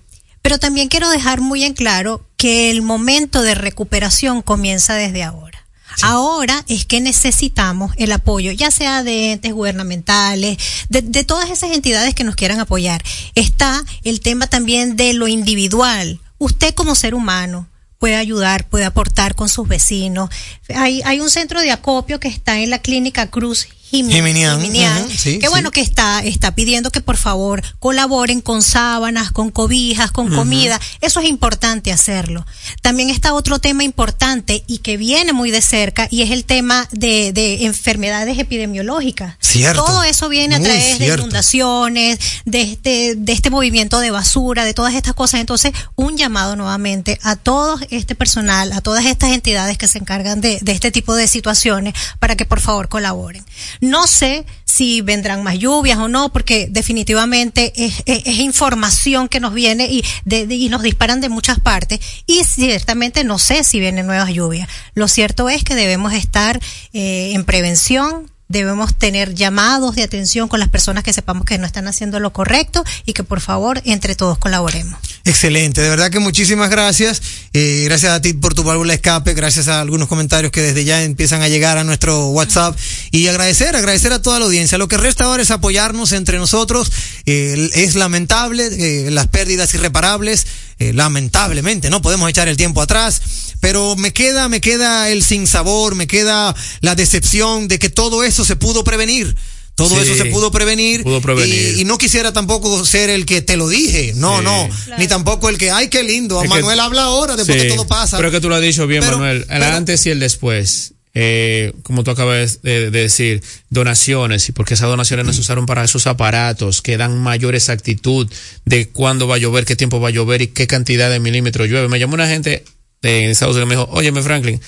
pero 0.45 0.59
también 0.59 0.89
quiero 0.89 1.09
dejar 1.09 1.41
muy 1.41 1.65
en 1.65 1.73
claro 1.73 2.23
que 2.37 2.71
el 2.71 2.83
momento 2.83 3.41
de 3.41 3.55
recuperación 3.55 4.43
comienza 4.43 4.93
desde 4.93 5.23
ahora. 5.23 5.65
Ahora 6.03 6.63
es 6.69 6.85
que 6.85 7.01
necesitamos 7.01 7.95
el 7.97 8.13
apoyo, 8.13 8.53
ya 8.53 8.71
sea 8.71 9.03
de 9.03 9.33
entes 9.33 9.55
gubernamentales, 9.55 10.59
de, 10.91 11.01
de, 11.01 11.25
todas 11.25 11.49
esas 11.49 11.71
entidades 11.71 12.15
que 12.15 12.25
nos 12.25 12.37
quieran 12.37 12.61
apoyar. 12.61 13.03
Está 13.35 13.83
el 14.03 14.21
tema 14.21 14.47
también 14.47 14.97
de 14.97 15.15
lo 15.15 15.29
individual. 15.29 16.21
Usted 16.37 16.75
como 16.75 16.95
ser 16.95 17.15
humano, 17.15 17.67
puede 17.99 18.17
ayudar, 18.17 18.69
puede 18.69 18.85
aportar 18.85 19.35
con 19.35 19.49
sus 19.49 19.67
vecinos. 19.67 20.29
Hay, 20.75 21.01
hay 21.07 21.21
un 21.21 21.31
centro 21.31 21.63
de 21.63 21.71
acopio 21.71 22.21
que 22.21 22.29
está 22.29 22.61
en 22.61 22.69
la 22.69 22.81
clínica 22.81 23.31
Cruz 23.31 23.67
Jiminian, 24.03 24.61
Jiminian 24.61 25.05
uh 25.05 25.07
-huh, 25.07 25.17
sí, 25.17 25.39
que 25.39 25.49
bueno 25.49 25.69
sí. 25.69 25.73
que 25.75 25.81
está 25.81 26.23
está 26.23 26.55
pidiendo 26.55 26.91
que 26.91 27.01
por 27.01 27.17
favor 27.17 27.63
colaboren 27.79 28.41
con 28.41 28.63
sábanas, 28.63 29.31
con 29.31 29.51
cobijas, 29.51 30.11
con 30.11 30.27
uh 30.27 30.31
-huh. 30.31 30.37
comida. 30.37 30.81
Eso 31.01 31.21
es 31.21 31.29
importante 31.29 31.93
hacerlo. 31.93 32.47
También 32.83 33.11
está 33.11 33.35
otro 33.35 33.59
tema 33.59 33.85
importante 33.85 34.65
y 34.67 34.79
que 34.79 34.97
viene 34.97 35.33
muy 35.33 35.51
de 35.51 35.63
cerca 35.63 36.09
y 36.11 36.23
es 36.23 36.31
el 36.31 36.45
tema 36.45 36.89
de, 36.93 37.33
de 37.33 37.65
enfermedades 37.67 38.39
epidemiológicas. 38.39 39.37
Cierto. 39.41 39.85
Todo 39.85 40.03
eso 40.03 40.29
viene 40.29 40.57
a 40.57 40.61
través 40.61 40.99
de 40.99 41.07
inundaciones, 41.07 42.19
de 42.45 42.63
este 42.63 43.15
de 43.17 43.33
este 43.33 43.51
movimiento 43.51 44.01
de 44.01 44.11
basura, 44.11 44.65
de 44.65 44.75
todas 44.75 44.95
estas 44.95 45.15
cosas. 45.15 45.41
Entonces, 45.41 45.73
un 45.97 46.17
llamado 46.17 46.57
nuevamente 46.57 47.19
a 47.23 47.37
todo 47.37 47.79
este 47.91 48.15
personal, 48.15 48.73
a 48.73 48.81
todas 48.81 49.05
estas 49.07 49.31
entidades 49.33 49.79
que 49.79 49.89
se 49.89 49.99
encargan 49.99 50.41
de, 50.41 50.59
de 50.61 50.73
este 50.73 50.91
tipo 50.91 51.15
de 51.15 51.29
situaciones 51.29 51.95
para 52.19 52.37
que 52.37 52.45
por 52.45 52.61
favor 52.61 52.89
colaboren. 52.89 53.45
No 53.91 54.07
sé 54.07 54.45
si 54.65 55.03
vendrán 55.03 55.43
más 55.43 55.59
lluvias 55.59 55.99
o 55.99 56.09
no, 56.09 56.33
porque 56.33 56.67
definitivamente 56.71 57.73
es, 57.77 58.03
es, 58.07 58.23
es 58.27 58.39
información 58.39 59.29
que 59.29 59.39
nos 59.39 59.55
viene 59.55 59.87
y, 59.87 60.05
de, 60.25 60.43
y 60.53 60.69
nos 60.69 60.83
disparan 60.83 61.21
de 61.21 61.29
muchas 61.29 61.61
partes 61.61 62.01
y 62.27 62.43
ciertamente 62.45 63.23
no 63.23 63.39
sé 63.39 63.63
si 63.63 63.79
vienen 63.79 64.07
nuevas 64.07 64.31
lluvias. 64.31 64.69
Lo 64.95 65.07
cierto 65.07 65.49
es 65.49 65.63
que 65.63 65.75
debemos 65.75 66.13
estar 66.13 66.61
eh, 66.93 67.33
en 67.35 67.45
prevención, 67.45 68.31
debemos 68.55 68.95
tener 68.95 69.35
llamados 69.35 69.97
de 69.97 70.03
atención 70.05 70.49
con 70.49 70.61
las 70.61 70.69
personas 70.69 71.05
que 71.05 71.13
sepamos 71.13 71.45
que 71.45 71.59
no 71.59 71.67
están 71.67 71.89
haciendo 71.89 72.21
lo 72.21 72.33
correcto 72.33 72.85
y 73.05 73.13
que 73.13 73.25
por 73.25 73.41
favor 73.41 73.83
entre 73.85 74.15
todos 74.15 74.39
colaboremos. 74.39 74.99
Excelente, 75.25 75.81
de 75.81 75.89
verdad 75.89 76.11
que 76.11 76.21
muchísimas 76.21 76.71
gracias. 76.71 77.21
Eh, 77.53 77.83
gracias 77.85 78.13
a 78.13 78.21
ti 78.21 78.33
por 78.33 78.55
tu 78.55 78.63
válvula 78.63 78.95
escape, 78.95 79.35
gracias 79.35 79.69
a 79.69 79.81
algunos 79.81 80.07
comentarios 80.09 80.53
que 80.53 80.61
desde 80.63 80.85
ya 80.85 81.03
empiezan 81.03 81.43
a 81.43 81.49
llegar 81.49 81.79
a 81.79 81.85
nuestro 81.85 82.29
WhatsApp 82.29 82.77
y 83.11 83.27
agradecer, 83.27 83.75
agradecer 83.75 84.13
a 84.13 84.23
toda 84.23 84.39
la 84.39 84.47
audiencia. 84.47 84.79
Lo 84.79 84.87
que 84.87 84.97
resta 84.97 85.25
ahora 85.25 85.43
es 85.43 85.51
apoyarnos 85.51 86.13
entre 86.13 86.39
nosotros. 86.39 86.93
Eh, 87.27 87.71
es 87.75 87.95
lamentable 87.97 88.69
eh, 88.71 89.11
las 89.11 89.29
pérdidas 89.29 89.75
irreparables. 89.75 90.47
Lamentablemente, 90.77 91.89
no 91.89 92.03
podemos 92.03 92.29
echar 92.29 92.49
el 92.49 92.59
tiempo 92.59 92.83
atrás, 92.83 93.23
pero 93.65 93.97
me 93.97 94.13
queda, 94.13 94.51
me 94.51 94.61
queda 94.61 95.09
el 95.09 95.23
sinsabor, 95.23 95.95
me 95.95 96.07
queda 96.07 96.55
la 96.83 96.95
decepción 96.95 97.67
de 97.67 97.79
que 97.79 97.89
todo 97.89 98.23
eso 98.23 98.45
se 98.45 98.57
pudo 98.57 98.85
prevenir. 98.85 99.35
Todo 99.75 99.89
sí, 99.89 100.03
eso 100.03 100.15
se 100.15 100.27
pudo 100.27 100.53
prevenir, 100.53 101.03
pudo 101.03 101.23
prevenir. 101.23 101.79
Y, 101.79 101.81
y, 101.81 101.85
no 101.87 101.97
quisiera 101.97 102.31
tampoco 102.31 102.85
ser 102.85 103.09
el 103.09 103.25
que 103.25 103.41
te 103.41 103.57
lo 103.57 103.67
dije, 103.67 104.13
no, 104.17 104.39
sí. 104.39 104.45
no, 104.45 104.69
claro. 104.85 105.01
ni 105.01 105.09
tampoco 105.09 105.49
el 105.49 105.57
que, 105.57 105.71
ay, 105.71 105.89
qué 105.89 106.03
lindo, 106.03 106.43
es 106.43 106.49
Manuel 106.51 106.77
que, 106.77 106.83
habla 106.83 107.03
ahora 107.05 107.37
después 107.37 107.59
sí, 107.59 107.67
que 107.67 107.73
todo 107.75 107.87
pasa. 107.87 108.19
Pero 108.19 108.31
que 108.31 108.41
tú 108.41 108.51
lo 108.51 108.55
has 108.55 108.61
dicho 108.61 108.87
bien, 108.87 109.03
pero, 109.03 109.17
Manuel, 109.17 109.39
el 109.39 109.47
pero, 109.49 109.65
antes 109.65 110.05
y 110.05 110.11
el 110.11 110.21
después. 110.21 110.93
Eh, 111.17 111.73
como 111.85 112.03
tú 112.05 112.11
acabas 112.11 112.61
de, 112.63 112.91
de, 112.91 113.01
decir, 113.01 113.43
donaciones, 113.71 114.49
y 114.49 114.53
porque 114.53 114.75
esas 114.75 114.89
donaciones 114.89 115.25
nos 115.25 115.39
usaron 115.39 115.65
para 115.65 115.85
esos 115.85 116.07
aparatos 116.07 116.83
que 116.83 116.97
dan 116.97 117.19
mayor 117.19 117.55
exactitud 117.55 118.31
de 118.65 118.89
cuándo 118.89 119.27
va 119.27 119.37
a 119.37 119.39
llover, 119.39 119.65
qué 119.65 119.75
tiempo 119.75 120.01
va 120.01 120.09
a 120.09 120.13
llover 120.13 120.43
y 120.43 120.49
qué 120.49 120.67
cantidad 120.67 121.09
de 121.09 121.19
milímetros 121.19 121.69
llueve. 121.69 121.89
Me 121.89 121.99
llamó 121.99 122.15
una 122.15 122.29
gente 122.29 122.65
de 123.09 123.31
Estados 123.31 123.57
Unidos 123.57 123.69
me 123.69 123.75
dijo, 123.77 123.89
óyeme 123.93 124.23
Franklin, 124.23 124.61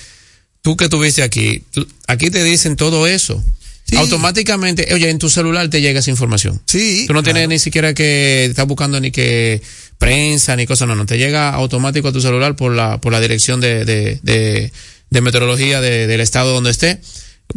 tú 0.63 0.77
que 0.77 0.85
estuviste 0.85 1.23
aquí, 1.23 1.63
tú, 1.71 1.87
aquí 2.07 2.31
te 2.31 2.43
dicen 2.43 2.77
todo 2.77 3.07
eso. 3.07 3.43
Sí. 3.85 3.97
Automáticamente, 3.97 4.93
oye, 4.93 5.09
en 5.11 5.21
tu 5.21 5.31
celular 5.31 5.71
te 5.71 5.81
llega 5.81 6.01
esa 6.01 6.11
información. 6.11 6.61
Sí. 6.67 7.05
Tú 7.07 7.13
no 7.13 7.23
claro. 7.23 7.35
tienes 7.35 7.49
ni 7.49 7.59
siquiera 7.61 7.95
que 7.95 8.47
estar 8.47 8.67
buscando 8.67 8.99
ni 9.01 9.13
que 9.13 9.63
prensa 9.99 10.57
ni 10.57 10.67
cosas, 10.67 10.89
no, 10.89 10.97
no, 10.97 11.07
te 11.07 11.19
llega 11.19 11.51
automático 11.51 12.09
a 12.09 12.13
tu 12.13 12.21
celular 12.21 12.57
por 12.57 12.75
la, 12.75 13.01
por 13.01 13.13
la 13.13 13.21
dirección 13.21 13.61
de, 13.61 13.85
de, 13.85 14.19
de, 14.25 14.73
de 15.11 15.21
meteorología 15.21 15.81
de, 15.81 16.09
del 16.09 16.21
estado 16.21 16.53
donde 16.53 16.71
esté. 16.71 17.01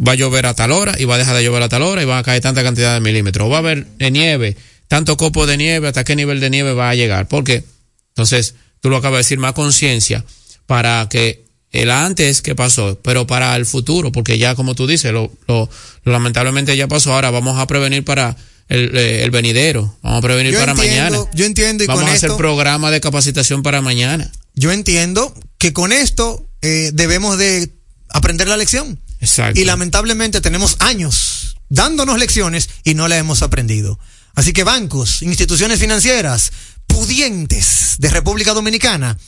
Va 0.06 0.12
a 0.12 0.14
llover 0.14 0.46
a 0.46 0.54
tal 0.54 0.70
hora 0.70 0.94
y 0.96 1.04
va 1.04 1.16
a 1.16 1.18
dejar 1.18 1.34
de 1.34 1.42
llover 1.42 1.64
a 1.64 1.68
tal 1.68 1.82
hora 1.82 2.00
y 2.00 2.06
va 2.06 2.18
a 2.18 2.22
caer 2.22 2.40
tanta 2.40 2.62
cantidad 2.62 2.94
de 2.94 3.00
milímetros. 3.00 3.48
O 3.48 3.50
va 3.50 3.56
a 3.56 3.58
haber 3.58 3.88
nieve, 3.98 4.56
tanto 4.86 5.16
copo 5.16 5.48
de 5.48 5.56
nieve, 5.56 5.88
hasta 5.88 6.04
qué 6.04 6.14
nivel 6.14 6.38
de 6.38 6.48
nieve 6.48 6.74
va 6.74 6.90
a 6.90 6.94
llegar. 6.94 7.26
¿Por 7.26 7.42
qué? 7.42 7.64
Entonces, 8.10 8.54
tú 8.80 8.88
lo 8.88 8.98
acabas 8.98 9.16
de 9.16 9.24
decir, 9.24 9.38
más 9.38 9.52
conciencia 9.54 10.24
para 10.70 11.08
que 11.08 11.46
el 11.72 11.90
antes 11.90 12.42
que 12.42 12.54
pasó, 12.54 12.96
pero 13.02 13.26
para 13.26 13.56
el 13.56 13.66
futuro, 13.66 14.12
porque 14.12 14.38
ya 14.38 14.54
como 14.54 14.76
tú 14.76 14.86
dices, 14.86 15.12
lo, 15.12 15.32
lo, 15.48 15.68
lo 16.04 16.12
lamentablemente 16.12 16.76
ya 16.76 16.86
pasó, 16.86 17.12
ahora 17.12 17.32
vamos 17.32 17.58
a 17.58 17.66
prevenir 17.66 18.04
para 18.04 18.36
el, 18.68 18.96
eh, 18.96 19.24
el 19.24 19.32
venidero, 19.32 19.98
vamos 20.00 20.20
a 20.20 20.22
prevenir 20.22 20.52
yo 20.52 20.60
para 20.60 20.70
entiendo, 20.70 21.10
mañana. 21.10 21.30
Yo 21.34 21.44
entiendo 21.44 21.82
y 21.82 21.88
vamos 21.88 22.02
con 22.04 22.12
a 22.12 22.14
hacer 22.14 22.30
esto, 22.30 22.36
programa 22.36 22.92
de 22.92 23.00
capacitación 23.00 23.64
para 23.64 23.80
mañana. 23.80 24.30
Yo 24.54 24.70
entiendo 24.70 25.34
que 25.58 25.72
con 25.72 25.90
esto 25.90 26.46
eh, 26.62 26.92
debemos 26.94 27.36
de 27.36 27.72
aprender 28.10 28.46
la 28.46 28.56
lección. 28.56 29.00
Exacto. 29.18 29.58
Y 29.60 29.64
lamentablemente 29.64 30.40
tenemos 30.40 30.76
años 30.78 31.56
dándonos 31.68 32.16
lecciones 32.16 32.70
y 32.84 32.94
no 32.94 33.08
la 33.08 33.18
hemos 33.18 33.42
aprendido. 33.42 33.98
Así 34.36 34.52
que 34.52 34.62
bancos, 34.62 35.22
instituciones 35.22 35.80
financieras, 35.80 36.52
pudientes 36.86 37.96
de 37.98 38.08
República 38.08 38.54
Dominicana, 38.54 39.18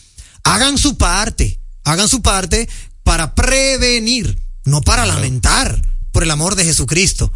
hagan 0.44 0.78
su 0.78 0.96
parte 0.96 1.62
hagan 1.85 2.09
su 2.09 2.22
parte 2.22 2.68
para 3.02 3.35
prevenir, 3.35 4.38
no 4.64 4.81
para 4.81 5.05
claro. 5.05 5.20
lamentar, 5.20 5.83
por 6.12 6.22
el 6.22 6.31
amor 6.31 6.55
de 6.55 6.64
Jesucristo. 6.64 7.33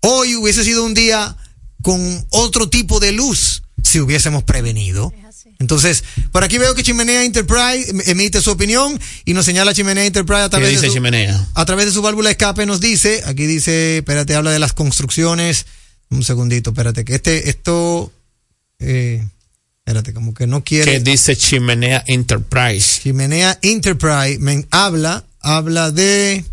Hoy 0.00 0.34
hubiese 0.36 0.64
sido 0.64 0.84
un 0.84 0.94
día 0.94 1.36
con 1.82 2.26
otro 2.30 2.68
tipo 2.68 3.00
de 3.00 3.12
luz 3.12 3.62
si 3.82 4.00
hubiésemos 4.00 4.44
prevenido. 4.44 5.12
Entonces, 5.58 6.02
por 6.32 6.42
aquí 6.42 6.58
veo 6.58 6.74
que 6.74 6.82
Chimenea 6.82 7.24
Enterprise 7.24 7.92
emite 8.06 8.40
su 8.40 8.50
opinión 8.50 8.98
y 9.24 9.32
nos 9.32 9.44
señala 9.44 9.74
Chimenea 9.74 10.04
Enterprise 10.04 10.42
a 10.42 10.48
través 10.48 10.68
¿Qué 10.68 10.74
dice 10.74 10.86
de 10.86 10.88
su, 10.88 10.94
Chimenea? 10.94 11.48
a 11.54 11.64
través 11.64 11.86
de 11.86 11.92
su 11.92 12.02
válvula 12.02 12.28
de 12.28 12.32
escape 12.32 12.66
nos 12.66 12.80
dice, 12.80 13.22
aquí 13.26 13.46
dice, 13.46 13.98
espérate, 13.98 14.34
habla 14.34 14.50
de 14.50 14.58
las 14.58 14.72
construcciones. 14.72 15.66
Un 16.10 16.24
segundito, 16.24 16.70
espérate, 16.70 17.04
que 17.04 17.14
este, 17.14 17.48
esto, 17.48 18.12
eh, 18.80 19.24
Espérate, 19.84 20.14
como 20.14 20.32
que 20.32 20.46
no 20.46 20.62
quiere. 20.62 20.92
¿Qué 20.92 21.00
dice 21.00 21.36
Chimenea 21.36 22.04
Enterprise? 22.06 23.00
Chimenea 23.02 23.58
Enterprise 23.62 24.38
me 24.38 24.64
habla, 24.70 25.24
habla 25.40 25.90
de. 25.90 26.44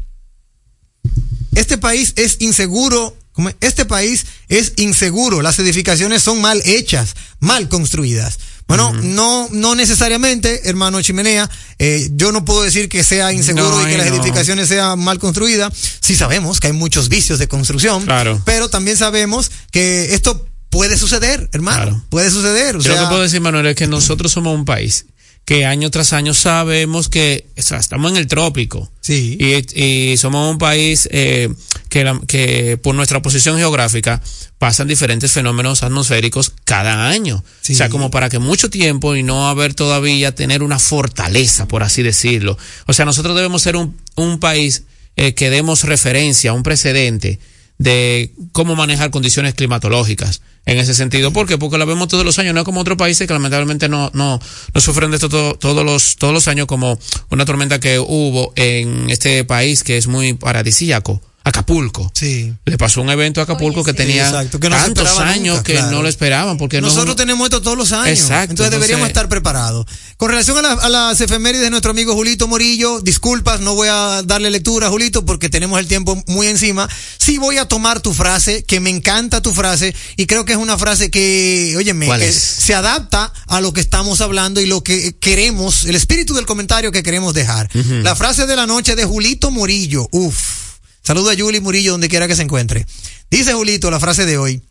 Este 1.54 1.78
país 1.78 2.14
es 2.16 2.38
inseguro. 2.40 3.16
Este 3.62 3.86
país 3.86 4.26
es 4.50 4.74
inseguro. 4.78 5.44
Las 5.44 5.60
edificaciones 5.60 6.24
son 6.24 6.42
mal 6.42 6.60
hechas, 6.66 7.16
mal 7.40 7.70
construidas. 7.70 8.40
Bueno, 8.68 8.90
uh 8.90 8.94
-huh. 8.94 9.04
no, 9.04 9.48
no 9.52 9.76
necesariamente, 9.76 10.68
hermano 10.68 11.02
Chimenea. 11.02 11.50
Eh, 11.78 12.10
yo 12.14 12.32
no 12.32 12.44
puedo 12.44 12.64
decir 12.64 12.90
que 12.90 13.04
sea 13.04 13.32
inseguro 13.32 13.70
no, 13.70 13.88
y 13.88 13.92
que 13.92 13.98
las 13.98 14.08
no. 14.10 14.16
edificaciones 14.16 14.68
sean 14.68 15.00
mal 15.00 15.20
construidas. 15.20 15.72
Sí 16.02 16.16
sabemos 16.16 16.60
que 16.60 16.68
hay 16.68 16.74
muchos 16.74 17.10
vicios 17.10 17.38
de 17.40 17.48
construcción. 17.48 18.06
Claro. 18.06 18.42
Pero 18.44 18.70
también 18.70 18.98
sabemos 18.98 19.52
que 19.72 20.14
esto 20.16 20.48
puede 20.70 20.98
suceder, 20.98 21.50
hermano. 21.52 21.84
Claro. 21.84 22.06
Puede 22.10 22.30
suceder. 22.32 22.76
O 22.76 22.80
Yo 22.80 22.92
sea, 22.92 22.96
lo 22.96 23.08
que 23.08 23.10
puedo 23.10 23.24
decir, 23.24 23.42
Manuel, 23.42 23.68
es 23.68 23.76
que 23.76 23.88
nosotros 23.88 24.32
somos 24.32 24.56
un 24.56 24.66
país 24.66 25.06
que 25.50 25.66
año 25.66 25.90
tras 25.90 26.14
año 26.14 26.36
sabemos 26.36 27.10
que 27.10 27.48
o 27.58 27.62
sea, 27.64 27.80
estamos 27.80 28.12
en 28.12 28.18
el 28.18 28.28
trópico. 28.28 28.92
Sí. 29.02 29.36
Y, 29.40 30.12
y 30.12 30.18
somos 30.18 30.52
un 30.52 30.60
país 30.60 31.10
eh, 31.12 31.50
que, 31.90 32.04
la, 32.04 32.22
que 32.28 32.78
por 32.78 32.94
nuestra 32.94 33.24
posición 33.24 33.58
geográfica 33.58 34.22
pasan 34.60 34.88
diferentes 34.88 35.32
fenómenos 35.32 35.82
atmosféricos 35.82 36.54
cada 36.66 37.10
año. 37.10 37.44
Sí. 37.62 37.74
O 37.74 37.78
sea, 37.78 37.90
como 37.90 38.12
para 38.12 38.30
que 38.30 38.38
mucho 38.38 38.70
tiempo 38.70 39.16
y 39.16 39.24
no 39.24 39.50
haber 39.50 39.74
todavía 39.74 40.36
tener 40.36 40.62
una 40.62 40.78
fortaleza, 40.78 41.68
por 41.68 41.82
así 41.82 42.04
decirlo. 42.04 42.56
O 42.86 42.94
sea, 42.94 43.06
nosotros 43.06 43.36
debemos 43.36 43.64
ser 43.64 43.76
un, 43.76 43.98
un 44.16 44.40
país 44.40 44.84
eh, 45.16 45.34
que 45.34 45.50
demos 45.50 45.84
referencia, 45.84 46.54
un 46.54 46.62
precedente 46.62 47.40
de 47.80 48.34
cómo 48.52 48.76
manejar 48.76 49.10
condiciones 49.10 49.56
climatológicas 49.56 50.42
en 50.66 50.78
ese 50.78 50.94
sentido. 50.94 51.34
¿Por 51.34 51.48
qué? 51.48 51.58
Porque 51.58 51.78
la 51.78 51.86
vemos 51.86 52.10
todos 52.10 52.26
los 52.26 52.38
años, 52.38 52.54
no 52.54 52.64
como 52.64 52.82
otros 52.82 52.98
países 52.98 53.26
que 53.26 53.34
lamentablemente 53.34 53.90
no, 53.90 54.12
no, 54.14 54.40
no 54.74 54.82
sufren 54.82 55.10
de 55.10 55.16
esto 55.16 55.30
todo, 55.30 55.56
todos, 55.56 55.86
los, 55.86 56.18
todos 56.18 56.34
los 56.34 56.48
años 56.48 56.68
como 56.68 57.00
una 57.32 57.46
tormenta 57.46 57.80
que 57.80 57.98
hubo 57.98 58.54
en 58.56 59.10
este 59.10 59.44
país 59.46 59.84
que 59.84 59.98
es 59.98 60.08
muy 60.08 60.34
paradisíaco 60.34 61.22
Acapulco. 61.50 62.12
Sí. 62.14 62.54
Le 62.66 62.78
pasó 62.78 63.02
un 63.02 63.10
evento 63.10 63.42
a 63.42 63.44
Acapulco 63.44 63.82
Oye, 63.82 63.86
que 63.86 63.92
sí. 63.92 64.08
tenía 64.08 64.32
que 64.50 64.70
no 64.70 64.76
tantos 64.76 65.20
años 65.20 65.58
nunca, 65.58 65.64
que 65.64 65.74
claro. 65.74 65.92
no 65.92 66.02
lo 66.02 66.08
esperaban 66.10 66.58
porque 66.58 66.82
Nosotros 66.82 67.08
no 67.08 67.16
tenemos 67.16 67.46
esto 67.46 67.62
todos 67.62 67.78
los 67.78 67.92
años. 67.92 68.20
Exacto, 68.20 68.52
Entonces 68.52 68.72
deberíamos 68.72 69.08
entonces- 69.08 69.10
estar 69.10 69.30
preparados. 69.30 69.86
Con 70.18 70.30
relación 70.30 70.58
a, 70.58 70.62
la- 70.62 70.74
a 70.74 70.90
las 70.90 71.22
efemérides 71.22 71.64
de 71.64 71.70
nuestro 71.70 71.92
amigo 71.92 72.14
Julito 72.14 72.48
Morillo, 72.48 73.00
disculpas, 73.02 73.60
no 73.62 73.76
voy 73.76 73.88
a 73.90 74.22
darle 74.26 74.50
lectura, 74.52 74.90
Julito, 74.90 75.26
porque 75.26 75.50
tenemos 75.50 75.80
el 75.80 75.88
tiempo 75.88 76.22
muy 76.28 76.48
encima. 76.48 76.90
Sí 77.18 77.38
voy 77.38 77.58
a 77.58 77.66
tomar 77.66 78.00
tu 78.02 78.14
frase, 78.14 78.64
que 78.64 78.80
me 78.80 78.90
encanta 78.90 79.42
tu 79.42 79.54
frase, 79.54 79.96
y 80.18 80.26
creo 80.26 80.46
que 80.46 80.54
es 80.54 80.58
una 80.60 80.78
frase 80.78 81.10
que, 81.12 81.74
óyeme, 81.78 82.08
se 82.32 82.74
adapta 82.76 83.32
a 83.48 83.62
lo 83.62 83.74
que 83.74 83.82
estamos 83.82 84.22
hablando 84.22 84.60
y 84.62 84.66
lo 84.66 84.84
que 84.84 85.16
queremos, 85.20 85.86
el 85.86 85.96
espíritu 85.96 86.34
del 86.34 86.46
comentario 86.46 86.92
que 86.92 87.04
queremos 87.04 87.34
dejar. 87.34 87.70
La 88.04 88.16
frase 88.16 88.46
de 88.46 88.56
la 88.56 88.66
noche 88.68 88.96
de 88.96 89.06
Julito 89.06 89.52
Morillo, 89.52 90.08
uf. 90.12 90.69
Saludo 91.10 91.32
a 91.32 91.36
Juli 91.36 91.60
Murillo 91.60 91.94
donde 91.94 92.08
quiera 92.08 92.28
que 92.28 92.36
se 92.36 92.44
encuentre. 92.44 92.86
Dice 93.32 93.54
Julito 93.54 93.90
la 93.90 94.00
frase 94.00 94.28
de 94.28 94.38
hoy. 94.38 94.62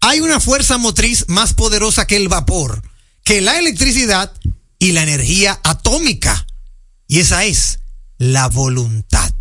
Hay 0.00 0.20
una 0.20 0.38
fuerza 0.38 0.78
motriz 0.78 1.24
más 1.26 1.52
poderosa 1.52 2.06
que 2.06 2.14
el 2.14 2.28
vapor, 2.28 2.80
que 3.24 3.40
la 3.40 3.58
electricidad 3.58 4.32
y 4.78 4.92
la 4.92 5.02
energía 5.02 5.58
atómica. 5.64 6.46
Y 7.08 7.18
esa 7.18 7.44
es 7.44 7.80
la 8.18 8.46
voluntad. 8.46 9.32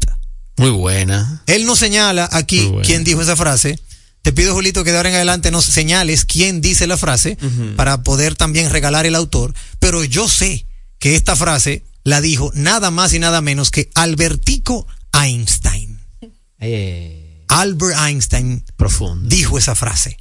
Muy 0.57 0.71
buena. 0.71 1.43
Él 1.45 1.67
nos 1.67 1.77
señala 1.77 2.27
aquí 2.31 2.71
quién 2.83 3.03
dijo 3.03 3.21
esa 3.21 3.35
frase. 3.35 3.79
Te 4.23 4.33
pido, 4.33 4.55
Julito, 4.55 4.83
que 4.83 4.89
de 4.89 4.97
ahora 4.97 5.09
en 5.09 5.15
adelante 5.17 5.51
nos 5.51 5.65
señales 5.65 6.25
quién 6.25 6.61
dice 6.61 6.87
la 6.87 6.97
frase 6.97 7.37
para 7.75 8.01
poder 8.01 8.33
también 8.33 8.71
regalar 8.71 9.05
el 9.05 9.13
autor. 9.13 9.53
Pero 9.77 10.03
yo 10.03 10.27
sé 10.27 10.65
que 10.97 11.13
esta 11.13 11.35
frase 11.35 11.85
la 12.03 12.21
dijo 12.21 12.51
nada 12.55 12.89
más 12.89 13.13
y 13.13 13.19
nada 13.19 13.41
menos 13.41 13.69
que 13.69 13.91
Albertico 13.93 14.87
Einstein. 15.13 15.90
Albert 17.47 17.97
Einstein 17.97 18.63
profundo. 18.77 19.27
dijo 19.27 19.57
esa 19.57 19.75
frase. 19.75 20.17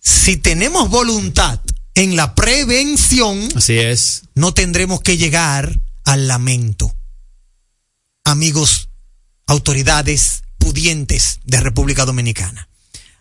Si 0.00 0.36
tenemos 0.36 0.90
voluntad 0.90 1.60
en 1.94 2.16
la 2.16 2.34
prevención, 2.34 3.48
Así 3.54 3.78
es. 3.78 4.22
no 4.34 4.52
tendremos 4.54 5.00
que 5.00 5.16
llegar 5.16 5.78
al 6.04 6.28
lamento. 6.28 6.94
Amigos, 8.24 8.88
autoridades 9.46 10.42
pudientes 10.58 11.40
de 11.44 11.60
República 11.60 12.04
Dominicana. 12.04 12.68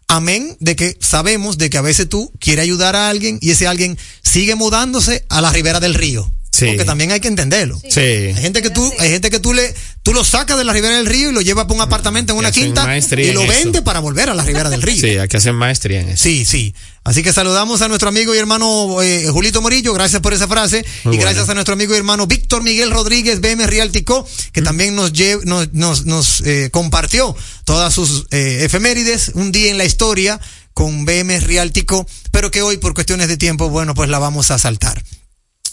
Amén 0.08 0.58
de 0.60 0.76
que 0.76 0.97
sabemos 1.00 1.58
de 1.58 1.70
que 1.70 1.78
a 1.78 1.82
veces 1.82 2.10
tú 2.10 2.32
quieres 2.39 2.64
ayudar 2.64 2.95
a 2.95 3.10
alguien 3.10 3.38
y 3.41 3.52
ese 3.52 3.68
alguien 3.68 3.97
sigue 4.24 4.56
mudándose 4.56 5.26
a 5.30 5.39
la 5.41 5.52
ribera 5.52 5.80
del 5.80 5.93
río. 5.93 6.32
Sí. 6.52 6.66
Porque 6.66 6.84
también 6.84 7.12
hay 7.12 7.20
que 7.20 7.28
entenderlo. 7.28 7.80
Sí. 7.89 8.00
Hay 8.00 8.36
gente 8.36 8.62
que 8.62 8.70
tú, 8.70 8.91
hay 9.00 9.10
gente 9.12 9.30
que 9.30 9.39
tú 9.39 9.54
le, 9.54 9.74
tú 10.04 10.14
lo 10.14 10.26
sacas 10.26 10.58
de 10.58 10.64
la 10.64 10.74
ribera 10.74 10.97
del 10.97 11.06
río 11.06 11.30
y 11.30 11.34
lo 11.34 11.41
llevas 11.41 11.66
para 11.66 11.76
un 11.76 11.82
apartamento 11.82 12.34
en 12.34 12.39
una 12.39 12.52
quinta 12.52 12.86
maestría 12.86 13.30
y 13.30 13.34
lo 13.34 13.45
vende 13.45 13.82
para 13.82 14.00
volver 14.00 14.30
a 14.30 14.34
la 14.34 14.43
ribera 14.43 14.70
del 14.70 14.82
río. 14.82 15.00
Sí, 15.00 15.10
hay 15.18 15.28
que 15.28 15.38
hacer 15.38 15.54
maestría 15.54 16.02
en 16.02 16.10
eso. 16.10 16.24
Sí, 16.24 16.45
sí. 16.45 16.74
Así 17.04 17.24
que 17.24 17.32
saludamos 17.34 17.82
a 17.82 17.88
nuestro 17.88 18.10
amigo 18.10 18.36
y 18.36 18.38
hermano 18.39 19.02
eh, 19.02 19.28
Julito 19.32 19.62
Morillo, 19.62 19.93
gracias 19.93 20.22
por 20.22 20.34
esa 20.34 20.47
frase. 20.47 20.84
Muy 21.06 21.16
y 21.16 21.20
gracias 21.20 21.47
a 21.50 21.54
nuestro 21.54 21.74
amigo 21.74 21.93
y 21.93 21.97
hermano 21.97 22.28
Víctor 22.28 22.62
Miguel 22.64 22.91
Rodríguez, 22.91 23.39
BM 23.41 23.66
Realtico, 23.68 24.28
que 24.52 24.62
también 24.62 24.95
nos, 24.95 25.14
lle- 25.14 25.41
nos, 25.45 25.72
nos, 25.74 26.06
nos, 26.06 26.41
eh, 26.45 26.70
compartió 26.72 27.36
todas 27.64 27.93
sus 27.93 28.26
eh, 28.32 28.60
efemérides, 28.64 29.32
un 29.36 29.52
día 29.52 29.72
en 29.72 29.78
la 29.78 29.86
historia 29.86 30.39
con 30.74 31.06
BM 31.06 31.39
Realtico, 31.41 32.06
pero 32.32 32.52
que 32.52 32.62
hoy 32.64 32.78
por 32.78 32.93
cuestiones 32.93 33.28
de 33.28 33.38
tiempo, 33.38 33.70
bueno, 33.70 33.93
pues 33.93 34.10
la 34.10 34.20
vamos 34.20 34.52
a 34.52 34.58
saltar. 34.60 35.02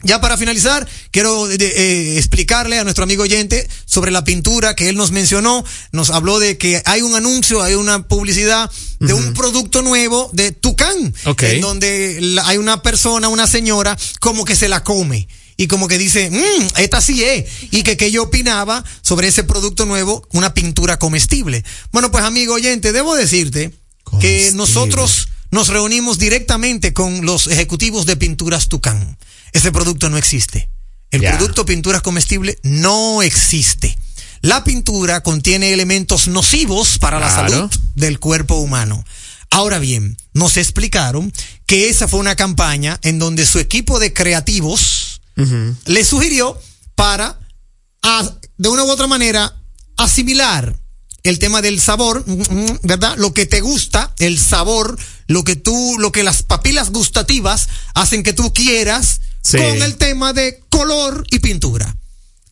Ya 0.03 0.21
para 0.21 0.37
finalizar, 0.37 0.87
quiero 1.11 1.51
eh, 1.51 1.57
eh, 1.59 2.15
explicarle 2.19 2.79
a 2.79 2.85
nuestro 2.85 3.05
amigo 3.05 3.23
oyente 3.23 3.67
sobre 3.87 4.11
la 4.11 4.25
pintura 4.25 4.77
que 4.77 4.89
él 4.89 4.97
nos 4.97 5.11
mencionó. 5.11 5.65
Nos 5.93 6.11
habló 6.11 6.39
de 6.39 6.59
que 6.59 6.83
hay 6.85 7.03
un 7.03 7.15
anuncio, 7.15 7.63
hay 7.63 7.75
una 7.75 8.07
publicidad 8.07 8.71
de 9.01 9.15
un 9.15 9.33
producto 9.33 9.83
nuevo 9.83 10.31
de 10.33 10.53
Tucán, 10.53 11.15
Ok. 11.25 11.43
en 11.45 11.61
donde 11.63 12.41
hay 12.45 12.59
una 12.59 12.83
persona, 12.83 13.29
una 13.29 13.47
señora, 13.47 13.97
como 14.21 14.45
que 14.45 14.55
se 14.55 14.69
la 14.69 14.85
come. 14.85 15.29
Y 15.57 15.69
como 15.69 15.89
que 15.89 15.97
dice, 15.97 16.31
mmm, 16.31 16.67
esta 16.77 17.01
sí 17.01 17.25
es. 17.25 17.47
Y 17.71 17.83
que, 17.83 17.97
que 17.97 18.11
yo 18.11 18.25
opinaba 18.25 18.85
sobre 19.01 19.29
ese 19.29 19.45
producto 19.45 19.87
nuevo, 19.87 20.29
una 20.33 20.53
pintura 20.53 20.99
comestible. 20.99 21.65
Bueno, 21.93 22.11
pues 22.11 22.25
amigo 22.25 22.55
oyente, 22.55 22.93
debo 22.93 23.17
decirte 23.17 23.73
que 24.21 24.51
nosotros 24.55 25.29
nos 25.51 25.69
reunimos 25.69 26.19
directamente 26.19 26.93
con 26.93 27.25
los 27.25 27.47
ejecutivos 27.47 28.05
de 28.05 28.17
Pinturas 28.17 28.69
Tucán. 28.69 29.17
Ese 29.57 29.73
producto 29.73 30.11
no 30.11 30.19
existe. 30.19 30.69
El 31.11 31.23
producto 31.23 31.65
pinturas 31.65 32.03
comestible 32.03 32.59
no 32.63 33.23
existe. 33.23 33.97
La 34.43 34.65
pintura 34.65 35.23
contiene 35.23 35.73
elementos 35.73 36.29
nocivos 36.29 36.99
para 36.99 37.19
la 37.19 37.35
salud 37.35 37.71
del 37.95 38.21
cuerpo 38.21 38.57
humano. 38.57 39.03
Ahora 39.51 39.79
bien, 39.79 40.19
nos 40.35 40.59
explicaron 40.59 41.33
que 41.65 41.89
esa 41.89 42.07
fue 42.07 42.21
una 42.21 42.37
campaña 42.37 42.99
en 43.03 43.19
donde 43.19 43.47
su 43.47 43.59
equipo 43.59 43.99
de 43.99 44.13
creativos 44.13 45.23
le 45.87 46.05
sugirió 46.05 46.61
para, 46.95 47.41
de 48.59 48.69
una 48.69 48.85
u 48.85 48.91
otra 48.91 49.07
manera, 49.07 49.57
asimilar 49.97 50.79
el 51.23 51.39
tema 51.39 51.63
del 51.63 51.81
sabor, 51.81 52.25
mm, 52.27 52.43
mm, 52.43 52.79
¿verdad? 52.83 53.17
Lo 53.17 53.33
que 53.33 53.47
te 53.47 53.63
gusta, 53.63 54.13
el 54.19 54.39
sabor, 54.39 54.99
lo 55.29 55.45
que 55.45 55.57
tú, 55.57 55.97
lo 55.99 56.13
que 56.13 56.23
las 56.23 56.43
papilas 56.43 56.91
gustativas 56.91 57.69
hacen 57.95 58.23
que 58.23 58.35
tú 58.35 58.53
quieras 58.53 59.23
Sí. 59.47 59.59
con 59.59 59.83
el 59.83 59.97
tema 59.97 60.33
de 60.33 60.61
color 60.69 61.25
y 61.31 61.39
pintura. 61.39 61.95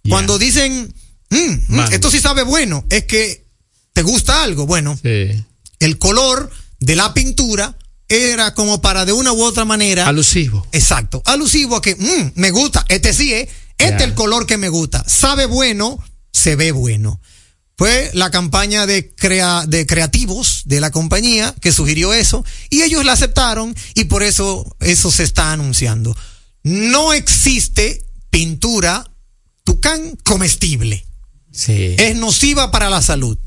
Cuando 0.09 0.39
dicen, 0.39 0.95
"Mm, 1.31 1.37
mm, 1.77 1.81
esto 1.93 2.11
sí 2.11 2.21
sabe 2.21 2.43
bueno, 2.43 2.85
es 2.91 3.05
que 3.05 3.47
te 3.93 4.03
gusta 4.03 4.43
algo. 4.43 4.67
Bueno, 4.67 4.99
Sí. 5.03 5.43
el 5.81 5.99
color 5.99 6.51
de 6.81 6.95
la 6.97 7.15
pintura 7.15 7.77
era 8.09 8.55
como 8.55 8.81
para 8.83 9.05
de 9.05 9.13
una 9.13 9.33
u 9.33 9.43
otra 9.43 9.65
manera. 9.65 10.07
Alusivo. 10.07 10.67
Exacto. 10.73 11.23
Alusivo 11.25 11.77
a 11.77 11.83
que 11.83 11.97
mm, 11.97 12.33
me 12.39 12.51
gusta, 12.51 12.85
este 12.89 13.13
sí 13.15 13.33
es, 13.33 13.49
este 13.79 13.91
Ya. 13.91 13.97
es 13.97 14.03
el 14.03 14.15
color 14.15 14.47
que 14.47 14.59
me 14.59 14.69
gusta. 14.69 15.03
Sabe 15.09 15.47
bueno, 15.47 15.99
se 16.33 16.55
ve 16.55 16.71
bueno. 16.73 17.21
Fue 17.77 18.11
la 18.15 18.31
campaña 18.31 18.87
de, 18.87 19.13
crea, 19.17 19.65
de 19.67 19.85
creativos 19.87 20.63
de 20.67 20.81
la 20.81 20.93
compañía 20.93 21.53
que 21.61 21.73
sugirió 21.73 22.13
eso 22.13 22.45
y 22.71 22.83
ellos 22.83 23.05
la 23.05 23.15
aceptaron 23.15 23.75
y 23.95 24.05
por 24.05 24.23
eso 24.23 24.65
eso 24.81 25.11
se 25.11 25.25
está 25.25 25.51
anunciando. 25.53 26.15
No 26.65 27.13
existe 27.13 28.05
pintura 28.31 29.09
tucán 29.65 30.17
comestible. 30.25 31.07
Sí. 31.53 31.95
Es 31.99 32.17
nociva 32.17 32.71
para 32.73 32.91
la 32.91 33.01
salud. 33.01 33.39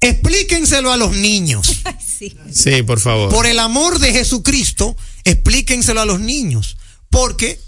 Explíquenselo 0.00 0.90
a 0.92 0.96
los 0.96 1.14
niños. 1.16 1.82
Sí. 2.22 2.36
Sí, 2.52 2.82
por 2.84 3.00
favor. 3.00 3.30
Por 3.32 3.46
el 3.46 3.58
amor 3.58 3.98
de 3.98 4.12
Jesucristo, 4.12 4.96
explíquenselo 5.24 6.00
a 6.00 6.06
los 6.06 6.20
niños. 6.20 6.76
Porque 7.10 7.60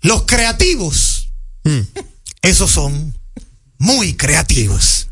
los 0.00 0.22
creativos, 0.22 1.28
Mm. 1.64 1.80
esos 2.40 2.70
son 2.70 3.18
muy 3.76 4.14
creativos. 4.14 5.08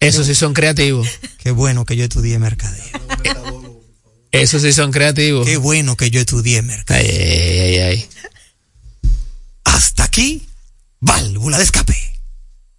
Esos 0.00 0.26
sí 0.26 0.34
son 0.34 0.54
creativos. 0.54 1.06
Qué 1.38 1.50
bueno 1.50 1.84
que 1.84 1.96
yo 1.96 2.04
estudié 2.04 2.38
mercadeo. 2.38 2.82
Esos 4.42 4.62
sí 4.62 4.72
son 4.72 4.92
creativos. 4.92 5.46
Qué 5.46 5.56
bueno 5.56 5.96
que 5.96 6.10
yo 6.10 6.20
estudié 6.20 6.62
mercadeo. 6.62 7.02
Ay, 7.04 7.18
ay, 7.18 7.60
ay, 7.60 7.78
ay. 7.78 8.08
Hasta 9.64 10.04
aquí, 10.04 10.46
válvula 11.00 11.58
de 11.58 11.64
escape. 11.64 12.05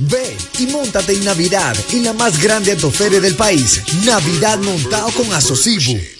Ven 0.00 0.36
y 0.60 0.66
montate 0.68 1.12
en 1.12 1.24
Navidad 1.24 1.76
en 1.92 2.04
la 2.04 2.12
más 2.12 2.40
grande 2.40 2.70
autoferia 2.70 3.20
del 3.20 3.34
país, 3.34 3.82
Navidad 4.04 4.60
montado 4.60 5.10
con 5.10 5.32
Asocibu, 5.32 5.98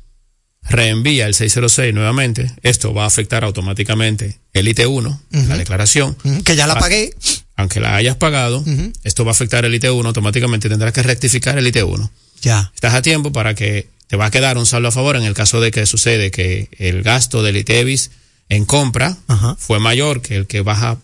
Reenvía 0.69 1.27
el 1.27 1.33
606 1.33 1.93
nuevamente. 1.93 2.51
Esto 2.61 2.93
va 2.93 3.03
a 3.03 3.07
afectar 3.07 3.43
automáticamente 3.43 4.39
el 4.53 4.67
IT1, 4.67 5.19
la 5.47 5.57
declaración. 5.57 6.15
Que 6.43 6.55
ya 6.55 6.67
la 6.67 6.79
pagué. 6.79 7.13
Aunque 7.55 7.79
la 7.79 7.95
hayas 7.95 8.15
pagado, 8.15 8.63
esto 9.03 9.25
va 9.25 9.31
a 9.31 9.33
afectar 9.33 9.65
el 9.65 9.73
IT1 9.73 10.05
automáticamente. 10.05 10.69
Tendrás 10.69 10.93
que 10.93 11.03
rectificar 11.03 11.57
el 11.57 11.73
IT1. 11.73 12.09
Ya. 12.43 12.71
Estás 12.73 12.93
a 12.93 13.01
tiempo 13.01 13.33
para 13.33 13.55
que 13.55 13.89
te 14.07 14.15
va 14.15 14.27
a 14.27 14.31
quedar 14.31 14.57
un 14.57 14.65
saldo 14.65 14.87
a 14.87 14.91
favor 14.91 15.17
en 15.17 15.23
el 15.23 15.33
caso 15.33 15.59
de 15.59 15.71
que 15.71 15.85
sucede 15.85 16.31
que 16.31 16.69
el 16.77 17.03
gasto 17.03 17.43
del 17.43 17.57
ITEVIS 17.57 18.11
en 18.49 18.65
compra 18.65 19.15
fue 19.57 19.79
mayor 19.79 20.21
que 20.21 20.35
el 20.37 20.47
que 20.47 20.61
vas 20.61 20.81
a 20.83 20.97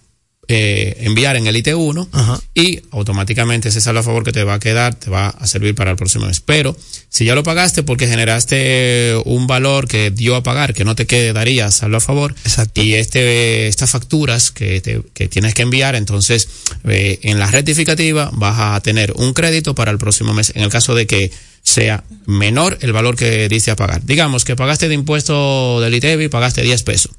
eh, 0.49 0.97
enviar 0.99 1.37
en 1.37 1.47
el 1.47 1.55
IT1 1.55 2.07
y 2.53 2.81
automáticamente 2.91 3.69
ese 3.69 3.79
saldo 3.79 4.01
a 4.01 4.03
favor 4.03 4.25
que 4.25 4.33
te 4.33 4.43
va 4.43 4.55
a 4.55 4.59
quedar 4.59 4.93
te 4.93 5.09
va 5.09 5.29
a 5.29 5.47
servir 5.47 5.73
para 5.73 5.91
el 5.91 5.95
próximo 5.97 6.25
mes. 6.25 6.41
Pero 6.41 6.75
si 7.09 7.23
ya 7.25 7.33
lo 7.33 7.43
pagaste 7.43 7.81
porque 7.83 8.07
generaste 8.07 9.15
un 9.25 9.47
valor 9.47 9.87
que 9.87 10.11
dio 10.11 10.35
a 10.35 10.43
pagar 10.43 10.73
que 10.73 10.83
no 10.83 10.95
te 10.95 11.05
quedaría 11.07 11.71
saldo 11.71 11.97
a 11.97 12.01
favor. 12.01 12.35
Y 12.83 12.93
este 12.95 13.67
estas 13.67 13.91
facturas 13.91 14.51
que, 14.51 14.81
te- 14.81 15.01
que 15.13 15.27
tienes 15.29 15.53
que 15.53 15.61
enviar, 15.61 15.95
entonces 15.95 16.47
eh, 16.85 17.19
en 17.23 17.39
la 17.39 17.49
rectificativa 17.49 18.29
vas 18.33 18.75
a 18.75 18.79
tener 18.81 19.13
un 19.15 19.33
crédito 19.33 19.75
para 19.75 19.91
el 19.91 19.97
próximo 19.97 20.33
mes. 20.33 20.51
En 20.55 20.63
el 20.63 20.69
caso 20.69 20.93
de 20.93 21.07
que 21.07 21.31
sea 21.63 22.03
menor 22.25 22.77
el 22.81 22.93
valor 22.93 23.15
que 23.15 23.47
diste 23.49 23.71
a 23.71 23.75
pagar. 23.75 24.01
Digamos 24.05 24.43
que 24.45 24.55
pagaste 24.55 24.87
de 24.87 24.93
impuesto 24.95 25.79
del 25.81 25.93
ITEVI, 25.95 26.27
pagaste 26.27 26.61
10 26.61 26.83
pesos. 26.83 27.11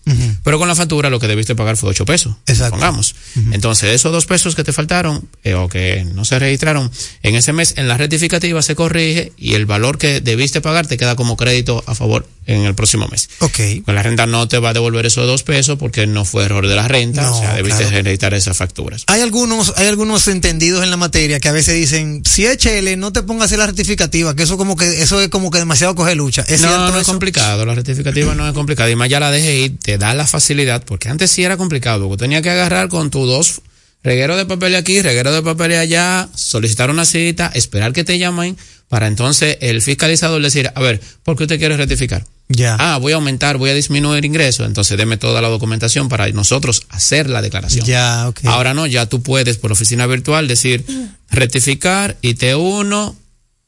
Pero 0.43 0.59
con 0.59 0.69
la 0.69 0.75
factura 0.75 1.11
lo 1.11 1.19
que 1.21 1.29
debiste 1.29 1.55
pagar 1.55 1.77
fue 1.77 1.91
8 1.91 2.05
pesos. 2.05 2.35
Pongamos. 2.71 3.15
Entonces, 3.53 3.91
esos 3.95 4.13
dos 4.13 4.27
pesos 4.27 4.55
que 4.55 4.65
te 4.65 4.73
faltaron 4.73 5.27
eh, 5.45 5.55
o 5.55 5.69
que 5.69 6.05
no 6.15 6.25
se 6.25 6.39
registraron 6.39 6.91
en 7.23 7.35
ese 7.35 7.53
mes, 7.53 7.75
en 7.77 7.89
la 7.89 7.97
rectificativa 7.97 8.63
se 8.63 8.75
corrige 8.75 9.33
y 9.37 9.55
el 9.55 9.67
valor 9.67 9.99
que 9.99 10.21
debiste 10.21 10.61
pagar 10.61 10.87
te 10.87 10.97
queda 10.97 11.17
como 11.17 11.37
crédito 11.37 11.83
a 11.87 11.95
favor 11.95 12.27
en 12.47 12.63
el 12.63 12.75
próximo 12.75 13.09
mes. 13.09 13.31
Ok. 13.41 13.59
Con 13.85 13.95
la 13.95 14.03
renta 14.03 14.27
no 14.27 14.47
te 14.49 14.59
va 14.59 14.71
a 14.71 14.73
devolver 14.75 15.07
esos 15.07 15.27
dos 15.27 15.43
pesos 15.43 15.79
porque 15.79 16.07
no 16.07 16.25
fue 16.25 16.45
error 16.45 16.67
de 16.67 16.75
la 16.75 16.87
renta, 16.89 17.23
No, 17.23 17.37
o 17.37 17.41
sea, 17.41 17.55
debiste 17.55 17.85
claro. 17.85 18.03
registrar 18.03 18.35
esas 18.35 18.57
facturas. 18.57 19.05
Hay 19.07 19.23
algunos, 19.23 19.73
hay 19.77 19.87
algunos 19.87 20.29
entendidos 20.29 20.83
en 20.85 20.91
la 20.91 20.97
materia 20.99 21.41
que 21.41 21.49
a 21.49 21.53
veces 21.53 21.75
dicen, 21.75 22.23
si 22.25 22.45
es 22.45 22.59
HL, 22.63 22.99
no 22.99 23.13
te 23.13 23.23
pongas 23.23 23.45
hacer 23.45 23.59
la 23.59 23.67
rectificativa, 23.67 24.34
que 24.37 24.43
eso 24.43 24.57
como 24.57 24.77
que, 24.77 25.03
eso 25.03 25.21
es 25.21 25.29
como 25.29 25.51
que 25.51 25.59
demasiado 25.59 25.95
coger 25.95 26.17
lucha. 26.17 26.43
¿Es 26.43 26.63
no, 26.63 26.69
cierto 26.69 26.93
no 26.93 26.99
es 26.99 27.07
complicado, 27.07 27.65
la 27.65 27.75
rectificativa 27.75 28.35
no 28.35 28.47
es 28.47 28.55
complicada. 28.55 28.91
Y 28.91 28.97
más 28.97 29.09
ya 29.09 29.21
la 29.21 29.31
DGI 29.31 29.71
te 29.71 29.99
da 29.99 30.15
la 30.15 30.27
facilidad, 30.27 30.85
porque 30.85 31.09
antes 31.09 31.31
sí 31.31 31.45
era 31.45 31.57
complicado, 31.57 32.09
porque 32.09 32.25
tenía 32.25 32.43
que 32.43 32.51
agarrar 32.51 32.89
con 32.89 33.11
tus 33.11 33.27
dos 33.27 33.63
regueros 34.03 34.37
de 34.37 34.47
papel 34.47 34.75
aquí, 34.77 35.01
reguero 35.03 35.33
de 35.33 35.43
papel 35.43 35.73
allá, 35.73 36.29
solicitar 36.35 36.91
una 36.91 37.05
cita, 37.05 37.51
esperar 37.55 37.93
que 37.93 38.05
te 38.05 38.19
llamen, 38.19 38.57
para 38.89 39.07
entonces 39.07 39.57
el 39.61 39.83
fiscalizador 39.83 40.41
decir, 40.43 40.71
a 40.75 40.81
ver, 40.81 41.01
¿por 41.25 41.37
qué 41.37 41.45
usted 41.45 41.59
quiere 41.59 41.77
rectificar? 41.77 42.25
Ya. 42.49 42.77
Ah, 42.79 42.99
voy 42.99 43.13
a 43.13 43.15
aumentar, 43.17 43.57
voy 43.57 43.71
a 43.71 43.75
disminuir 43.75 44.25
ingresos, 44.27 44.67
entonces 44.67 44.99
deme 44.99 45.17
toda 45.17 45.41
la 45.41 45.49
documentación 45.49 46.11
para 46.11 46.29
nosotros 46.29 46.87
hacer 46.91 47.31
la 47.31 47.41
declaración. 47.41 47.87
Ya, 47.87 48.29
ok. 48.29 48.41
Ahora 48.45 48.75
no, 48.75 48.87
ya 48.87 49.07
tú 49.07 49.23
puedes 49.23 49.57
por 49.57 49.73
oficina 49.73 50.07
virtual 50.07 50.47
decir 50.47 50.85
rectificar 51.31 52.19
IT1, 52.23 53.15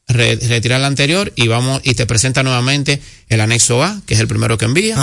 re- 0.09 0.37
retirar 0.37 0.81
la 0.81 0.87
anterior 0.87 1.33
y 1.37 1.49
vamos 1.49 1.81
y 1.85 1.95
te 1.95 2.07
presenta 2.07 2.43
nuevamente 2.43 3.01
el 3.29 3.41
anexo 3.41 3.83
A, 3.83 4.01
que 4.07 4.15
es 4.15 4.21
el 4.21 4.29
primero 4.29 4.57
que 4.57 4.67
envía, 4.67 4.95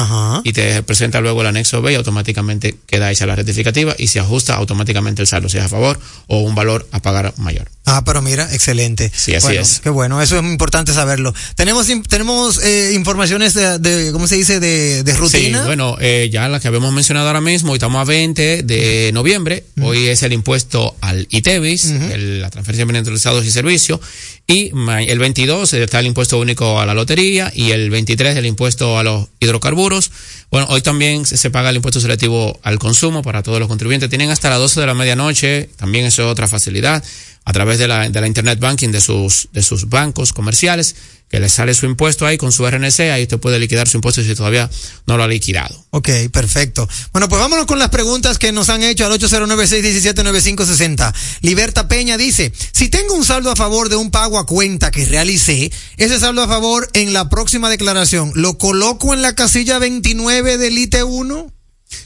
y 0.45 0.54
te 0.54 0.82
presenta 0.84 1.20
luego 1.20 1.41
el 1.41 1.47
anexo 1.47 1.82
B 1.82 1.91
y 1.91 1.95
automáticamente 1.95 2.78
queda 2.88 3.12
hecha 3.12 3.26
la 3.26 3.36
rectificativa 3.36 3.93
y 3.97 4.08
se 4.08 4.22
ajusta 4.22 4.56
automáticamente 4.56 5.22
el 5.22 5.28
saldo, 5.28 5.49
si 5.49 5.58
es 5.58 5.64
a 5.66 5.68
favor 5.70 5.99
o 6.28 6.39
un 6.39 6.56
valor 6.56 6.88
a 6.93 7.01
pagar 7.01 7.34
mayor. 7.38 7.70
Ah, 7.86 8.04
pero 8.06 8.22
mira, 8.22 8.47
excelente. 8.54 9.12
Sí, 9.14 9.36
así 9.36 9.47
Bueno, 9.47 9.62
es. 9.62 9.82
Qué 9.82 9.89
bueno, 9.89 10.22
eso 10.22 10.38
es 10.39 10.43
importante 10.45 10.93
saberlo. 10.93 11.34
Tenemos, 11.56 11.86
tenemos 12.08 12.64
eh, 12.64 12.93
informaciones 12.95 13.54
de, 13.56 13.78
de, 13.80 14.14
¿cómo 14.14 14.26
se 14.26 14.36
dice? 14.36 14.62
De, 14.62 15.04
de 15.04 15.14
rutina. 15.16 15.60
Sí, 15.60 15.66
bueno, 15.66 15.97
eh, 15.99 16.30
ya 16.32 16.47
la 16.47 16.62
que 16.62 16.70
habíamos 16.70 16.93
mencionado 16.93 17.28
ahora 17.28 17.41
mismo, 17.41 17.74
hoy 17.74 17.78
estamos 17.78 17.99
a 17.99 18.06
20 18.06 18.64
de 18.64 19.12
noviembre, 19.14 19.66
hoy 19.82 20.08
es 20.08 20.24
el 20.24 20.32
impuesto 20.32 20.95
al 21.01 21.28
ITEVIS, 21.30 21.86
el- 21.88 22.39
la 22.41 22.49
transferencia 22.51 22.86
de 22.86 22.91
bienes 22.93 23.45
y 23.45 23.51
servicios, 23.51 23.99
y 24.45 24.71
el 25.07 25.19
22 25.19 25.73
está 25.73 25.99
el 26.01 26.07
impuesto 26.07 26.37
único 26.37 26.79
a 26.79 26.85
la 26.85 26.93
lotería 26.93 27.49
y 27.55 27.71
el 27.71 27.89
23 27.89 28.35
el 28.35 28.45
impuesto 28.45 28.97
a 28.97 29.03
los 29.03 29.29
hidrocarburos. 29.39 30.11
Bueno, 30.51 30.67
hoy 30.69 30.81
también 30.81 31.25
se 31.25 31.49
paga 31.49 31.69
el 31.69 31.77
impuesto 31.77 32.01
selectivo 32.01 32.59
al 32.61 32.77
consumo 32.77 33.21
para 33.21 33.41
todos 33.41 33.59
los 33.59 33.69
contribuyentes. 33.69 34.09
Tienen 34.09 34.31
hasta 34.31 34.49
las 34.49 34.59
12 34.59 34.81
de 34.81 34.85
la 34.85 34.93
medianoche, 34.95 35.69
también 35.77 36.05
eso 36.05 36.23
es 36.23 36.27
otra 36.27 36.49
facilidad, 36.49 37.01
a 37.45 37.53
través 37.53 37.77
de 37.79 37.87
la, 37.87 38.09
de 38.09 38.21
la 38.21 38.27
Internet 38.27 38.59
Banking 38.59 38.89
de 38.89 39.01
sus, 39.01 39.49
de 39.51 39.61
sus 39.63 39.89
bancos 39.89 40.31
comerciales, 40.33 40.95
que 41.29 41.39
les 41.39 41.51
sale 41.51 41.73
su 41.73 41.87
impuesto 41.87 42.27
ahí 42.27 42.37
con 42.37 42.51
su 42.51 42.65
RNC, 42.69 42.99
ahí 43.11 43.23
usted 43.23 43.39
puede 43.39 43.57
liquidar 43.57 43.87
su 43.89 43.97
impuesto 43.97 44.21
si 44.21 44.35
todavía 44.35 44.69
no 45.07 45.17
lo 45.17 45.23
ha 45.23 45.27
liquidado. 45.27 45.83
Ok, 45.89 46.09
perfecto. 46.31 46.87
Bueno, 47.11 47.27
pues 47.27 47.41
vámonos 47.41 47.65
con 47.65 47.79
las 47.79 47.89
preguntas 47.89 48.37
que 48.37 48.51
nos 48.51 48.69
han 48.69 48.83
hecho 48.83 49.05
al 49.07 49.11
809-617-9560. 49.19 51.13
Liberta 51.41 51.87
Peña 51.87 52.17
dice, 52.17 52.51
si 52.71 52.89
tengo 52.89 53.15
un 53.15 53.25
saldo 53.25 53.51
a 53.51 53.55
favor 53.55 53.89
de 53.89 53.95
un 53.95 54.11
pago 54.11 54.37
a 54.37 54.45
cuenta 54.45 54.91
que 54.91 55.05
realicé, 55.05 55.71
ese 55.97 56.19
saldo 56.19 56.41
a 56.43 56.47
favor 56.47 56.89
en 56.93 57.13
la 57.13 57.29
próxima 57.29 57.69
declaración, 57.69 58.31
¿lo 58.35 58.57
coloco 58.57 59.13
en 59.13 59.21
la 59.21 59.33
casilla 59.35 59.79
29 59.79 60.57
del 60.57 60.77
IT1? 60.77 61.51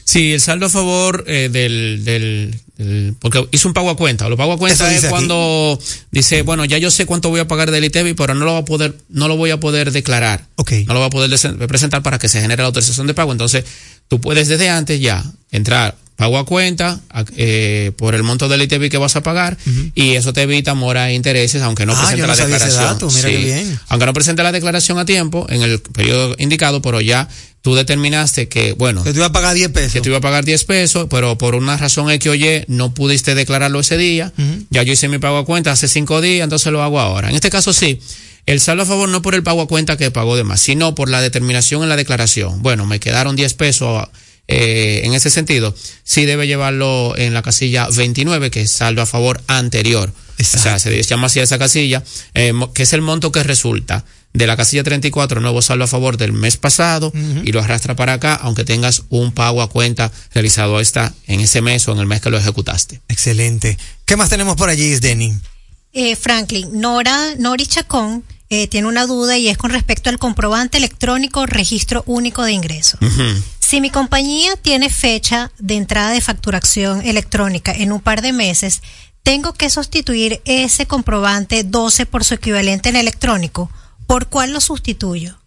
Sí, 0.04 0.32
el 0.32 0.40
saldo 0.40 0.66
a 0.66 0.70
favor 0.70 1.24
eh, 1.26 1.48
del, 1.50 2.02
del- 2.04 2.60
porque 3.18 3.48
hizo 3.50 3.66
un 3.66 3.74
pago 3.74 3.90
a 3.90 3.96
cuenta. 3.96 4.28
Lo 4.28 4.36
pago 4.36 4.52
a 4.52 4.58
cuenta 4.58 4.92
es 4.92 5.04
aquí. 5.04 5.10
cuando 5.10 5.78
dice, 6.12 6.42
bueno, 6.42 6.64
ya 6.64 6.78
yo 6.78 6.90
sé 6.90 7.06
cuánto 7.06 7.28
voy 7.28 7.40
a 7.40 7.48
pagar 7.48 7.70
del 7.72 7.84
ITEVI, 7.84 8.14
pero 8.14 8.34
no 8.34 8.44
lo 8.44 8.52
voy 8.52 8.62
a 8.62 8.64
poder, 8.64 8.96
no 9.08 9.26
lo 9.26 9.36
voy 9.36 9.50
a 9.50 9.58
poder 9.58 9.90
declarar. 9.90 10.46
No 10.86 10.94
lo 10.94 11.00
voy 11.00 11.06
a 11.06 11.10
poder 11.10 11.30
presentar 11.66 12.02
para 12.02 12.18
que 12.18 12.28
se 12.28 12.40
genere 12.40 12.62
la 12.62 12.66
autorización 12.66 13.08
de 13.08 13.14
pago. 13.14 13.32
Entonces, 13.32 13.64
tú 14.08 14.20
puedes 14.20 14.48
desde 14.48 14.68
antes 14.70 15.00
ya 15.00 15.22
entrar 15.50 15.96
pago 16.16 16.36
a 16.36 16.44
cuenta 16.44 16.98
eh, 17.36 17.92
por 17.96 18.16
el 18.16 18.24
monto 18.24 18.48
del 18.48 18.60
ITEVI 18.62 18.90
que 18.90 18.98
vas 18.98 19.14
a 19.14 19.22
pagar 19.22 19.56
y 19.94 20.14
eso 20.16 20.32
te 20.32 20.42
evita 20.42 20.74
mora 20.74 21.10
e 21.10 21.14
intereses 21.14 21.62
aunque 21.62 21.86
no 21.86 21.92
Ah, 21.92 22.00
presente 22.00 22.22
no 22.22 22.26
la 22.26 22.34
declaración. 22.36 22.82
dato, 22.84 23.08
mira 23.08 23.28
Sí. 23.28 23.34
qué 23.36 23.44
bien. 23.44 23.80
Aunque 23.88 24.06
no 24.06 24.12
presente 24.12 24.42
la 24.42 24.50
declaración 24.50 24.98
a 24.98 25.04
tiempo 25.04 25.46
en 25.48 25.62
el 25.62 25.80
periodo 25.80 26.34
indicado, 26.40 26.82
pero 26.82 27.00
ya 27.00 27.28
tú 27.62 27.76
determinaste 27.76 28.48
que, 28.48 28.72
bueno, 28.72 29.04
Que 29.04 29.12
te 29.12 29.18
iba 29.18 29.26
a 29.26 29.32
pagar 29.32 29.54
10 29.54 29.68
pesos. 29.70 29.92
que 29.92 30.00
te 30.00 30.08
iba 30.08 30.18
a 30.18 30.20
pagar 30.20 30.44
10 30.44 30.64
pesos, 30.64 31.06
pero 31.08 31.38
por 31.38 31.54
una 31.54 31.76
razón 31.76 32.10
X 32.10 32.30
o 32.32 32.34
Y 32.34 32.64
no 32.66 32.92
pudiste 32.94 33.36
declararlo 33.36 33.78
ese 33.78 33.96
día. 33.96 34.32
Ya 34.70 34.82
yo 34.82 34.92
hice 34.94 35.06
mi 35.06 35.18
pago 35.18 35.38
a 35.38 35.44
cuenta 35.44 35.70
hace 35.70 35.86
cinco 35.86 36.20
días, 36.20 36.42
entonces 36.42 36.72
lo 36.72 36.82
hago 36.82 36.98
ahora. 36.98 37.28
En 37.30 37.36
este 37.36 37.50
caso 37.50 37.72
sí. 37.72 38.00
El 38.48 38.60
saldo 38.60 38.84
a 38.84 38.86
favor 38.86 39.10
no 39.10 39.20
por 39.20 39.34
el 39.34 39.42
pago 39.42 39.60
a 39.60 39.68
cuenta 39.68 39.98
que 39.98 40.10
pagó 40.10 40.34
de 40.34 40.42
más, 40.42 40.58
sino 40.62 40.94
por 40.94 41.10
la 41.10 41.20
determinación 41.20 41.82
en 41.82 41.90
la 41.90 41.96
declaración. 41.96 42.62
Bueno, 42.62 42.86
me 42.86 42.98
quedaron 42.98 43.36
10 43.36 43.52
pesos 43.52 44.08
eh, 44.46 45.02
en 45.04 45.12
ese 45.12 45.28
sentido. 45.28 45.74
Sí 46.02 46.24
debe 46.24 46.46
llevarlo 46.46 47.12
en 47.18 47.34
la 47.34 47.42
casilla 47.42 47.88
29, 47.94 48.50
que 48.50 48.62
es 48.62 48.70
saldo 48.72 49.02
a 49.02 49.06
favor 49.06 49.42
anterior. 49.48 50.14
O 50.40 50.44
sea, 50.44 50.78
se 50.78 51.02
llama 51.02 51.26
así 51.26 51.40
a 51.40 51.42
esa 51.42 51.58
casilla, 51.58 52.02
eh, 52.32 52.54
que 52.72 52.84
es 52.84 52.94
el 52.94 53.02
monto 53.02 53.32
que 53.32 53.42
resulta 53.42 54.06
de 54.32 54.46
la 54.46 54.56
casilla 54.56 54.82
34, 54.82 55.42
nuevo 55.42 55.60
saldo 55.60 55.84
a 55.84 55.88
favor 55.88 56.16
del 56.16 56.32
mes 56.32 56.56
pasado, 56.56 57.12
y 57.44 57.52
lo 57.52 57.60
arrastra 57.60 57.96
para 57.96 58.14
acá, 58.14 58.34
aunque 58.34 58.64
tengas 58.64 59.02
un 59.10 59.32
pago 59.32 59.60
a 59.60 59.68
cuenta 59.68 60.10
realizado 60.32 60.80
esta 60.80 61.12
en 61.26 61.40
ese 61.40 61.60
mes 61.60 61.86
o 61.86 61.92
en 61.92 61.98
el 61.98 62.06
mes 62.06 62.22
que 62.22 62.30
lo 62.30 62.38
ejecutaste. 62.38 63.02
Excelente. 63.08 63.76
¿Qué 64.06 64.16
más 64.16 64.30
tenemos 64.30 64.56
por 64.56 64.70
allí, 64.70 64.98
Denny? 65.00 65.34
Eh, 65.92 66.16
Franklin, 66.16 66.80
Nora, 66.80 67.34
Nori 67.36 67.66
Chacón 67.66 68.24
eh, 68.50 68.66
tiene 68.66 68.88
una 68.88 69.06
duda 69.06 69.36
y 69.36 69.48
es 69.48 69.58
con 69.58 69.70
respecto 69.70 70.10
al 70.10 70.18
comprobante 70.18 70.78
electrónico 70.78 71.46
registro 71.46 72.02
único 72.06 72.42
de 72.42 72.52
ingresos. 72.52 72.98
Si 73.58 73.80
mi 73.80 73.90
compañía 73.90 74.56
tiene 74.56 74.88
fecha 74.88 75.52
de 75.58 75.74
entrada 75.74 76.12
de 76.12 76.22
facturación 76.22 77.02
electrónica 77.02 77.72
en 77.72 77.92
un 77.92 78.00
par 78.00 78.22
de 78.22 78.32
meses, 78.32 78.80
tengo 79.22 79.52
que 79.52 79.68
sustituir 79.68 80.40
ese 80.46 80.86
comprobante 80.86 81.62
12 81.64 82.06
por 82.06 82.24
su 82.24 82.34
equivalente 82.34 82.88
en 82.88 82.96
electrónico. 82.96 83.70
¿Por 84.06 84.28
cuál 84.28 84.52
lo 84.54 84.60
sustituyo? 84.62 85.38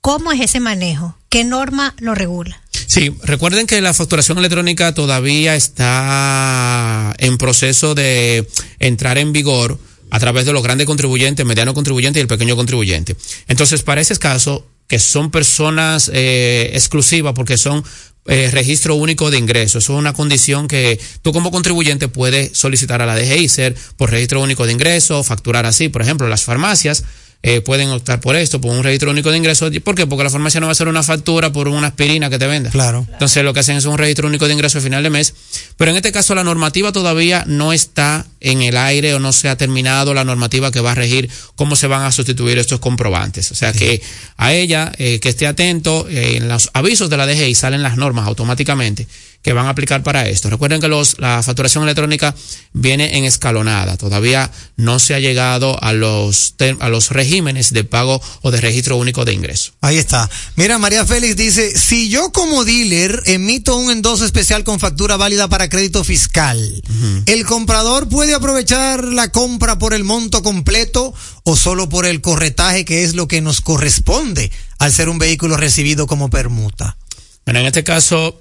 ¿Cómo 0.00 0.30
es 0.30 0.40
ese 0.40 0.60
manejo? 0.60 1.16
¿Qué 1.28 1.42
norma 1.42 1.94
lo 1.98 2.14
regula? 2.14 2.60
Sí, 2.86 3.12
recuerden 3.24 3.66
que 3.66 3.80
la 3.80 3.92
facturación 3.92 4.38
electrónica 4.38 4.94
todavía 4.94 5.56
está 5.56 7.12
en 7.18 7.38
proceso 7.38 7.96
de 7.96 8.48
entrar 8.78 9.18
en 9.18 9.32
vigor 9.32 9.80
a 10.10 10.18
través 10.18 10.46
de 10.46 10.52
los 10.52 10.62
grandes 10.62 10.86
contribuyentes, 10.86 11.44
mediano 11.44 11.74
contribuyente 11.74 12.18
y 12.18 12.22
el 12.22 12.28
pequeño 12.28 12.56
contribuyente. 12.56 13.16
Entonces, 13.48 13.82
para 13.82 14.00
ese 14.00 14.16
caso, 14.16 14.66
que 14.88 14.98
son 14.98 15.30
personas 15.30 16.10
eh, 16.12 16.70
exclusivas 16.74 17.32
porque 17.34 17.56
son 17.56 17.84
eh, 18.26 18.50
registro 18.52 18.94
único 18.94 19.30
de 19.30 19.38
ingresos. 19.38 19.84
Eso 19.84 19.94
es 19.94 19.98
una 19.98 20.12
condición 20.12 20.68
que 20.68 20.98
tú 21.22 21.32
como 21.32 21.50
contribuyente 21.50 22.08
puedes 22.08 22.56
solicitar 22.56 23.02
a 23.02 23.06
la 23.06 23.16
DGI, 23.16 23.48
ser 23.48 23.74
por 23.96 24.10
registro 24.10 24.42
único 24.42 24.66
de 24.66 24.72
ingresos, 24.72 25.26
facturar 25.26 25.66
así. 25.66 25.88
Por 25.88 26.02
ejemplo, 26.02 26.28
las 26.28 26.42
farmacias 26.42 27.04
eh, 27.46 27.60
pueden 27.60 27.90
optar 27.90 28.20
por 28.20 28.36
esto, 28.36 28.58
por 28.58 28.74
un 28.74 28.82
registro 28.82 29.10
único 29.10 29.30
de 29.30 29.36
ingresos. 29.36 29.70
¿Por 29.84 29.94
qué? 29.94 30.06
Porque 30.06 30.24
la 30.24 30.30
farmacia 30.30 30.60
no 30.60 30.66
va 30.66 30.70
a 30.70 30.72
hacer 30.72 30.88
una 30.88 31.02
factura 31.02 31.52
por 31.52 31.68
una 31.68 31.88
aspirina 31.88 32.30
que 32.30 32.38
te 32.38 32.46
venda. 32.46 32.70
Claro. 32.70 33.06
Entonces 33.12 33.44
lo 33.44 33.52
que 33.52 33.60
hacen 33.60 33.76
es 33.76 33.84
un 33.84 33.98
registro 33.98 34.28
único 34.28 34.46
de 34.46 34.54
ingresos 34.54 34.76
al 34.76 34.82
final 34.82 35.02
de 35.02 35.10
mes. 35.10 35.34
Pero 35.76 35.90
en 35.90 35.98
este 35.98 36.10
caso 36.10 36.34
la 36.34 36.42
normativa 36.42 36.90
todavía 36.90 37.44
no 37.46 37.74
está 37.74 38.24
en 38.40 38.62
el 38.62 38.78
aire 38.78 39.12
o 39.12 39.18
no 39.18 39.34
se 39.34 39.50
ha 39.50 39.56
terminado 39.58 40.14
la 40.14 40.24
normativa 40.24 40.72
que 40.72 40.80
va 40.80 40.92
a 40.92 40.94
regir 40.94 41.28
cómo 41.54 41.76
se 41.76 41.86
van 41.86 42.04
a 42.04 42.12
sustituir 42.12 42.56
estos 42.56 42.80
comprobantes. 42.80 43.52
O 43.52 43.54
sea 43.54 43.74
que 43.74 44.00
a 44.38 44.54
ella 44.54 44.90
eh, 44.96 45.20
que 45.20 45.28
esté 45.28 45.46
atento, 45.46 46.08
eh, 46.08 46.38
en 46.38 46.48
los 46.48 46.70
avisos 46.72 47.10
de 47.10 47.18
la 47.18 47.26
DGI 47.26 47.54
salen 47.54 47.82
las 47.82 47.98
normas 47.98 48.26
automáticamente 48.26 49.06
que 49.44 49.52
van 49.52 49.66
a 49.66 49.70
aplicar 49.70 50.02
para 50.02 50.26
esto. 50.26 50.48
Recuerden 50.48 50.80
que 50.80 50.88
los, 50.88 51.18
la 51.18 51.42
facturación 51.42 51.84
electrónica 51.84 52.34
viene 52.72 53.18
en 53.18 53.24
escalonada. 53.24 53.98
Todavía 53.98 54.50
no 54.76 54.98
se 54.98 55.14
ha 55.14 55.20
llegado 55.20 55.80
a 55.84 55.92
los, 55.92 56.54
a 56.80 56.88
los 56.88 57.10
regímenes 57.10 57.74
de 57.74 57.84
pago 57.84 58.22
o 58.40 58.50
de 58.50 58.62
registro 58.62 58.96
único 58.96 59.26
de 59.26 59.34
ingreso. 59.34 59.72
Ahí 59.82 59.98
está. 59.98 60.30
Mira, 60.56 60.78
María 60.78 61.04
Félix 61.04 61.36
dice, 61.36 61.78
si 61.78 62.08
yo 62.08 62.32
como 62.32 62.64
dealer 62.64 63.22
emito 63.26 63.76
un 63.76 63.90
endoso 63.90 64.24
especial 64.24 64.64
con 64.64 64.80
factura 64.80 65.18
válida 65.18 65.46
para 65.46 65.68
crédito 65.68 66.04
fiscal, 66.04 66.82
¿el 67.26 67.44
comprador 67.44 68.08
puede 68.08 68.32
aprovechar 68.32 69.04
la 69.04 69.30
compra 69.30 69.78
por 69.78 69.92
el 69.92 70.04
monto 70.04 70.42
completo 70.42 71.12
o 71.42 71.54
solo 71.54 71.90
por 71.90 72.06
el 72.06 72.22
corretaje 72.22 72.86
que 72.86 73.04
es 73.04 73.14
lo 73.14 73.28
que 73.28 73.42
nos 73.42 73.60
corresponde 73.60 74.50
al 74.78 74.90
ser 74.90 75.10
un 75.10 75.18
vehículo 75.18 75.58
recibido 75.58 76.06
como 76.06 76.30
permuta? 76.30 76.96
Bueno, 77.44 77.60
en 77.60 77.66
este 77.66 77.84
caso, 77.84 78.40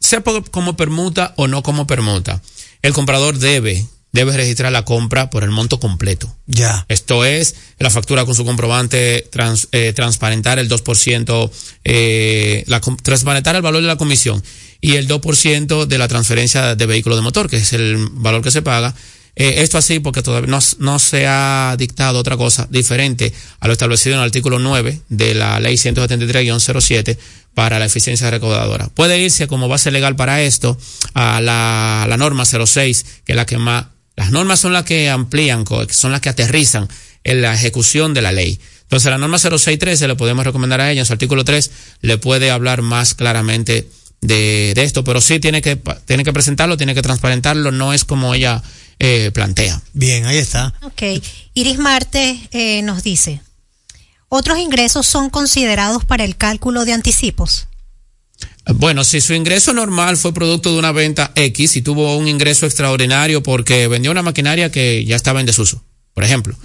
sea 0.00 0.22
como 0.50 0.76
permuta 0.76 1.32
o 1.36 1.46
no 1.48 1.62
como 1.62 1.86
permuta, 1.86 2.42
el 2.82 2.92
comprador 2.92 3.38
debe, 3.38 3.86
debe 4.12 4.36
registrar 4.36 4.72
la 4.72 4.84
compra 4.84 5.30
por 5.30 5.44
el 5.44 5.50
monto 5.50 5.78
completo. 5.80 6.34
Ya. 6.46 6.84
Esto 6.88 7.24
es 7.24 7.54
la 7.78 7.90
factura 7.90 8.24
con 8.24 8.34
su 8.34 8.44
comprobante, 8.44 9.26
trans- 9.30 9.68
eh, 9.72 9.92
transparentar 9.94 10.58
el 10.58 10.68
2%, 10.68 11.50
eh, 11.84 12.64
la, 12.66 12.80
transparentar 12.80 13.56
el 13.56 13.62
valor 13.62 13.82
de 13.82 13.88
la 13.88 13.96
comisión 13.96 14.42
y 14.80 14.96
el 14.96 15.08
2% 15.08 15.86
de 15.86 15.98
la 15.98 16.08
transferencia 16.08 16.74
de 16.76 16.86
vehículo 16.86 17.16
de 17.16 17.22
motor, 17.22 17.48
que 17.48 17.56
es 17.56 17.72
el 17.72 18.08
valor 18.12 18.42
que 18.42 18.50
se 18.50 18.62
paga. 18.62 18.94
Eh, 19.38 19.56
esto 19.58 19.76
así 19.76 20.00
porque 20.00 20.22
todavía 20.22 20.50
no, 20.50 20.58
no 20.78 20.98
se 20.98 21.26
ha 21.26 21.76
dictado 21.78 22.18
otra 22.18 22.38
cosa 22.38 22.66
diferente 22.70 23.34
a 23.60 23.66
lo 23.66 23.74
establecido 23.74 24.14
en 24.14 24.20
el 24.20 24.26
artículo 24.26 24.58
9 24.58 25.02
de 25.10 25.34
la 25.34 25.60
ley 25.60 25.74
173-07 25.74 27.18
para 27.52 27.78
la 27.78 27.84
eficiencia 27.84 28.30
recaudadora. 28.30 28.88
Puede 28.88 29.18
irse 29.18 29.46
como 29.46 29.68
base 29.68 29.90
legal 29.90 30.16
para 30.16 30.40
esto 30.40 30.78
a 31.12 31.42
la, 31.42 32.06
la 32.08 32.16
norma 32.16 32.46
06, 32.46 33.04
que 33.26 33.32
es 33.32 33.36
la 33.36 33.44
que 33.44 33.58
más, 33.58 33.86
las 34.16 34.30
normas 34.30 34.58
son 34.58 34.72
las 34.72 34.84
que 34.84 35.10
amplían, 35.10 35.64
son 35.90 36.12
las 36.12 36.22
que 36.22 36.30
aterrizan 36.30 36.88
en 37.22 37.42
la 37.42 37.54
ejecución 37.54 38.14
de 38.14 38.22
la 38.22 38.32
ley. 38.32 38.58
Entonces, 38.82 39.10
la 39.10 39.18
norma 39.18 39.38
0613 39.38 40.08
le 40.08 40.14
podemos 40.14 40.46
recomendar 40.46 40.80
a 40.80 40.90
ella, 40.90 41.00
en 41.00 41.06
su 41.06 41.12
artículo 41.12 41.44
3, 41.44 41.70
le 42.00 42.16
puede 42.18 42.50
hablar 42.50 42.80
más 42.82 43.14
claramente 43.14 43.88
de, 44.22 44.72
de 44.74 44.82
esto, 44.84 45.04
pero 45.04 45.20
sí 45.20 45.40
tiene 45.40 45.60
que, 45.60 45.76
tiene 46.06 46.24
que 46.24 46.32
presentarlo, 46.32 46.76
tiene 46.76 46.94
que 46.94 47.02
transparentarlo, 47.02 47.72
no 47.72 47.92
es 47.92 48.04
como 48.04 48.34
ella 48.34 48.62
eh, 48.98 49.30
plantea. 49.32 49.80
Bien, 49.92 50.26
ahí 50.26 50.38
está. 50.38 50.74
Ok. 50.82 51.02
Iris 51.54 51.78
Marte 51.78 52.38
eh, 52.50 52.82
nos 52.82 53.02
dice, 53.02 53.40
¿otros 54.28 54.58
ingresos 54.58 55.06
son 55.06 55.30
considerados 55.30 56.04
para 56.04 56.24
el 56.24 56.36
cálculo 56.36 56.84
de 56.84 56.92
anticipos? 56.92 57.68
Bueno, 58.74 59.04
si 59.04 59.20
su 59.20 59.32
ingreso 59.32 59.72
normal 59.72 60.16
fue 60.16 60.34
producto 60.34 60.72
de 60.72 60.78
una 60.78 60.92
venta 60.92 61.30
X 61.34 61.76
y 61.76 61.82
tuvo 61.82 62.16
un 62.16 62.26
ingreso 62.26 62.66
extraordinario 62.66 63.42
porque 63.42 63.86
vendió 63.86 64.10
una 64.10 64.22
maquinaria 64.22 64.72
que 64.72 65.04
ya 65.04 65.14
estaba 65.14 65.40
en 65.40 65.46
desuso, 65.46 65.82
por 66.14 66.24
ejemplo. 66.24 66.56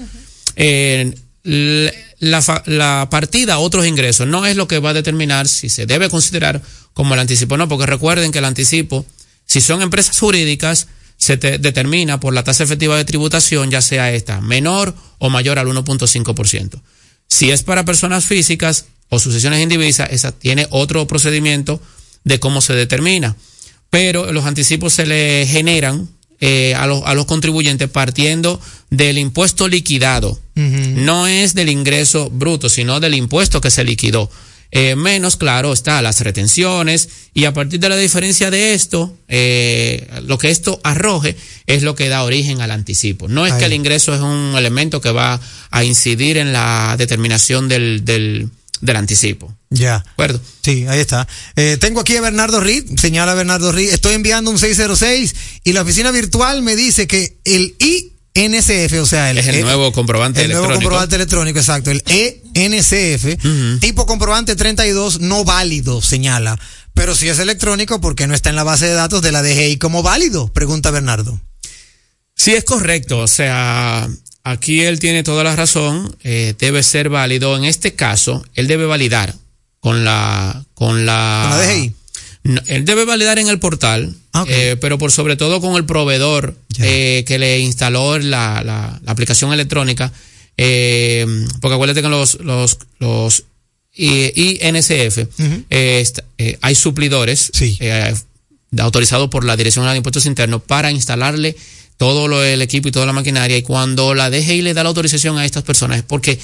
Eh, 0.55 1.13
la, 1.43 2.63
la 2.65 3.07
partida 3.09 3.59
otros 3.59 3.85
ingresos 3.85 4.27
no 4.27 4.45
es 4.45 4.55
lo 4.55 4.67
que 4.67 4.79
va 4.79 4.91
a 4.91 4.93
determinar 4.93 5.47
si 5.47 5.69
se 5.69 5.85
debe 5.85 6.09
considerar 6.09 6.61
como 6.93 7.13
el 7.13 7.19
anticipo 7.19 7.55
o 7.55 7.57
no, 7.57 7.67
porque 7.67 7.85
recuerden 7.85 8.31
que 8.31 8.39
el 8.39 8.45
anticipo, 8.45 9.05
si 9.45 9.61
son 9.61 9.81
empresas 9.81 10.19
jurídicas, 10.19 10.87
se 11.21 11.37
te 11.37 11.59
determina 11.59 12.19
por 12.19 12.33
la 12.33 12.43
tasa 12.43 12.63
efectiva 12.63 12.97
de 12.97 13.05
tributación, 13.05 13.69
ya 13.69 13.83
sea 13.83 14.11
esta 14.11 14.41
menor 14.41 14.95
o 15.19 15.29
mayor 15.29 15.59
al 15.59 15.67
1.5%. 15.67 16.81
Si 17.27 17.51
es 17.51 17.61
para 17.61 17.85
personas 17.85 18.25
físicas 18.25 18.85
o 19.07 19.19
sucesiones 19.19 19.61
indivisas, 19.61 20.09
esa 20.11 20.31
tiene 20.31 20.65
otro 20.71 21.05
procedimiento 21.05 21.79
de 22.23 22.39
cómo 22.39 22.59
se 22.59 22.73
determina. 22.73 23.35
Pero 23.91 24.31
los 24.31 24.45
anticipos 24.45 24.93
se 24.93 25.05
le 25.05 25.45
generan 25.45 26.09
eh, 26.39 26.73
a, 26.73 26.87
los, 26.87 27.03
a 27.05 27.13
los 27.13 27.27
contribuyentes 27.27 27.87
partiendo 27.87 28.59
del 28.89 29.19
impuesto 29.19 29.67
liquidado. 29.67 30.39
No 30.55 31.27
es 31.27 31.53
del 31.53 31.69
ingreso 31.69 32.31
bruto, 32.31 32.67
sino 32.67 32.99
del 32.99 33.13
impuesto 33.13 33.61
que 33.61 33.69
se 33.69 33.83
liquidó. 33.83 34.31
Eh, 34.71 34.95
menos, 34.95 35.35
claro, 35.35 35.73
está 35.73 36.01
las 36.01 36.21
retenciones 36.21 37.09
y 37.33 37.43
a 37.45 37.53
partir 37.53 37.79
de 37.79 37.89
la 37.89 37.97
diferencia 37.97 38.49
de 38.49 38.73
esto, 38.73 39.17
eh, 39.27 40.07
lo 40.23 40.37
que 40.37 40.49
esto 40.49 40.79
arroje 40.83 41.35
es 41.67 41.83
lo 41.83 41.93
que 41.95 42.07
da 42.07 42.23
origen 42.23 42.61
al 42.61 42.71
anticipo. 42.71 43.27
No 43.27 43.45
es 43.45 43.51
Ahí. 43.53 43.59
que 43.59 43.65
el 43.65 43.73
ingreso 43.73 44.13
es 44.13 44.21
un 44.21 44.53
elemento 44.55 45.01
que 45.01 45.11
va 45.11 45.39
a 45.71 45.83
incidir 45.83 46.37
en 46.37 46.53
la 46.53 46.95
determinación 46.97 47.67
del, 47.67 48.05
del, 48.05 48.49
del 48.79 48.95
anticipo. 48.95 49.53
Ya. 49.69 49.99
¿De 49.99 50.09
acuerdo? 50.11 50.41
Sí, 50.63 50.85
ahí 50.87 50.99
está. 50.99 51.27
Eh, 51.55 51.77
tengo 51.79 51.99
aquí 51.99 52.15
a 52.15 52.21
Bernardo 52.21 52.59
Reed, 52.61 52.97
señala 52.97 53.33
Bernardo 53.33 53.71
Reed, 53.71 53.91
estoy 53.93 54.13
enviando 54.15 54.51
un 54.51 54.57
606 54.59 55.35
y 55.65 55.73
la 55.73 55.81
oficina 55.81 56.11
virtual 56.11 56.61
me 56.61 56.75
dice 56.75 57.07
que 57.07 57.37
el 57.45 57.75
INCF, 58.33 58.93
o 59.01 59.05
sea, 59.05 59.29
el, 59.31 59.37
Es 59.39 59.47
el 59.47 59.55
eh, 59.55 59.61
nuevo 59.61 59.91
comprobante 59.91 60.41
el 60.41 60.47
nuevo 60.51 60.65
electrónico. 60.65 60.83
comprobante 60.83 61.15
electrónico, 61.15 61.59
exacto, 61.59 61.91
el 61.91 62.01
ENCF, 62.53 63.79
tipo 63.79 64.05
comprobante 64.05 64.55
32 64.55 65.19
no 65.19 65.43
válido, 65.43 66.01
señala. 66.01 66.57
Pero 66.93 67.15
si 67.15 67.27
es 67.29 67.39
electrónico, 67.39 67.99
¿por 68.01 68.15
qué 68.15 68.27
no 68.27 68.33
está 68.33 68.49
en 68.49 68.55
la 68.55 68.63
base 68.63 68.85
de 68.85 68.93
datos 68.93 69.21
de 69.21 69.31
la 69.31 69.41
DGI 69.41 69.77
como 69.77 70.03
válido? 70.03 70.47
Pregunta 70.53 70.91
Bernardo. 70.91 71.39
Sí, 72.35 72.53
es 72.53 72.63
correcto. 72.63 73.19
O 73.19 73.27
sea, 73.27 74.09
aquí 74.43 74.81
él 74.81 74.99
tiene 74.99 75.23
toda 75.23 75.43
la 75.43 75.55
razón. 75.55 76.15
eh, 76.23 76.53
debe 76.57 76.83
ser 76.83 77.09
válido. 77.09 77.55
En 77.55 77.65
este 77.65 77.93
caso, 77.95 78.43
él 78.55 78.67
debe 78.67 78.85
validar 78.85 79.35
con 79.79 80.03
la. 80.03 80.63
Con 80.73 81.05
la, 81.05 81.47
¿Con 81.49 81.59
la 81.59 81.65
DGI? 81.65 81.93
No, 82.43 82.59
él 82.67 82.85
debe 82.85 83.05
validar 83.05 83.37
en 83.39 83.49
el 83.49 83.59
portal, 83.59 84.15
eh, 84.47 84.75
pero 84.81 84.97
por 84.97 85.11
sobre 85.11 85.35
todo 85.35 85.61
con 85.61 85.75
el 85.75 85.85
proveedor 85.85 86.55
eh, 86.79 87.23
que 87.27 87.37
le 87.37 87.59
instaló 87.59 88.17
la, 88.17 88.63
la, 88.63 88.99
la 89.03 89.11
aplicación 89.11 89.53
electrónica. 89.53 90.11
eh, 90.57 91.25
porque 91.61 91.75
acuérdate 91.75 92.01
que 92.01 92.09
los, 92.09 92.39
los, 92.41 92.77
los 92.99 93.43
INSF 93.93 95.17
eh, 95.69 96.03
eh, 96.37 96.57
hay 96.61 96.75
suplidores 96.75 97.51
eh, 97.79 98.13
autorizados 98.77 99.29
por 99.29 99.43
la 99.43 99.55
Dirección 99.57 99.85
de 99.85 99.97
Impuestos 99.97 100.25
Internos 100.25 100.61
para 100.65 100.91
instalarle 100.91 101.55
todo 101.97 102.27
lo, 102.27 102.43
el 102.43 102.61
equipo 102.61 102.87
y 102.87 102.91
toda 102.91 103.05
la 103.05 103.13
maquinaria. 103.13 103.57
Y 103.57 103.61
cuando 103.63 104.15
la 104.15 104.29
DGI 104.29 104.61
le 104.61 104.73
da 104.73 104.83
la 104.83 104.89
autorización 104.89 105.37
a 105.37 105.45
estas 105.45 105.63
personas 105.63 105.97
es 105.99 106.03
porque 106.03 106.39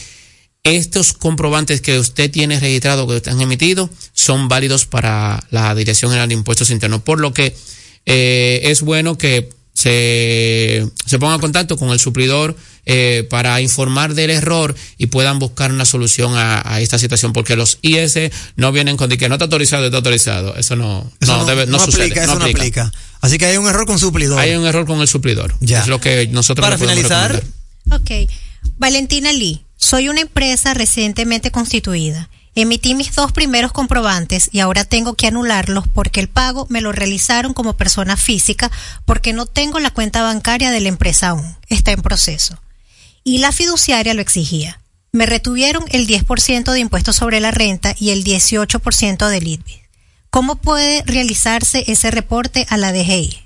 estos 0.64 1.14
comprobantes 1.14 1.82
que 1.82 1.98
usted 1.98 2.30
tiene 2.30 2.60
registrado, 2.60 3.08
que 3.08 3.16
usted 3.16 3.32
han 3.32 3.42
emitido, 3.42 3.90
son 4.18 4.48
válidos 4.48 4.86
para 4.86 5.46
la 5.52 5.76
Dirección 5.76 6.10
General 6.10 6.28
de 6.28 6.34
Impuestos 6.34 6.72
Internos. 6.72 7.02
Por 7.04 7.20
lo 7.20 7.34
que 7.34 7.56
eh, 8.08 8.62
es 8.64 8.82
bueno 8.82 9.16
que 9.16 9.50
se, 9.74 10.88
se 11.06 11.20
ponga 11.20 11.36
en 11.36 11.40
contacto 11.40 11.78
con 11.78 11.92
el 11.92 12.00
suplidor 12.00 12.58
eh, 12.88 13.28
para 13.30 13.62
informar 13.62 14.16
del 14.16 14.32
error 14.32 14.76
y 14.98 15.06
puedan 15.06 15.38
buscar 15.38 15.72
una 15.72 15.86
solución 15.86 16.36
a, 16.36 16.64
a 16.66 16.82
esta 16.82 16.98
situación, 16.98 17.32
porque 17.32 17.56
los 17.56 17.78
IS 17.84 18.18
no 18.56 18.72
vienen 18.72 18.98
con 18.98 19.08
que 19.08 19.30
no 19.30 19.36
está 19.36 19.46
autorizado, 19.46 19.86
está 19.86 19.98
autorizado. 19.98 20.56
Eso 20.56 20.76
no, 20.76 21.12
Eso 21.20 21.38
no, 21.38 21.46
debe, 21.46 21.68
no, 21.68 21.78
sucede. 21.78 22.06
aplica, 22.06 22.24
eso 22.24 22.40
no 22.40 22.46
aplica. 22.46 22.92
Así 23.22 23.38
que 23.38 23.46
hay 23.46 23.58
un 23.58 23.68
error 23.68 23.86
con 23.86 24.00
suplidor. 24.00 24.40
Hay 24.40 24.56
un 24.56 24.66
error 24.66 24.88
con 24.88 25.00
el 25.00 25.08
suplidor. 25.08 25.54
Ya. 25.60 25.82
Es 25.82 25.88
lo 25.88 26.02
que 26.02 26.28
nosotros 26.28 26.66
Para 26.66 26.80
finalizar, 26.80 27.34
recomendar. 27.86 28.02
Ok. 28.02 28.32
Valentina 28.80 29.32
Lee, 29.32 29.64
soy 29.76 30.10
una 30.10 30.22
empresa 30.22 30.74
recientemente 30.74 31.52
constituida. 31.52 32.30
Emití 32.60 32.96
mis 32.96 33.14
dos 33.14 33.32
primeros 33.34 33.72
comprobantes 33.72 34.50
y 34.52 34.62
ahora 34.62 34.84
tengo 34.84 35.14
que 35.14 35.28
anularlos 35.28 35.88
porque 35.88 36.20
el 36.20 36.28
pago 36.28 36.66
me 36.72 36.82
lo 36.82 36.92
realizaron 36.92 37.54
como 37.54 37.78
persona 37.78 38.18
física 38.18 38.72
porque 39.06 39.32
no 39.32 39.46
tengo 39.46 39.78
la 39.78 39.92
cuenta 39.92 40.24
bancaria 40.24 40.72
de 40.72 40.80
la 40.80 40.88
empresa 40.88 41.30
aún. 41.30 41.56
Está 41.70 41.92
en 41.92 42.02
proceso. 42.02 42.58
Y 43.24 43.38
la 43.38 43.52
fiduciaria 43.52 44.16
lo 44.16 44.22
exigía. 44.22 44.82
Me 45.12 45.28
retuvieron 45.28 45.86
el 45.90 46.08
10% 46.08 46.72
de 46.72 46.80
impuestos 46.80 47.18
sobre 47.18 47.42
la 47.42 47.52
renta 47.52 47.94
y 47.96 48.10
el 48.10 48.24
18% 48.24 49.28
del 49.28 49.48
ITBI. 49.48 49.82
¿Cómo 50.32 50.56
puede 50.56 51.04
realizarse 51.06 51.84
ese 51.86 52.10
reporte 52.10 52.66
a 52.72 52.78
la 52.78 52.92
DGI? 52.92 53.38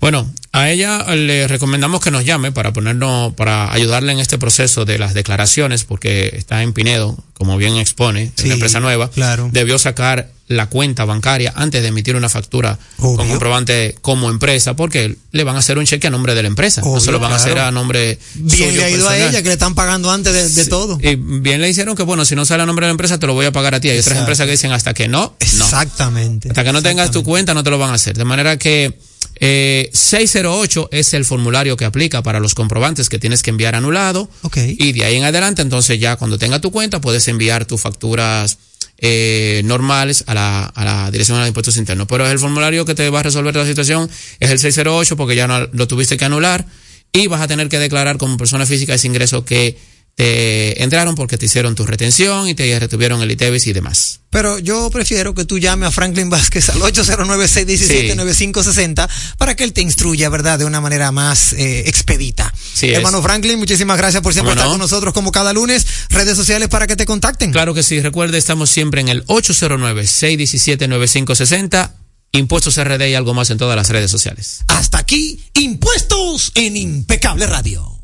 Bueno, 0.00 0.26
a 0.54 0.70
ella 0.70 1.04
le 1.16 1.48
recomendamos 1.48 2.00
que 2.00 2.12
nos 2.12 2.24
llame 2.24 2.52
para 2.52 2.72
ponernos, 2.72 3.34
para 3.34 3.72
ayudarle 3.72 4.12
en 4.12 4.20
este 4.20 4.38
proceso 4.38 4.84
de 4.84 5.00
las 5.00 5.12
declaraciones, 5.12 5.82
porque 5.82 6.32
está 6.36 6.62
en 6.62 6.72
Pinedo, 6.72 7.18
como 7.32 7.56
bien 7.56 7.76
expone, 7.76 8.30
es 8.36 8.44
una 8.44 8.54
empresa 8.54 8.78
nueva. 8.78 9.10
claro. 9.10 9.50
Debió 9.52 9.80
sacar 9.80 10.30
la 10.46 10.66
cuenta 10.66 11.04
bancaria 11.06 11.52
antes 11.56 11.82
de 11.82 11.88
emitir 11.88 12.14
una 12.14 12.28
factura 12.28 12.78
con 12.98 13.16
comprobante 13.16 13.96
como 14.00 14.30
empresa, 14.30 14.76
porque 14.76 15.16
le 15.32 15.42
van 15.42 15.56
a 15.56 15.58
hacer 15.58 15.76
un 15.76 15.86
cheque 15.86 16.06
a 16.06 16.10
nombre 16.10 16.36
de 16.36 16.42
la 16.42 16.48
empresa. 16.48 16.82
no 16.82 17.00
se 17.00 17.10
lo 17.10 17.18
van 17.18 17.32
a 17.32 17.36
hacer 17.36 17.58
a 17.58 17.72
nombre 17.72 18.20
Bien 18.34 18.50
suyo 18.70 18.78
le 18.78 18.84
ha 18.84 18.90
ido 18.90 19.08
a 19.08 19.18
ella, 19.18 19.42
que 19.42 19.48
le 19.48 19.54
están 19.54 19.74
pagando 19.74 20.12
antes 20.12 20.32
de, 20.32 20.62
de 20.62 20.70
todo. 20.70 21.00
Y 21.02 21.16
bien 21.16 21.62
le 21.62 21.68
hicieron 21.68 21.96
que, 21.96 22.04
bueno, 22.04 22.24
si 22.24 22.36
no 22.36 22.44
sale 22.44 22.62
a 22.62 22.66
nombre 22.66 22.86
de 22.86 22.90
la 22.90 22.92
empresa, 22.92 23.18
te 23.18 23.26
lo 23.26 23.34
voy 23.34 23.46
a 23.46 23.50
pagar 23.50 23.74
a 23.74 23.80
ti. 23.80 23.90
Hay 23.90 23.98
otras 23.98 24.18
empresas 24.18 24.46
que 24.46 24.52
dicen 24.52 24.70
hasta 24.70 24.94
que 24.94 25.08
no, 25.08 25.34
no. 25.56 25.64
Exactamente. 25.64 26.50
Hasta 26.50 26.62
que 26.62 26.72
no 26.72 26.80
tengas 26.80 27.10
tu 27.10 27.24
cuenta, 27.24 27.54
no 27.54 27.64
te 27.64 27.70
lo 27.70 27.78
van 27.78 27.90
a 27.90 27.94
hacer. 27.94 28.16
De 28.16 28.24
manera 28.24 28.56
que 28.56 28.96
eh, 29.36 29.90
608 29.92 30.88
es 30.92 31.14
el 31.14 31.24
formulario 31.24 31.76
que 31.76 31.84
aplica 31.84 32.22
para 32.22 32.40
los 32.40 32.54
comprobantes 32.54 33.08
que 33.08 33.18
tienes 33.18 33.42
que 33.42 33.50
enviar 33.50 33.74
anulado. 33.74 34.28
Y 34.56 34.92
de 34.92 35.04
ahí 35.04 35.16
en 35.16 35.24
adelante, 35.24 35.62
entonces 35.62 35.98
ya 35.98 36.16
cuando 36.16 36.38
tenga 36.38 36.60
tu 36.60 36.70
cuenta, 36.70 37.00
puedes 37.00 37.26
enviar 37.28 37.64
tus 37.64 37.80
facturas 37.80 38.58
eh, 38.98 39.62
normales 39.64 40.24
a 40.26 40.34
la, 40.34 40.64
a 40.66 40.84
la 40.84 41.10
Dirección 41.10 41.40
de 41.40 41.48
Impuestos 41.48 41.76
Internos. 41.76 42.06
Pero 42.08 42.24
es 42.24 42.32
el 42.32 42.38
formulario 42.38 42.84
que 42.84 42.94
te 42.94 43.10
va 43.10 43.20
a 43.20 43.22
resolver 43.24 43.54
la 43.54 43.66
situación, 43.66 44.08
es 44.40 44.50
el 44.50 44.58
608 44.58 45.16
porque 45.16 45.36
ya 45.36 45.46
no 45.46 45.66
lo 45.72 45.88
tuviste 45.88 46.16
que 46.16 46.24
anular 46.24 46.66
y 47.12 47.26
vas 47.26 47.40
a 47.40 47.48
tener 47.48 47.68
que 47.68 47.78
declarar 47.78 48.18
como 48.18 48.36
persona 48.36 48.66
física 48.66 48.94
ese 48.94 49.06
ingreso 49.06 49.44
que 49.44 49.78
te 50.14 50.80
entraron 50.82 51.14
porque 51.16 51.36
te 51.38 51.46
hicieron 51.46 51.74
tu 51.74 51.86
retención 51.86 52.46
y 52.48 52.54
te 52.54 52.78
retuvieron 52.78 53.22
el 53.22 53.30
ITEVIS 53.32 53.66
y 53.66 53.72
demás. 53.72 54.20
Pero 54.30 54.58
yo 54.58 54.90
prefiero 54.90 55.34
que 55.34 55.44
tú 55.44 55.58
llame 55.58 55.86
a 55.86 55.90
Franklin 55.90 56.30
Vázquez 56.30 56.68
al 56.70 56.80
809-617-9560 56.80 59.08
para 59.38 59.56
que 59.56 59.64
él 59.64 59.72
te 59.72 59.82
instruya, 59.82 60.28
¿verdad? 60.28 60.58
De 60.58 60.64
una 60.64 60.80
manera 60.80 61.10
más 61.12 61.52
eh, 61.54 61.88
expedita. 61.88 62.52
Sí 62.74 62.90
es. 62.90 62.96
Hermano 62.96 63.22
Franklin, 63.22 63.58
muchísimas 63.58 63.98
gracias 63.98 64.22
por 64.22 64.32
siempre 64.32 64.52
¿Cómo 64.52 64.60
estar 64.60 64.66
no? 64.66 64.72
con 64.74 64.80
nosotros 64.80 65.12
como 65.14 65.32
cada 65.32 65.52
lunes. 65.52 65.84
Redes 66.10 66.36
sociales 66.36 66.68
para 66.68 66.86
que 66.86 66.94
te 66.96 67.06
contacten. 67.06 67.50
Claro 67.52 67.74
que 67.74 67.82
sí, 67.82 68.00
recuerde, 68.00 68.38
estamos 68.38 68.70
siempre 68.70 69.00
en 69.00 69.08
el 69.08 69.26
809-617-9560, 69.26 71.90
Impuestos 72.32 72.82
RD 72.82 73.08
y 73.08 73.14
algo 73.14 73.34
más 73.34 73.50
en 73.50 73.58
todas 73.58 73.76
las 73.76 73.90
redes 73.90 74.10
sociales. 74.10 74.62
Hasta 74.66 74.98
aquí, 74.98 75.40
impuestos 75.54 76.50
en 76.56 76.76
Impecable 76.76 77.46
Radio. 77.46 78.03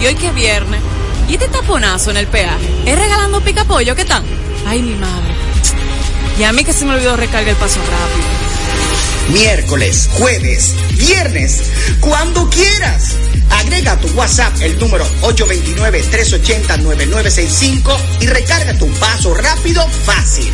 Y 0.00 0.06
hoy 0.06 0.14
que 0.14 0.28
es 0.28 0.34
viernes. 0.34 0.80
¿Y 1.28 1.34
este 1.34 1.48
taponazo 1.48 2.10
en 2.10 2.16
el 2.16 2.26
peaje? 2.26 2.64
¿Es 2.86 2.98
regalando 2.98 3.42
pica 3.42 3.66
pollo? 3.66 3.94
¿Qué 3.94 4.06
tal? 4.06 4.22
Ay, 4.66 4.80
mi 4.80 4.94
madre. 4.94 5.34
Y 6.38 6.44
a 6.44 6.54
mí 6.54 6.64
que 6.64 6.72
se 6.72 6.86
me 6.86 6.94
olvidó 6.94 7.14
recargar 7.14 7.50
el 7.50 7.56
paso 7.56 7.80
rápido. 7.80 8.26
Miércoles, 9.28 10.08
jueves, 10.14 10.74
viernes, 10.96 11.70
cuando 12.00 12.48
quieras. 12.48 13.16
Agrega 13.50 13.92
a 13.92 14.00
tu 14.00 14.08
WhatsApp 14.08 14.54
el 14.62 14.78
número 14.78 15.06
829-380-9965 15.20 17.98
y 18.20 18.26
recarga 18.26 18.72
tu 18.78 18.90
paso 18.94 19.34
rápido 19.34 19.86
fácil. 20.06 20.50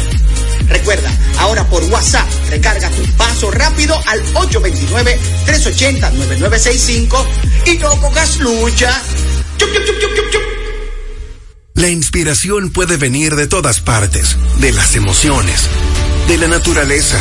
Recuerda, 0.69 1.11
ahora 1.39 1.67
por 1.69 1.83
WhatsApp, 1.85 2.29
recarga 2.49 2.91
tu 2.91 3.05
paso 3.17 3.51
rápido 3.51 4.01
al 4.07 4.23
829-380-9965 4.35 7.27
y 7.67 7.79
no 7.79 8.01
cojas 8.01 8.39
lucha. 8.39 9.03
La 11.75 11.89
inspiración 11.89 12.71
puede 12.71 12.97
venir 12.97 13.37
de 13.37 13.47
todas 13.47 13.81
partes, 13.81 14.37
de 14.59 14.73
las 14.73 14.97
emociones, 14.97 15.69
de 16.29 16.39
la 16.39 16.49
naturaleza 16.49 17.19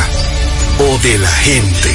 o 0.78 0.98
de 0.98 1.18
la 1.18 1.30
gente. 1.30 1.94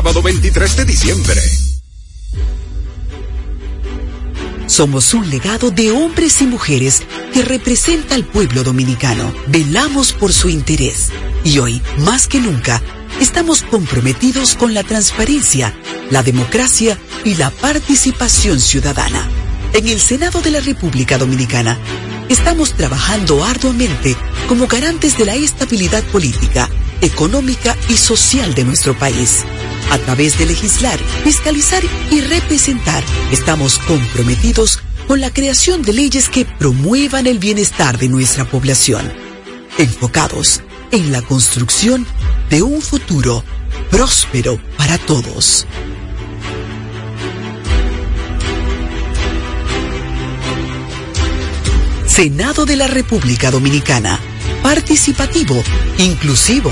sábado 0.01 0.23
23 0.23 0.77
de 0.77 0.85
diciembre. 0.85 1.41
Somos 4.65 5.13
un 5.13 5.29
legado 5.29 5.69
de 5.69 5.91
hombres 5.91 6.41
y 6.41 6.47
mujeres 6.47 7.03
que 7.31 7.43
representa 7.43 8.15
al 8.15 8.25
pueblo 8.25 8.63
dominicano. 8.63 9.31
Velamos 9.45 10.11
por 10.13 10.33
su 10.33 10.49
interés 10.49 11.09
y 11.43 11.59
hoy, 11.59 11.83
más 11.99 12.27
que 12.27 12.39
nunca, 12.39 12.81
estamos 13.19 13.61
comprometidos 13.61 14.55
con 14.55 14.73
la 14.73 14.83
transparencia, 14.83 15.71
la 16.09 16.23
democracia 16.23 16.97
y 17.23 17.35
la 17.35 17.51
participación 17.51 18.59
ciudadana. 18.59 19.29
En 19.73 19.87
el 19.87 19.99
Senado 19.99 20.41
de 20.41 20.49
la 20.49 20.61
República 20.61 21.19
Dominicana, 21.19 21.77
estamos 22.27 22.73
trabajando 22.73 23.45
arduamente 23.45 24.17
como 24.47 24.65
garantes 24.65 25.15
de 25.19 25.25
la 25.25 25.35
estabilidad 25.35 26.03
política, 26.05 26.71
económica 27.01 27.75
y 27.89 27.97
social 27.97 28.53
de 28.53 28.63
nuestro 28.63 28.97
país. 28.97 29.45
A 29.91 29.97
través 29.97 30.37
de 30.37 30.45
legislar, 30.45 30.97
fiscalizar 31.23 31.83
y 32.09 32.21
representar, 32.21 33.03
estamos 33.31 33.77
comprometidos 33.79 34.79
con 35.07 35.19
la 35.19 35.33
creación 35.33 35.81
de 35.81 35.93
leyes 35.93 36.29
que 36.29 36.45
promuevan 36.45 37.27
el 37.27 37.39
bienestar 37.39 37.97
de 37.97 38.07
nuestra 38.07 38.45
población, 38.45 39.11
enfocados 39.77 40.61
en 40.91 41.11
la 41.11 41.21
construcción 41.21 42.05
de 42.49 42.61
un 42.61 42.81
futuro 42.81 43.43
próspero 43.89 44.59
para 44.77 44.97
todos. 44.97 45.67
Senado 52.05 52.65
de 52.65 52.75
la 52.75 52.87
República 52.87 53.51
Dominicana. 53.51 54.19
Participativo, 54.61 55.63
inclusivo, 55.97 56.71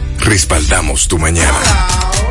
Respaldamos 0.21 1.07
tu 1.07 1.17
mañana. 1.17 2.30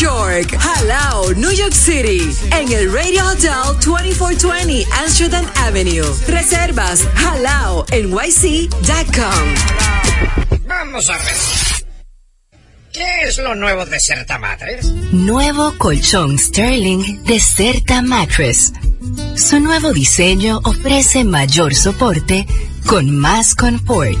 York, 0.01 0.57
Halao, 0.57 1.31
New 1.35 1.51
York 1.51 1.73
City, 1.73 2.27
en 2.51 2.71
el 2.71 2.91
Radio 2.91 3.23
Hotel 3.23 3.77
2420 3.85 4.83
Amsterdam 4.99 5.45
Avenue. 5.57 6.03
Reservas 6.27 7.07
halao 7.15 7.85
nyc.com. 7.91 9.45
Vamos 10.65 11.07
a 11.07 11.13
ver. 11.13 11.35
¿Qué 12.91 13.21
es 13.27 13.37
lo 13.37 13.53
nuevo 13.53 13.85
de 13.85 13.99
Certa 13.99 14.39
Mattress? 14.39 14.87
Nuevo 15.11 15.77
colchón 15.77 16.39
Sterling 16.39 17.21
de 17.25 17.39
Certa 17.39 18.01
Mattress. 18.01 18.73
Su 19.35 19.59
nuevo 19.59 19.93
diseño 19.93 20.61
ofrece 20.63 21.23
mayor 21.23 21.75
soporte 21.75 22.47
con 22.87 23.15
más 23.15 23.53
confort. 23.53 24.19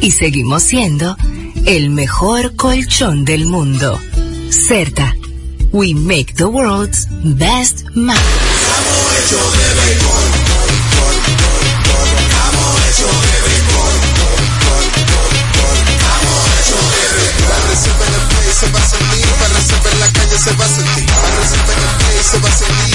Y 0.00 0.12
seguimos 0.12 0.62
siendo 0.62 1.14
el 1.66 1.90
mejor 1.90 2.56
colchón 2.56 3.26
del 3.26 3.44
mundo. 3.44 4.00
Certa. 4.50 5.12
We 5.72 5.94
make 5.94 6.36
the 6.36 6.48
world's 6.48 7.06
best 7.36 7.84
play 7.94 8.14
se 18.54 18.66
va 18.70 18.78
a 18.78 18.88
sentir, 18.88 19.26
para 19.38 19.54
reservar 19.54 19.94
la 19.98 20.12
calle 20.12 20.38
se 20.38 20.52
va 20.52 20.64
a 20.64 20.68
sentir, 20.68 21.06
para 21.06 21.36
reservar 21.36 21.78
el 21.78 21.96
play 21.98 22.22
se 22.22 22.38
va 22.38 22.48
a 22.48 22.52
sentir. 22.52 22.94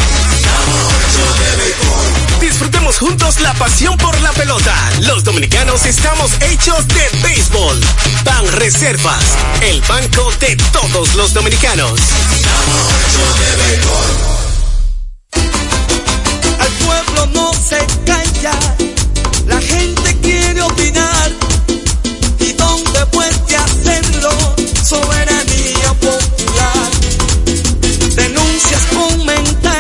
Disfrutemos 2.50 2.97
juntos 2.97 3.39
la 3.41 3.54
pasión 3.54 3.95
por 3.97 4.20
la 4.22 4.32
pelota. 4.32 4.74
Los 5.02 5.24
dominicanos 5.24 5.86
estamos 5.86 6.32
hechos 6.41 6.88
de 6.88 7.08
béisbol. 7.22 7.80
Ban 8.24 8.47
Reservas, 8.54 9.24
el 9.62 9.80
banco 9.82 10.32
de 10.39 10.58
todos 10.74 11.14
los 11.14 11.32
dominicanos. 11.36 12.00
Al 16.60 16.72
pueblo 16.86 17.26
no 17.28 17.54
se 17.54 17.86
calla, 18.04 18.60
la 19.45 19.62
gente 19.62 20.18
quiere 20.20 20.60
opinar. 20.64 21.32
¿Y 22.39 22.54
dónde 22.54 23.06
puede 23.12 23.58
hacerlo? 23.58 24.32
Soberanía 24.84 25.93
popular. 26.02 26.89
Denuncias, 28.16 28.82
comentarios, 28.91 29.78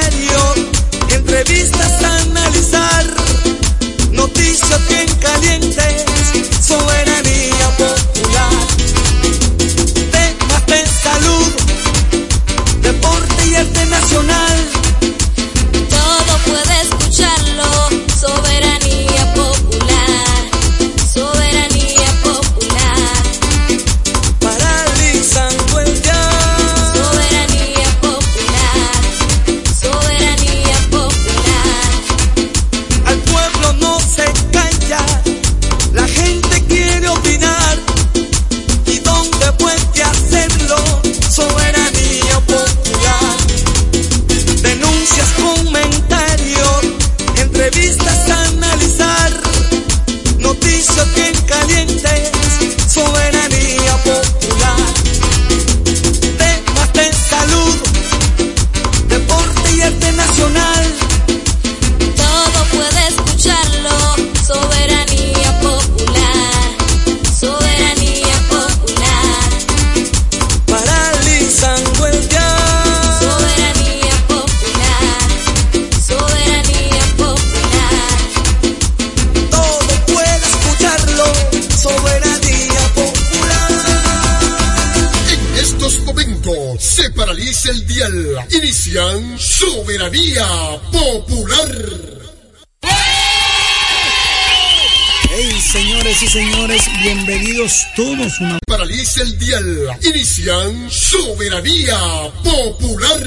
todos 98.29 98.39
una 98.41 98.59
Paraliza 98.67 99.21
el 99.23 99.37
dial. 99.39 99.97
Inician 100.03 100.89
Soberanía 100.91 101.97
Popular. 102.43 103.23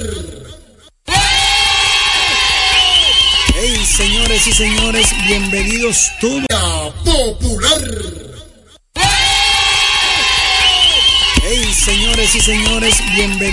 Hey, 3.55 3.85
señores 3.97 4.47
y 4.47 4.53
señores, 4.53 5.07
bienvenidos 5.27 6.11
todos 6.21 6.95
Popular. 7.05 7.81
Hey, 11.43 11.75
señores 11.85 12.35
y 12.35 12.41
señores, 12.41 12.95
bienvenidos 13.15 13.53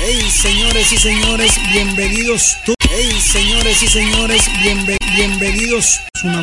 Hey, 0.00 0.30
señores 0.42 0.92
y 0.92 0.98
señores, 0.98 1.52
bienvenidos 1.72 2.56
todos 2.64 2.74
Hey, 2.90 3.20
señores 3.20 3.82
y 3.82 3.88
señores, 3.88 4.42
bienve- 4.62 4.96
bienvenidos 5.16 5.98
una 6.22 6.42